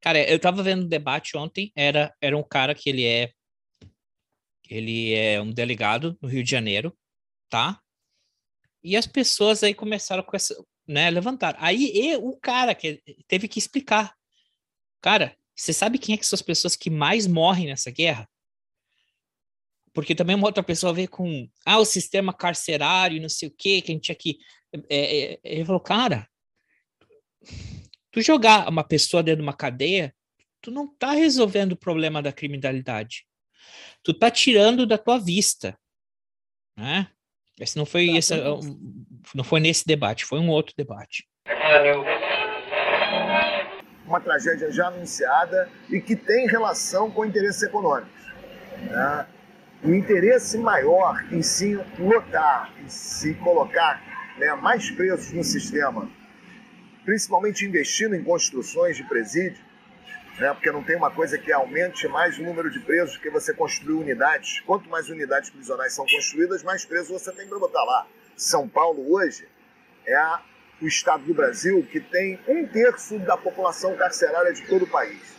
cara, 0.00 0.18
eu 0.30 0.38
tava 0.38 0.62
vendo 0.62 0.84
um 0.84 0.88
debate 0.88 1.36
ontem, 1.36 1.72
era, 1.76 2.14
era 2.20 2.36
um 2.36 2.42
cara 2.42 2.74
que 2.74 2.88
ele 2.90 3.04
é, 3.04 3.30
ele 4.68 5.14
é 5.14 5.40
um 5.40 5.50
delegado 5.52 6.18
no 6.20 6.28
Rio 6.28 6.42
de 6.42 6.50
Janeiro, 6.50 6.96
tá? 7.48 7.80
E 8.82 8.96
as 8.96 9.06
pessoas 9.06 9.62
aí 9.62 9.74
começaram 9.74 10.22
com 10.22 10.34
essa, 10.34 10.56
né, 10.86 11.08
levantar. 11.10 11.56
Aí 11.58 11.92
e, 11.94 12.16
o 12.16 12.36
cara 12.36 12.74
que 12.74 13.00
teve 13.28 13.46
que 13.46 13.58
explicar, 13.58 14.14
cara, 15.00 15.36
você 15.54 15.72
sabe 15.72 15.98
quem 15.98 16.14
é 16.14 16.18
que 16.18 16.26
são 16.26 16.36
as 16.36 16.42
pessoas 16.42 16.76
que 16.76 16.90
mais 16.90 17.26
morrem 17.26 17.66
nessa 17.66 17.90
guerra? 17.90 18.28
Porque 19.92 20.14
também 20.14 20.34
uma 20.34 20.46
outra 20.46 20.62
pessoa 20.62 20.92
vê 20.92 21.06
com 21.06 21.48
ah, 21.66 21.78
o 21.78 21.84
sistema 21.84 22.32
carcerário, 22.32 23.20
não 23.20 23.28
sei 23.28 23.48
o 23.48 23.54
quê, 23.56 23.82
que 23.82 23.92
a 23.92 23.94
gente 23.94 24.10
aqui. 24.10 24.38
É, 24.88 25.32
é, 25.34 25.40
ele 25.44 25.64
falou, 25.64 25.80
cara, 25.80 26.26
tu 28.10 28.22
jogar 28.22 28.68
uma 28.68 28.82
pessoa 28.82 29.22
dentro 29.22 29.42
de 29.42 29.46
uma 29.46 29.56
cadeia, 29.56 30.14
tu 30.62 30.70
não 30.70 30.88
tá 30.88 31.12
resolvendo 31.12 31.72
o 31.72 31.76
problema 31.76 32.22
da 32.22 32.32
criminalidade. 32.32 33.26
Tu 34.02 34.14
tá 34.14 34.30
tirando 34.30 34.86
da 34.86 34.96
tua 34.96 35.18
vista. 35.18 35.78
Né? 36.76 37.10
Esse 37.60 37.76
não 37.76 37.84
foi, 37.84 38.16
esse, 38.16 38.34
não 39.34 39.44
foi 39.44 39.60
nesse 39.60 39.86
debate, 39.86 40.24
foi 40.24 40.40
um 40.40 40.48
outro 40.48 40.74
debate 40.74 41.28
uma 44.06 44.20
tragédia 44.20 44.70
já 44.70 44.88
anunciada 44.88 45.68
e 45.88 46.00
que 46.00 46.16
tem 46.16 46.46
relação 46.46 47.10
com 47.10 47.24
interesses 47.24 47.62
econômicos. 47.62 48.10
Né? 48.82 49.26
O 49.84 49.94
interesse 49.94 50.58
maior 50.58 51.24
em 51.32 51.42
se 51.42 51.74
lotar, 51.98 52.72
em 52.82 52.88
se 52.88 53.34
colocar 53.34 54.00
né, 54.38 54.54
mais 54.54 54.90
presos 54.90 55.32
no 55.32 55.42
sistema, 55.42 56.08
principalmente 57.04 57.64
investindo 57.64 58.14
em 58.14 58.22
construções 58.22 58.96
de 58.96 59.04
presídio, 59.04 59.62
né, 60.38 60.52
porque 60.54 60.70
não 60.70 60.82
tem 60.82 60.96
uma 60.96 61.10
coisa 61.10 61.36
que 61.36 61.52
aumente 61.52 62.06
mais 62.08 62.38
o 62.38 62.42
número 62.42 62.70
de 62.70 62.80
presos 62.80 63.16
que 63.16 63.28
você 63.28 63.52
construir 63.52 63.94
unidades. 63.94 64.60
Quanto 64.60 64.88
mais 64.88 65.08
unidades 65.10 65.50
prisionais 65.50 65.92
são 65.92 66.06
construídas, 66.06 66.62
mais 66.62 66.84
presos 66.84 67.10
você 67.10 67.32
tem 67.32 67.46
para 67.48 67.58
botar 67.58 67.82
lá. 67.84 68.06
São 68.36 68.68
Paulo 68.68 69.12
hoje 69.12 69.46
é 70.06 70.14
a 70.14 70.42
o 70.82 70.86
estado 70.86 71.24
do 71.24 71.32
Brasil 71.32 71.86
que 71.90 72.00
tem 72.00 72.40
um 72.48 72.66
terço 72.66 73.16
da 73.20 73.36
população 73.36 73.96
carcerária 73.96 74.52
de 74.52 74.66
todo 74.66 74.82
o 74.82 74.90
país. 74.90 75.32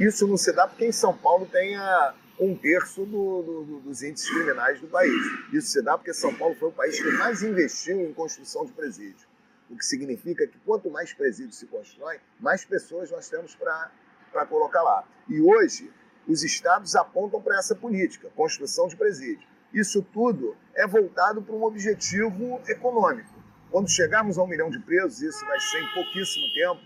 Isso 0.00 0.26
não 0.26 0.38
se 0.38 0.50
dá 0.50 0.66
porque 0.66 0.86
em 0.86 0.92
São 0.92 1.14
Paulo 1.14 1.46
tem 1.46 1.76
a, 1.76 2.14
um 2.40 2.56
terço 2.56 3.04
do, 3.04 3.42
do, 3.42 3.80
dos 3.80 4.02
índices 4.02 4.30
criminais 4.30 4.80
do 4.80 4.86
país. 4.86 5.12
Isso 5.52 5.68
se 5.68 5.82
dá 5.82 5.98
porque 5.98 6.14
São 6.14 6.34
Paulo 6.34 6.54
foi 6.54 6.70
o 6.70 6.72
país 6.72 6.98
que 6.98 7.10
mais 7.18 7.42
investiu 7.42 8.00
em 8.00 8.14
construção 8.14 8.64
de 8.64 8.72
presídios. 8.72 9.28
O 9.68 9.76
que 9.76 9.84
significa 9.84 10.46
que 10.46 10.58
quanto 10.60 10.88
mais 10.88 11.12
presídios 11.12 11.58
se 11.58 11.66
constroem, 11.66 12.18
mais 12.40 12.64
pessoas 12.64 13.10
nós 13.10 13.28
temos 13.28 13.54
para 13.54 14.46
colocar 14.46 14.82
lá. 14.82 15.04
E 15.28 15.38
hoje, 15.38 15.92
os 16.26 16.42
estados 16.42 16.96
apontam 16.96 17.42
para 17.42 17.58
essa 17.58 17.74
política, 17.74 18.30
construção 18.34 18.88
de 18.88 18.96
presídios. 18.96 19.46
Isso 19.74 20.00
tudo 20.00 20.56
é 20.74 20.86
voltado 20.86 21.42
para 21.42 21.54
um 21.54 21.64
objetivo 21.64 22.58
econômico. 22.66 23.37
Quando 23.70 23.90
chegarmos 23.90 24.38
a 24.38 24.42
um 24.42 24.46
milhão 24.46 24.70
de 24.70 24.78
presos, 24.78 25.20
isso 25.20 25.44
vai 25.44 25.60
ser 25.60 25.78
em 25.82 25.94
pouquíssimo 25.94 26.46
tempo, 26.54 26.80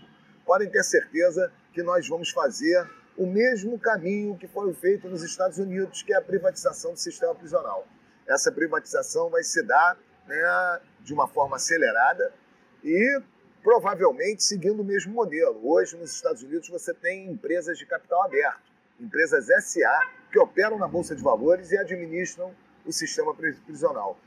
podem 0.45 0.69
ter 0.69 0.83
certeza 0.83 1.51
que 1.73 1.81
nós 1.81 2.07
vamos 2.07 2.29
fazer 2.29 2.85
o 3.17 3.25
mesmo 3.25 3.79
caminho 3.79 4.37
que 4.37 4.47
foi 4.47 4.73
feito 4.73 5.07
nos 5.07 5.23
Estados 5.23 5.57
Unidos, 5.57 6.03
que 6.03 6.13
é 6.13 6.17
a 6.17 6.21
privatização 6.21 6.91
do 6.91 6.99
sistema 6.99 7.33
prisional. 7.33 7.87
Essa 8.27 8.51
privatização 8.51 9.29
vai 9.29 9.43
se 9.43 9.63
dar 9.63 9.97
né, 10.27 10.79
de 11.01 11.13
uma 11.13 11.27
forma 11.27 11.55
acelerada 11.55 12.33
e 12.83 13.21
provavelmente 13.61 14.43
seguindo 14.43 14.81
o 14.81 14.83
mesmo 14.83 15.13
modelo. 15.13 15.59
Hoje, 15.63 15.95
nos 15.95 16.13
Estados 16.13 16.43
Unidos, 16.43 16.67
você 16.67 16.93
tem 16.93 17.27
empresas 17.31 17.77
de 17.77 17.85
capital 17.85 18.23
aberto, 18.23 18.59
empresas 18.99 19.45
SA, 19.45 20.07
que 20.31 20.39
operam 20.39 20.77
na 20.77 20.87
Bolsa 20.87 21.15
de 21.15 21.23
Valores 21.23 21.71
e 21.71 21.77
administram 21.77 22.53
o 22.85 22.91
sistema 22.91 23.33
prisional. 23.33 24.17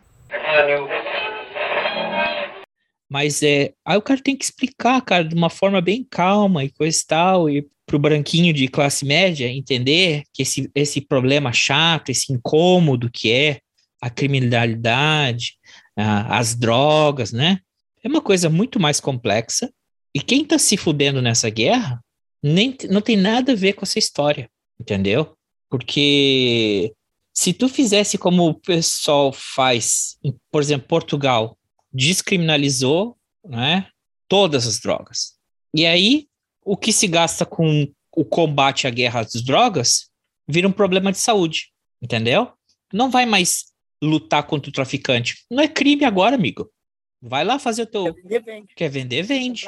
Mas 3.09 3.43
é, 3.43 3.73
aí 3.85 3.97
o 3.97 4.03
cara 4.03 4.21
tem 4.21 4.37
que 4.37 4.45
explicar, 4.45 5.01
cara, 5.01 5.25
de 5.25 5.35
uma 5.35 5.49
forma 5.51 5.81
bem 5.81 6.05
calma 6.09 6.65
e 6.65 6.71
coisa 6.71 6.99
e 6.99 7.07
tal, 7.07 7.51
e 7.51 7.69
pro 7.87 7.99
branquinho 7.99 8.53
de 8.53 8.67
classe 8.67 9.05
média 9.05 9.49
entender 9.49 10.25
que 10.33 10.43
esse, 10.43 10.71
esse 10.75 11.01
problema 11.01 11.53
chato, 11.53 12.11
esse 12.11 12.33
incômodo 12.33 13.09
que 13.11 13.31
é 13.31 13.61
a 14.01 14.11
criminalidade, 14.11 15.55
a, 15.97 16.39
as 16.39 16.55
drogas, 16.55 17.33
né? 17.33 17.61
É 18.03 18.09
uma 18.09 18.21
coisa 18.21 18.51
muito 18.51 18.81
mais 18.81 19.01
complexa. 19.01 19.73
E 20.13 20.21
quem 20.21 20.45
tá 20.45 20.59
se 20.59 20.77
fudendo 20.77 21.23
nessa 21.23 21.49
guerra 21.49 22.03
nem, 22.43 22.77
não 22.91 23.01
tem 23.01 23.17
nada 23.17 23.53
a 23.53 23.57
ver 23.57 23.75
com 23.75 23.85
essa 23.85 23.99
história, 23.99 24.51
entendeu? 24.81 25.37
Porque 25.69 26.93
se 27.33 27.53
tu 27.53 27.69
fizesse 27.69 28.17
como 28.17 28.49
o 28.49 28.55
pessoal 28.55 29.33
faz, 29.33 30.19
por 30.51 30.63
exemplo, 30.63 30.89
Portugal, 30.89 31.57
descriminalizou 31.97 33.17
né, 33.43 33.89
todas 34.29 34.67
as 34.67 34.79
drogas. 34.79 35.35
E 35.73 35.87
aí, 35.87 36.29
o 36.63 36.77
que 36.77 36.93
se 36.93 37.07
gasta 37.07 37.47
com 37.47 37.91
o 38.15 38.25
combate 38.25 38.87
à 38.87 38.91
guerra 38.91 39.21
às 39.21 39.43
drogas 39.43 40.11
vira 40.47 40.69
um 40.69 40.73
problema 40.73 41.11
de 41.11 41.19
saúde, 41.19 41.71
entendeu? 42.01 42.53
Não 42.93 43.11
vai 43.11 43.25
mais 43.25 43.67
lutar 44.03 44.43
contra 44.43 44.69
o 44.69 44.73
traficante. 44.73 45.45
Não 45.51 45.63
é 45.63 45.69
crime 45.69 46.05
agora, 46.05 46.37
amigo. 46.37 46.71
Vai 47.21 47.45
lá 47.45 47.59
fazer 47.59 47.83
o 47.83 47.87
teu. 47.87 48.15
Quer 48.15 48.23
vender, 48.23 48.43
vende. 48.43 48.75
Quer 48.77 48.89
vender, 48.91 49.23
vende. 49.23 49.65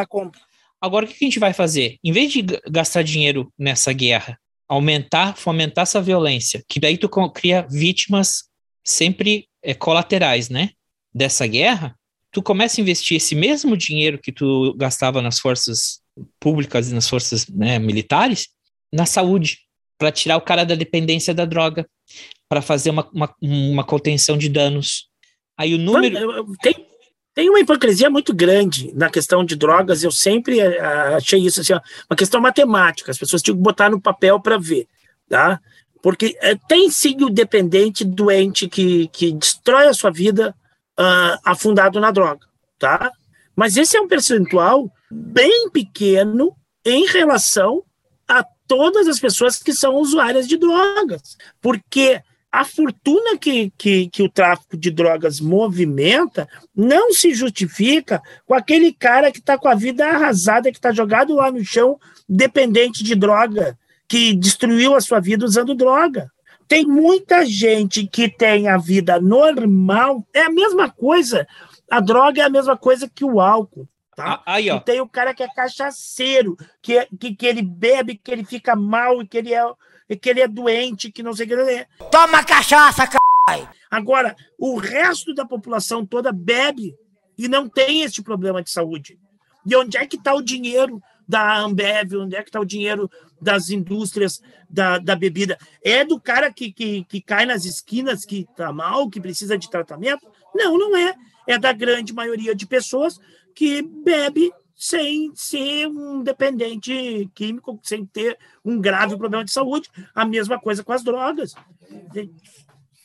Agora, 0.81 1.05
o 1.05 1.09
que 1.09 1.15
a 1.15 1.27
gente 1.27 1.39
vai 1.39 1.53
fazer? 1.53 1.99
Em 2.05 2.13
vez 2.13 2.31
de 2.31 2.43
gastar 2.71 3.03
dinheiro 3.03 3.53
nessa 3.59 3.93
guerra, 3.93 4.39
aumentar, 4.69 5.37
fomentar 5.37 5.83
essa 5.83 6.01
violência, 6.01 6.63
que 6.69 6.79
daí 6.79 6.99
tu 6.99 7.09
cria 7.31 7.67
vítimas 7.69 8.45
sempre 8.85 9.49
é, 9.63 9.75
colaterais, 9.75 10.49
né? 10.49 10.71
Dessa 11.13 11.47
guerra, 11.47 11.98
tu 12.31 12.43
começa 12.43 12.81
a 12.81 12.83
investir 12.83 13.17
esse 13.17 13.35
mesmo 13.35 13.77
dinheiro 13.77 14.19
que 14.19 14.33
tu 14.33 14.75
gastava 14.75 15.23
nas 15.23 15.39
forças 15.39 16.01
públicas 16.39 16.91
e 16.91 16.95
nas 16.95 17.09
forças 17.09 17.47
né, 17.49 17.79
militares 17.79 18.49
na 18.93 19.07
saúde, 19.07 19.61
para 19.99 20.13
tirar 20.13 20.37
o 20.37 20.43
cara 20.43 20.65
da 20.65 20.75
dependência 20.75 21.35
da 21.35 21.45
droga. 21.45 21.89
para 22.49 22.63
fazer 22.63 22.91
uma, 22.91 23.07
uma, 23.13 23.35
uma 23.43 23.85
contenção 23.85 24.39
de 24.39 24.49
danos. 24.49 25.09
Aí 25.57 25.75
o 25.75 25.79
número. 25.79 26.47
Tem, 26.63 26.87
tem 27.35 27.51
uma 27.51 27.61
hipocrisia 27.61 28.09
muito 28.09 28.33
grande 28.33 28.91
na 28.95 29.11
questão 29.11 29.45
de 29.45 29.55
drogas. 29.55 30.03
Eu 30.03 30.11
sempre 30.11 30.61
eh, 30.61 30.81
achei 31.15 31.41
isso 31.41 31.61
assim, 31.61 31.75
uma 32.09 32.17
questão 32.17 32.41
matemática. 32.41 33.11
As 33.11 33.19
pessoas 33.19 33.43
tinham 33.43 33.57
que 33.57 33.63
botar 33.63 33.91
no 33.91 34.01
papel 34.01 34.41
para 34.41 34.57
ver, 34.57 34.87
tá? 35.29 35.61
Porque 36.03 36.39
é, 36.41 36.55
tem 36.55 36.89
sim 36.91 37.23
o 37.23 37.29
dependente 37.29 38.05
doente 38.05 38.69
que, 38.69 39.09
que 39.09 39.33
destrói 39.33 39.89
a 39.89 39.95
sua 39.95 40.11
vida 40.11 40.55
uh, 40.99 41.39
afundado 41.45 42.01
na 42.01 42.11
droga, 42.11 42.47
tá? 42.79 43.13
Mas 43.55 43.77
esse 43.77 43.97
é 43.97 44.01
um 44.01 44.09
percentual 44.09 44.91
bem 45.11 45.71
pequeno 45.71 46.55
em 46.85 47.07
relação 47.07 47.83
a 48.27 48.45
todas 48.67 49.09
as 49.09 49.19
pessoas 49.19 49.63
que 49.63 49.73
são 49.73 49.97
usuárias 49.97 50.47
de 50.47 50.57
drogas. 50.57 51.37
Porque 51.61 52.23
a 52.51 52.65
fortuna 52.65 53.37
que, 53.39 53.71
que, 53.77 54.09
que 54.09 54.23
o 54.23 54.29
tráfico 54.29 54.77
de 54.77 54.91
drogas 54.91 55.41
movimenta 55.41 56.49
não 56.75 57.13
se 57.13 57.35
justifica 57.35 58.23
com 58.47 58.55
aquele 58.55 58.93
cara 58.93 59.31
que 59.31 59.39
está 59.39 59.59
com 59.59 59.69
a 59.69 59.75
vida 59.75 60.07
arrasada, 60.07 60.71
que 60.71 60.79
está 60.79 60.93
jogado 60.93 61.35
lá 61.35 61.51
no 61.51 61.65
chão, 61.65 61.99
dependente 62.29 63.05
de 63.05 63.15
droga, 63.15 63.79
que 64.07 64.35
destruiu 64.35 64.95
a 64.95 65.01
sua 65.01 65.21
vida 65.21 65.45
usando 65.45 65.75
droga. 65.75 66.31
Tem 66.69 66.85
muita 66.85 67.47
gente 67.47 68.07
que 68.07 68.29
tem 68.29 68.69
a 68.69 68.77
vida 68.77 69.19
normal, 69.19 70.25
é 70.35 70.43
a 70.43 70.51
mesma 70.51 70.91
coisa. 70.91 71.49
A 71.91 71.99
droga 71.99 72.43
é 72.43 72.45
a 72.45 72.51
mesma 72.51 72.77
coisa 72.77 73.09
que 73.09 73.25
o 73.25 73.41
álcool. 73.41 73.89
Tá? 74.15 74.43
Ah, 74.45 74.55
aí, 74.55 74.69
ó. 74.69 74.77
E 74.77 74.81
tem 74.81 75.01
o 75.01 75.09
cara 75.09 75.33
que 75.33 75.43
é 75.43 75.49
cachaceiro, 75.49 76.57
que, 76.83 77.07
que, 77.19 77.35
que 77.35 77.47
ele 77.47 77.63
bebe, 77.63 78.21
que 78.23 78.31
ele 78.31 78.45
fica 78.45 78.77
mal 78.77 79.23
e 79.23 79.27
que 79.27 79.39
ele 79.39 79.55
é 79.55 79.65
e 80.11 80.17
que 80.17 80.29
ele 80.29 80.41
é 80.41 80.49
doente, 80.49 81.13
que 81.13 81.23
não 81.23 81.35
sei 81.35 81.45
o 81.45 81.49
que 81.49 81.55
ele 81.55 81.73
é. 81.73 81.87
Toma 82.11 82.43
cachaça, 82.43 83.07
caralho! 83.07 83.69
Agora, 83.91 84.35
o 84.59 84.77
resto 84.79 85.35
da 85.35 85.45
população 85.45 86.05
toda 86.05 86.33
bebe 86.33 86.95
e 87.37 87.47
não 87.47 87.69
tem 87.69 88.03
esse 88.03 88.23
problema 88.23 88.63
de 88.63 88.71
saúde. 88.71 89.19
E 89.65 89.77
onde 89.77 89.97
é 89.97 90.07
que 90.07 90.17
está 90.17 90.35
o 90.35 90.43
dinheiro 90.43 91.01
da 91.29 91.59
Ambev? 91.59 92.15
Onde 92.15 92.37
é 92.37 92.43
que 92.43 92.49
está 92.49 92.59
o 92.59 92.65
dinheiro 92.65 93.11
das 93.41 93.69
indústrias 93.71 94.43
da, 94.69 94.99
da 94.99 95.15
bebida? 95.15 95.59
É 95.85 96.05
do 96.05 96.21
cara 96.21 96.53
que, 96.53 96.73
que, 96.73 97.05
que 97.05 97.21
cai 97.21 97.45
nas 97.45 97.65
esquinas, 97.65 98.25
que 98.25 98.47
está 98.51 98.73
mal, 98.73 99.11
que 99.11 99.21
precisa 99.21 99.59
de 99.59 99.69
tratamento? 99.71 100.27
Não, 100.55 100.79
não 100.79 100.97
é. 100.97 101.15
É 101.47 101.59
da 101.59 101.73
grande 101.73 102.13
maioria 102.13 102.55
de 102.55 102.67
pessoas 102.67 103.19
que 103.55 103.83
bebe 103.83 104.53
sem 104.79 105.33
ser 105.35 105.89
um 105.89 106.23
dependente 106.23 107.29
químico, 107.35 107.81
sem 107.83 108.07
ter 108.07 108.39
um 108.65 108.81
grave 108.81 109.17
problema 109.17 109.45
de 109.45 109.51
saúde. 109.51 109.91
A 110.15 110.25
mesma 110.25 110.59
coisa 110.59 110.85
com 110.85 110.93
as 110.93 111.03
drogas. 111.03 111.55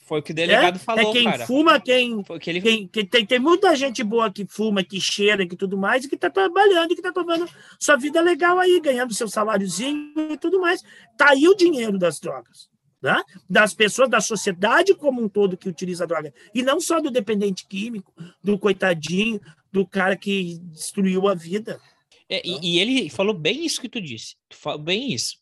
Foi 0.05 0.19
o 0.19 0.23
que 0.23 0.31
o 0.31 0.35
delegado 0.35 0.75
é, 0.75 0.79
falou, 0.79 1.09
É 1.09 1.13
quem 1.13 1.23
cara. 1.23 1.47
fuma, 1.47 1.79
quem, 1.79 2.23
Foi 2.25 2.39
que 2.39 2.49
ele... 2.49 2.61
quem, 2.61 2.87
quem 2.87 3.05
tem, 3.05 3.25
tem 3.25 3.39
muita 3.39 3.73
gente 3.75 4.03
boa 4.03 4.31
que 4.31 4.45
fuma, 4.45 4.83
que 4.83 4.99
cheira, 4.99 5.47
que 5.47 5.55
tudo 5.55 5.77
mais, 5.77 6.03
e 6.03 6.09
que 6.09 6.15
está 6.15 6.29
trabalhando, 6.29 6.91
e 6.91 6.95
que 6.95 6.99
está 7.01 7.11
tomando 7.11 7.49
sua 7.79 7.95
vida 7.95 8.19
legal 8.21 8.59
aí, 8.59 8.79
ganhando 8.81 9.13
seu 9.13 9.29
saláriozinho 9.29 10.31
e 10.31 10.37
tudo 10.37 10.59
mais. 10.59 10.81
Tá 11.17 11.29
aí 11.29 11.47
o 11.47 11.55
dinheiro 11.55 11.97
das 11.97 12.19
drogas. 12.19 12.69
Né? 13.01 13.21
Das 13.49 13.73
pessoas, 13.73 14.09
da 14.09 14.21
sociedade 14.21 14.93
como 14.95 15.21
um 15.21 15.29
todo 15.29 15.57
que 15.57 15.69
utiliza 15.69 16.07
droga. 16.07 16.33
E 16.53 16.61
não 16.61 16.79
só 16.79 16.99
do 17.01 17.11
dependente 17.11 17.65
químico, 17.67 18.13
do 18.43 18.57
coitadinho, 18.59 19.39
do 19.71 19.87
cara 19.87 20.15
que 20.15 20.59
destruiu 20.71 21.27
a 21.27 21.33
vida. 21.33 21.81
É, 22.29 22.41
e, 22.45 22.75
e, 22.75 22.79
ele 22.79 23.09
falou 23.09 23.33
bem 23.33 23.65
isso 23.65 23.81
que 23.81 23.89
tu 23.89 24.01
disse. 24.01 24.35
Tu 24.49 24.55
falou 24.55 24.79
bem 24.79 25.13
isso. 25.13 25.37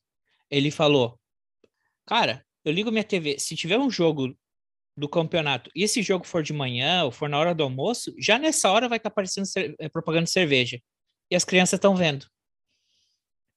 Ele 0.50 0.72
falou, 0.72 1.20
cara, 2.06 2.44
eu 2.64 2.72
ligo 2.72 2.92
minha 2.92 3.04
TV, 3.04 3.40
se 3.40 3.56
tiver 3.56 3.78
um 3.78 3.90
jogo 3.90 4.36
do 4.96 5.08
campeonato 5.08 5.70
e 5.76 5.84
esse 5.84 6.02
jogo 6.02 6.26
for 6.26 6.44
de 6.44 6.54
manhã 6.54 7.06
ou 7.06 7.12
for 7.12 7.30
na 7.30 7.40
hora 7.40 7.56
do 7.56 7.64
almoço, 7.64 8.14
já 8.18 8.38
nessa 8.38 8.70
hora 8.70 8.90
vai 8.90 8.98
estar 8.98 9.10
tá 9.10 9.14
aparecendo 9.14 9.48
é, 9.80 9.90
propaganda 9.90 10.26
de 10.26 10.32
cerveja. 10.32 10.82
E 11.30 11.36
as 11.36 11.46
crianças 11.46 11.78
estão 11.78 11.96
vendo. 11.96 12.28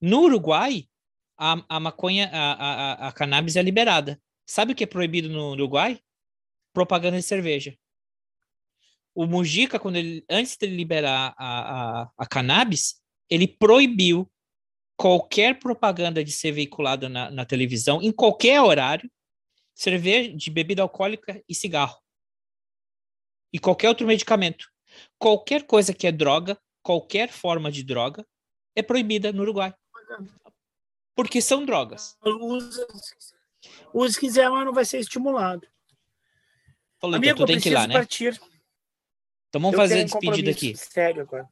No 0.01 0.23
Uruguai, 0.23 0.87
a, 1.37 1.65
a 1.69 1.81
maconha, 1.81 2.31
a, 2.33 2.53
a, 2.53 3.09
a 3.09 3.13
cannabis 3.13 3.57
é 3.57 3.63
liberada. 3.63 4.21
Sabe 4.47 4.73
o 4.73 4.77
que 4.77 4.85
é 4.85 4.87
proibido 4.87 5.29
no 5.29 5.51
Uruguai? 5.51 5.99
Propaganda 6.73 7.17
de 7.17 7.23
cerveja 7.23 7.77
o 9.15 9.27
Mujica, 9.27 9.79
quando 9.79 9.97
ele, 9.97 10.25
antes 10.29 10.57
de 10.57 10.67
liberar 10.67 11.35
a, 11.39 12.03
a, 12.03 12.11
a 12.19 12.27
cannabis, 12.27 12.97
ele 13.31 13.47
proibiu 13.47 14.29
qualquer 14.97 15.59
propaganda 15.59 16.25
de 16.25 16.33
ser 16.33 16.53
veiculada 16.53 17.09
na, 17.09 17.31
na 17.31 17.45
televisão, 17.45 18.03
em 18.03 18.11
qualquer 18.11 18.61
horário, 18.61 19.09
cerveja 19.75 20.35
de 20.35 20.51
bebida 20.51 20.83
alcoólica 20.83 21.43
e 21.49 21.55
cigarro. 21.55 22.01
E 23.53 23.59
qualquer 23.59 23.89
outro 23.89 24.07
medicamento. 24.07 24.69
Qualquer 25.19 25.67
coisa 25.67 25.93
que 25.93 26.07
é 26.07 26.13
droga, 26.13 26.59
qualquer 26.83 27.31
forma 27.31 27.71
de 27.71 27.83
droga, 27.83 28.27
é 28.75 28.83
proibida 28.83 29.33
no 29.33 29.43
Uruguai. 29.43 29.75
Porque 31.15 31.41
são 31.41 31.65
drogas. 31.65 32.17
Usa, 33.93 34.13
se 34.13 34.21
quiser, 34.21 34.51
mas 34.51 34.65
não 34.65 34.73
vai 34.73 34.85
ser 34.85 34.99
estimulado. 34.99 35.67
Falou, 37.01 37.17
Amigo, 37.17 37.35
então 37.35 37.47
tu 37.47 37.49
tem 37.49 37.61
que 37.61 37.69
ir 37.69 37.75
lá, 37.75 37.87
né? 37.87 37.95
Partir. 37.95 38.41
Então 39.49 39.61
vamos 39.61 39.75
Eu 39.75 39.79
fazer 39.79 40.01
a 40.01 40.05
despedida 40.05 40.51
aqui. 40.51 40.77
Sério 40.77 41.23
agora. 41.23 41.49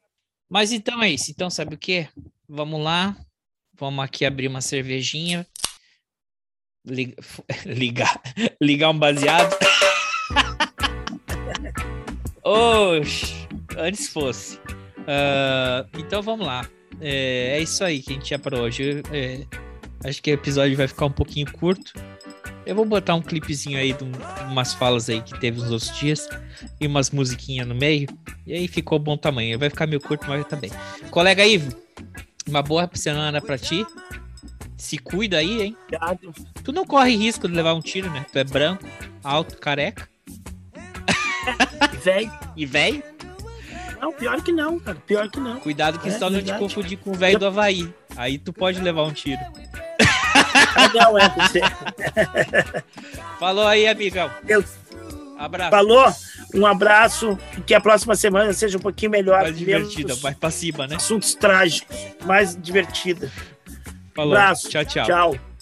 Mas 0.48 0.72
então 0.72 1.02
é 1.02 1.10
isso. 1.10 1.30
Então 1.30 1.48
sabe 1.48 1.74
o 1.74 1.78
que? 1.78 2.08
Vamos 2.48 2.82
lá. 2.82 3.16
Vamos 3.74 4.04
aqui 4.04 4.24
abrir 4.24 4.48
uma 4.48 4.60
cervejinha. 4.60 5.46
Liga- 6.86 7.16
Ligar, 7.64 8.20
ligar 8.60 8.90
um 8.90 8.98
baseado. 8.98 9.56
Oxe, 12.44 13.46
antes 13.76 14.08
fosse. 14.08 14.58
Ah, 15.06 15.86
então 15.98 16.22
vamos 16.22 16.46
lá. 16.46 16.66
É, 17.00 17.56
é 17.58 17.60
isso 17.60 17.84
aí 17.84 18.00
que 18.02 18.10
a 18.10 18.14
gente 18.14 18.24
tinha 18.26 18.38
para 18.38 18.58
hoje. 18.60 19.02
É, 19.12 19.44
acho 20.04 20.22
que 20.22 20.30
o 20.30 20.34
episódio 20.34 20.76
vai 20.76 20.88
ficar 20.88 21.06
um 21.06 21.12
pouquinho 21.12 21.50
curto. 21.52 21.92
Eu 22.64 22.76
vou 22.76 22.84
botar 22.84 23.14
um 23.16 23.22
clipezinho 23.22 23.76
aí 23.78 23.92
de 23.92 24.04
um- 24.04 24.12
umas 24.50 24.72
falas 24.74 25.08
aí 25.10 25.20
que 25.20 25.38
teve 25.40 25.60
nos 25.60 25.70
outros 25.70 25.98
dias 25.98 26.28
e 26.80 26.86
umas 26.86 27.10
musiquinhas 27.10 27.66
no 27.66 27.74
meio. 27.74 28.06
E 28.46 28.52
aí 28.54 28.68
ficou 28.68 28.98
bom 28.98 29.16
tamanho. 29.16 29.58
Vai 29.58 29.68
ficar 29.70 29.86
meio 29.86 30.00
curto, 30.00 30.26
mas 30.28 30.44
tá 30.46 30.56
bem. 30.56 30.70
Colega 31.10 31.44
Ivo, 31.44 31.76
uma 32.48 32.62
boa 32.62 32.88
semana 32.94 33.40
pra 33.40 33.58
ti. 33.58 33.84
Se 34.82 34.98
cuida 34.98 35.38
aí, 35.38 35.62
hein? 35.62 35.76
Obrigado. 35.84 36.34
Tu 36.64 36.72
não 36.72 36.84
corre 36.84 37.14
risco 37.16 37.46
de 37.46 37.54
levar 37.54 37.72
um 37.72 37.80
tiro, 37.80 38.10
né? 38.10 38.26
Tu 38.32 38.36
é 38.38 38.42
branco, 38.42 38.84
alto, 39.22 39.56
careca 39.58 40.08
Velho. 42.02 42.32
e 42.56 42.66
velho. 42.66 43.00
Não, 44.00 44.12
pior 44.12 44.42
que 44.42 44.50
não, 44.50 44.80
cara. 44.80 44.98
Pior 45.06 45.30
que 45.30 45.38
não. 45.38 45.60
Cuidado 45.60 46.00
que 46.00 46.08
É 46.08 46.12
só 46.12 46.28
não 46.28 46.40
te 46.40 46.46
verdade. 46.46 46.58
confundir 46.58 46.98
com 46.98 47.10
o 47.12 47.14
velho 47.14 47.38
do 47.38 47.46
Havaí. 47.46 47.94
Aí 48.16 48.38
tu 48.38 48.52
pode 48.52 48.80
levar 48.80 49.04
um 49.04 49.12
tiro. 49.12 49.40
Ah, 50.74 50.88
não, 50.92 51.16
é 51.16 51.28
você. 51.28 51.60
Falou 53.38 53.66
aí, 53.66 53.86
amigão. 53.86 54.28
Eu- 54.48 54.64
Abraço. 55.38 55.70
Falou? 55.70 56.12
Um 56.54 56.66
abraço. 56.66 57.38
e 57.56 57.60
Que 57.62 57.74
a 57.74 57.80
próxima 57.80 58.14
semana 58.16 58.52
seja 58.52 58.78
um 58.78 58.80
pouquinho 58.80 59.10
melhor. 59.12 59.42
Mais 59.42 59.56
divertida, 59.56 60.14
mais 60.22 60.36
pra 60.36 60.50
cima, 60.50 60.86
né? 60.88 60.96
Assuntos 60.96 61.34
trágicos. 61.34 61.96
Mais 62.24 62.56
divertida. 62.60 63.30
Falou. 64.14 64.34
Abraço. 64.34 64.68
Tchau, 64.68 64.84
tchau. 64.84 65.06
Tchau. 65.06 65.52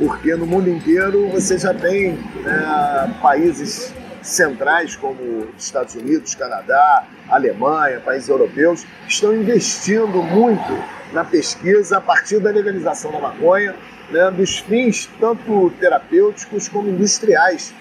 porque 0.00 0.34
no 0.34 0.46
mundo 0.46 0.70
inteiro 0.70 1.28
você 1.28 1.58
já 1.58 1.74
tem 1.74 2.12
né, 2.42 3.16
países 3.20 3.92
centrais 4.22 4.96
como 4.96 5.48
Estados 5.58 5.94
Unidos, 5.94 6.34
Canadá, 6.34 7.06
Alemanha, 7.28 8.00
países 8.00 8.28
europeus, 8.28 8.84
que 9.06 9.12
estão 9.12 9.36
investindo 9.36 10.22
muito 10.22 10.82
na 11.12 11.22
pesquisa 11.22 11.98
a 11.98 12.00
partir 12.00 12.40
da 12.40 12.50
legalização 12.50 13.12
da 13.12 13.20
maconha, 13.20 13.76
né, 14.10 14.30
dos 14.30 14.58
fins 14.60 15.06
tanto 15.20 15.70
terapêuticos 15.78 16.66
como 16.66 16.88
industriais 16.88 17.74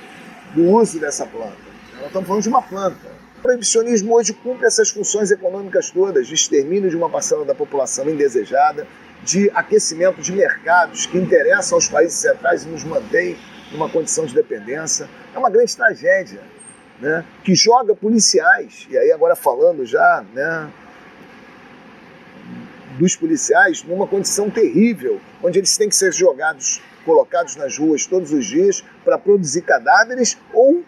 do 0.53 0.63
uso 0.65 0.99
dessa 0.99 1.25
planta. 1.25 1.55
Nós 1.95 2.07
estamos 2.07 2.27
falando 2.27 2.43
de 2.43 2.49
uma 2.49 2.61
planta. 2.61 3.18
O 3.39 3.41
proibicionismo 3.41 4.13
hoje 4.13 4.33
cumpre 4.33 4.67
essas 4.67 4.89
funções 4.89 5.31
econômicas 5.31 5.89
todas, 5.89 6.27
de 6.27 6.33
extermínio 6.33 6.89
de 6.89 6.97
uma 6.97 7.09
parcela 7.09 7.45
da 7.45 7.55
população 7.55 8.09
indesejada, 8.09 8.85
de 9.23 9.49
aquecimento 9.55 10.21
de 10.21 10.33
mercados 10.33 11.05
que 11.05 11.17
interessam 11.17 11.77
aos 11.77 11.87
países 11.87 12.19
centrais 12.19 12.65
e 12.65 12.67
nos 12.67 12.83
mantém 12.83 13.37
numa 13.71 13.89
condição 13.89 14.25
de 14.25 14.35
dependência. 14.35 15.09
É 15.33 15.39
uma 15.39 15.49
grande 15.49 15.73
tragédia, 15.73 16.41
né? 16.99 17.23
que 17.41 17.55
joga 17.55 17.95
policiais, 17.95 18.85
e 18.89 18.97
aí 18.97 19.09
agora 19.09 19.37
falando 19.37 19.85
já 19.85 20.25
né, 20.33 20.69
dos 22.97 23.15
policiais, 23.15 23.83
numa 23.83 24.05
condição 24.05 24.49
terrível, 24.49 25.21
onde 25.41 25.59
eles 25.59 25.77
têm 25.77 25.87
que 25.87 25.95
ser 25.95 26.11
jogados, 26.11 26.81
colocados 27.05 27.55
nas 27.55 27.77
ruas 27.77 28.05
todos 28.05 28.33
os 28.33 28.45
dias 28.45 28.83
para 29.05 29.17
produzir 29.17 29.61
cadáveres 29.61 30.37
ou, 30.53 30.83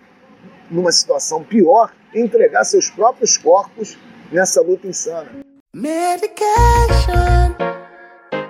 numa 0.70 0.91
situação 0.91 1.45
pior, 1.45 1.93
entregar 2.14 2.66
seus 2.66 2.89
próprios 2.89 3.38
corpos 3.38 3.97
nessa 4.32 4.62
luta 4.62 4.88
insana. 4.88 5.30
Medication. 5.74 7.55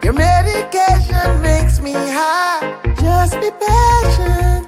Your 0.03 0.13
medication 0.13 1.41
makes 1.41 1.79
me 1.79 1.93
high. 1.93 2.75
Just 2.99 3.39
be 3.39 3.51
patient. 3.51 4.67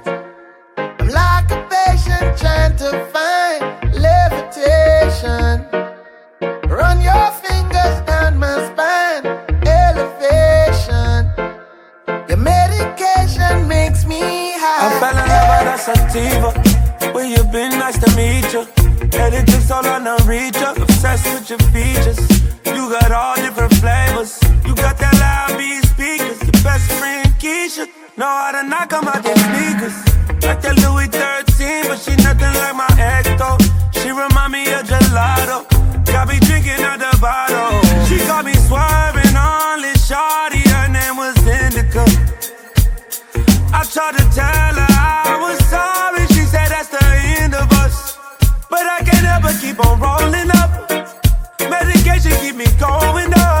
I'm 0.76 1.08
like 1.08 1.50
a 1.50 1.66
patient 1.68 2.38
trying 2.38 2.76
to 2.76 2.90
find 3.12 3.60
levitation. 3.94 5.66
Run 6.68 7.00
your 7.02 7.30
fingers 7.42 8.00
down 8.06 8.38
my 8.38 8.54
spine. 8.70 9.26
Elevation. 9.66 11.26
Your 12.28 12.38
medication 12.38 13.66
makes 13.66 14.04
me 14.06 14.20
high. 14.56 14.86
I 14.86 15.00
fell 15.00 15.18
in 15.18 15.28
love 15.28 15.48
with 15.50 15.74
a 15.74 15.78
sativa. 15.78 17.12
Where 17.12 17.24
you 17.24 17.44
been? 17.52 17.78
Nice 17.78 17.98
to 17.98 18.16
meet 18.16 18.33
took 19.46 19.62
so 19.62 19.80
long 19.80 20.04
to 20.04 20.16
reach 20.24 20.56
you. 20.56 20.82
Obsessed 20.82 21.26
with 21.32 21.50
your 21.50 21.58
features. 21.72 22.18
You 22.66 22.90
got 22.90 23.10
all 23.12 23.36
different 23.36 23.74
flavors. 23.74 24.40
You 24.66 24.74
got 24.74 24.98
that 24.98 25.14
loud 25.22 25.58
beat 25.58 25.84
speakers. 25.84 26.40
Your 26.42 26.58
best 26.62 26.90
friend 26.98 27.28
Keisha. 27.38 27.86
Know 28.16 28.26
how 28.26 28.52
to 28.52 28.62
knock 28.68 28.92
'em 28.92 29.08
out 29.08 29.22
their 29.22 29.36
sneakers. 29.36 29.96
Like 30.46 30.60
that 30.62 30.76
Louis 30.84 31.08
13, 31.08 31.88
but 31.88 31.98
she 31.98 32.14
nothing 32.16 32.54
like 32.62 32.76
my 32.76 32.90
ex 32.98 33.28
though. 33.40 33.58
She 33.98 34.10
remind 34.10 34.52
me 34.52 34.62
of 34.72 34.86
gelato. 34.86 35.58
Got 36.12 36.28
me 36.28 36.38
drinking 36.40 36.82
out 36.84 36.98
the 36.98 37.16
bottle. 37.20 37.83
Keep 49.74 49.86
on 49.86 50.00
rolling 50.00 50.50
up. 50.50 50.90
Medication 51.58 52.32
keep 52.40 52.54
me 52.54 52.66
going 52.78 53.32
up. 53.34 53.53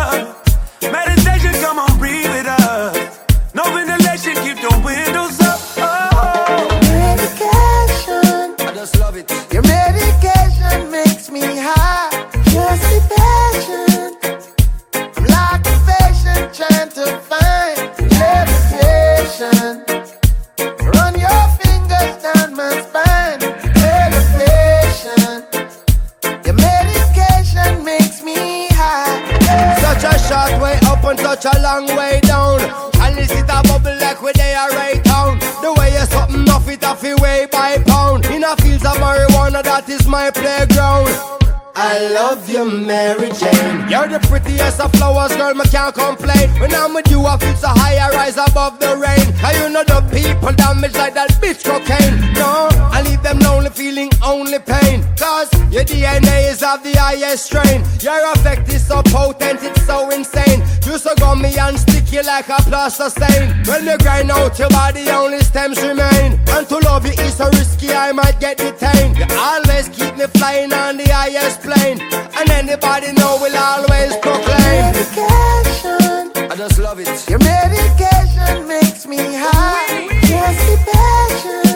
Such 31.40 31.56
a 31.56 31.60
long 31.62 31.86
way 31.96 32.20
down. 32.22 32.60
And 33.00 33.16
this 33.16 33.30
it 33.30 33.44
a 33.44 33.62
bubble 33.62 33.96
like 33.98 34.22
where 34.22 34.32
they 34.34 34.54
are 34.54 34.70
right 34.70 35.02
down. 35.02 35.38
The 35.62 35.74
way 35.78 35.92
you're 35.92 36.06
something 36.06 36.48
off 36.48 36.68
it 36.68 36.84
off 36.84 37.02
way 37.02 37.46
by 37.50 37.78
pound. 37.86 38.26
In 38.26 38.44
a 38.44 38.56
fields 38.56 38.84
of 38.84 38.96
marijuana, 38.96 39.62
that 39.62 39.88
is 39.88 40.06
my 40.06 40.30
playground. 40.30 41.43
I 41.76 42.06
love 42.12 42.48
you, 42.48 42.70
Mary 42.70 43.30
Jane. 43.32 43.88
You're 43.90 44.06
the 44.06 44.24
prettiest 44.28 44.78
of 44.78 44.92
flowers, 44.92 45.34
girl, 45.34 45.54
me 45.54 45.64
can't 45.64 45.92
complain. 45.92 46.48
When 46.60 46.72
I'm 46.72 46.94
with 46.94 47.10
you, 47.10 47.26
I 47.26 47.36
feel 47.36 47.56
so 47.56 47.66
high, 47.66 47.96
I 47.96 48.10
rise 48.10 48.36
above 48.36 48.78
the 48.78 48.96
rain. 48.96 49.26
And 49.42 49.56
you 49.58 49.68
know 49.70 49.82
the 49.82 49.98
people 50.14 50.52
damage 50.52 50.94
like 50.94 51.14
that 51.14 51.30
bitch 51.42 51.64
cocaine. 51.64 52.14
No, 52.34 52.68
I 52.94 53.02
leave 53.02 53.24
them 53.24 53.40
lonely, 53.40 53.70
feeling 53.70 54.12
only 54.24 54.60
pain. 54.60 55.02
Cause 55.18 55.50
your 55.72 55.82
DNA 55.82 56.52
is 56.52 56.62
of 56.62 56.84
the 56.84 56.94
highest 56.94 57.46
strain. 57.46 57.82
Your 57.98 58.22
effect 58.34 58.68
is 58.68 58.86
so 58.86 59.02
potent, 59.10 59.58
it's 59.64 59.84
so 59.84 60.10
insane. 60.10 60.62
You 60.86 60.96
so 60.96 61.12
gummy 61.16 61.58
and 61.58 61.76
sticky 61.76 62.22
like 62.22 62.48
a 62.50 62.62
plaster 62.70 63.10
stain. 63.10 63.50
When 63.66 63.84
you 63.84 63.98
grind 63.98 64.30
out 64.30 64.56
your 64.60 64.70
body, 64.70 65.10
only 65.10 65.40
stems 65.40 65.82
remain. 65.82 66.38
And 66.54 66.68
to 66.68 66.78
love 66.86 67.04
you 67.04 67.18
is 67.18 67.34
so 67.34 67.50
risky, 67.50 67.90
I 67.90 68.12
might 68.12 68.38
get 68.38 68.58
detained. 68.58 69.18
You 69.18 69.26
always 69.36 69.88
keep 69.88 70.14
me 70.16 70.26
flying 70.38 70.72
on 70.72 70.98
the 70.98 71.08
highest 71.10 71.63
plane. 71.64 71.98
And 72.38 72.50
anybody 72.50 73.12
know 73.12 73.38
will 73.42 73.56
always 73.56 74.12
proclaim. 74.24 74.92
Medication. 74.92 76.22
I 76.52 76.54
just 76.56 76.78
love 76.78 77.00
it. 77.00 77.08
Your 77.28 77.40
medication 77.40 78.68
makes 78.68 79.06
me 79.06 79.18
high. 79.18 80.08
Just. 80.22 80.64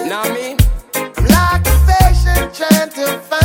Know 0.08 0.20
what 0.20 0.30
I 0.30 0.34
mean? 0.34 0.56
I'm 0.94 1.26
like 1.36 1.66
a 1.66 1.76
patient 1.88 2.54
trying 2.54 2.90
to 2.90 3.18
find 3.28 3.37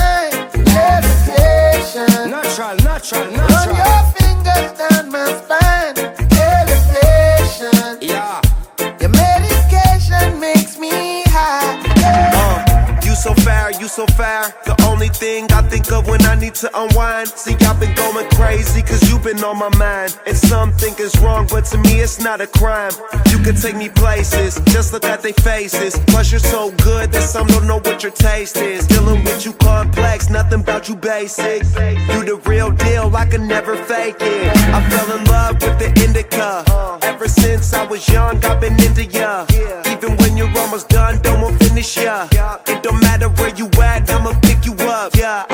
on 19.44 19.60
my 19.60 19.70
mind. 19.78 20.18
And 20.26 20.38
some 20.38 20.72
think 20.72 21.00
it's 21.00 21.18
wrong, 21.20 21.48
but 21.50 21.66
to 21.66 21.78
me 21.78 22.00
it's 22.00 22.20
not 22.20 22.42
a 22.42 22.48
crime. 22.48 22.92
You 23.30 23.40
can 23.40 23.56
take 23.56 23.76
me 23.76 23.90
places, 23.90 24.60
just 24.66 24.94
look 24.94 25.06
at 25.06 25.22
their 25.22 25.34
faces. 25.34 26.00
Plus, 26.08 26.32
you're 26.32 26.40
so 26.40 26.72
good 26.84 27.12
that 27.12 27.24
some 27.24 27.48
don't 27.48 27.68
know 27.68 27.80
what 27.80 28.04
your 28.04 28.12
taste 28.12 28.58
is. 28.58 28.88
Dealing 28.88 29.24
with 29.24 29.46
you 29.46 29.54
complex, 29.54 30.30
nothing 30.30 30.62
about 30.62 30.88
you 30.90 30.96
basic. 30.96 31.64
You 31.64 32.24
the 32.26 32.42
real 32.46 32.72
deal, 32.72 33.16
I 33.16 33.26
can 33.26 33.48
never 33.48 33.76
fake 33.76 34.18
it. 34.20 34.58
I 34.74 34.90
fell 34.90 35.18
in 35.18 35.24
love 35.26 35.62
with 35.62 35.78
the 35.80 35.90
indica. 36.04 36.64
Ever 37.04 37.28
since 37.28 37.74
I 37.74 37.86
was 37.86 38.08
young, 38.08 38.44
I've 38.46 38.62
been 38.62 38.74
into 38.74 39.06
ya. 39.06 39.46
Even 39.86 40.18
when 40.18 40.38
you're 40.38 40.58
almost 40.58 40.90
done, 40.90 41.22
don't 41.22 41.42
want 41.42 41.62
finish 41.62 41.98
ya. 41.98 42.28
It 42.68 42.82
don't 42.84 43.02
matter 43.02 43.30
where 43.30 43.54
you 43.56 43.70
at, 43.82 44.10
I'ma 44.10 44.34
pick 44.42 44.66
you 44.66 44.74
up. 44.88 45.16
Yeah, 45.16 45.46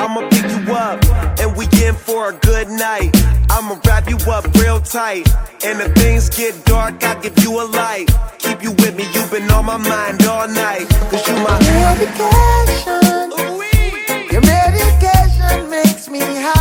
tight. 4.84 5.28
And 5.64 5.80
if 5.80 5.94
things 5.94 6.28
get 6.30 6.64
dark, 6.64 7.02
I'll 7.04 7.20
give 7.20 7.38
you 7.38 7.60
a 7.60 7.64
light. 7.64 8.08
Keep 8.38 8.62
you 8.62 8.72
with 8.72 8.96
me, 8.96 9.04
you've 9.14 9.30
been 9.30 9.50
on 9.50 9.66
my 9.66 9.76
mind 9.76 10.24
all 10.26 10.48
night. 10.48 10.88
Cause 11.10 11.26
you 11.28 11.34
my 11.34 11.58
Medication. 11.60 13.30
Your 14.32 14.42
medication 14.42 15.70
makes 15.70 16.08
me 16.08 16.20
high. 16.20 16.59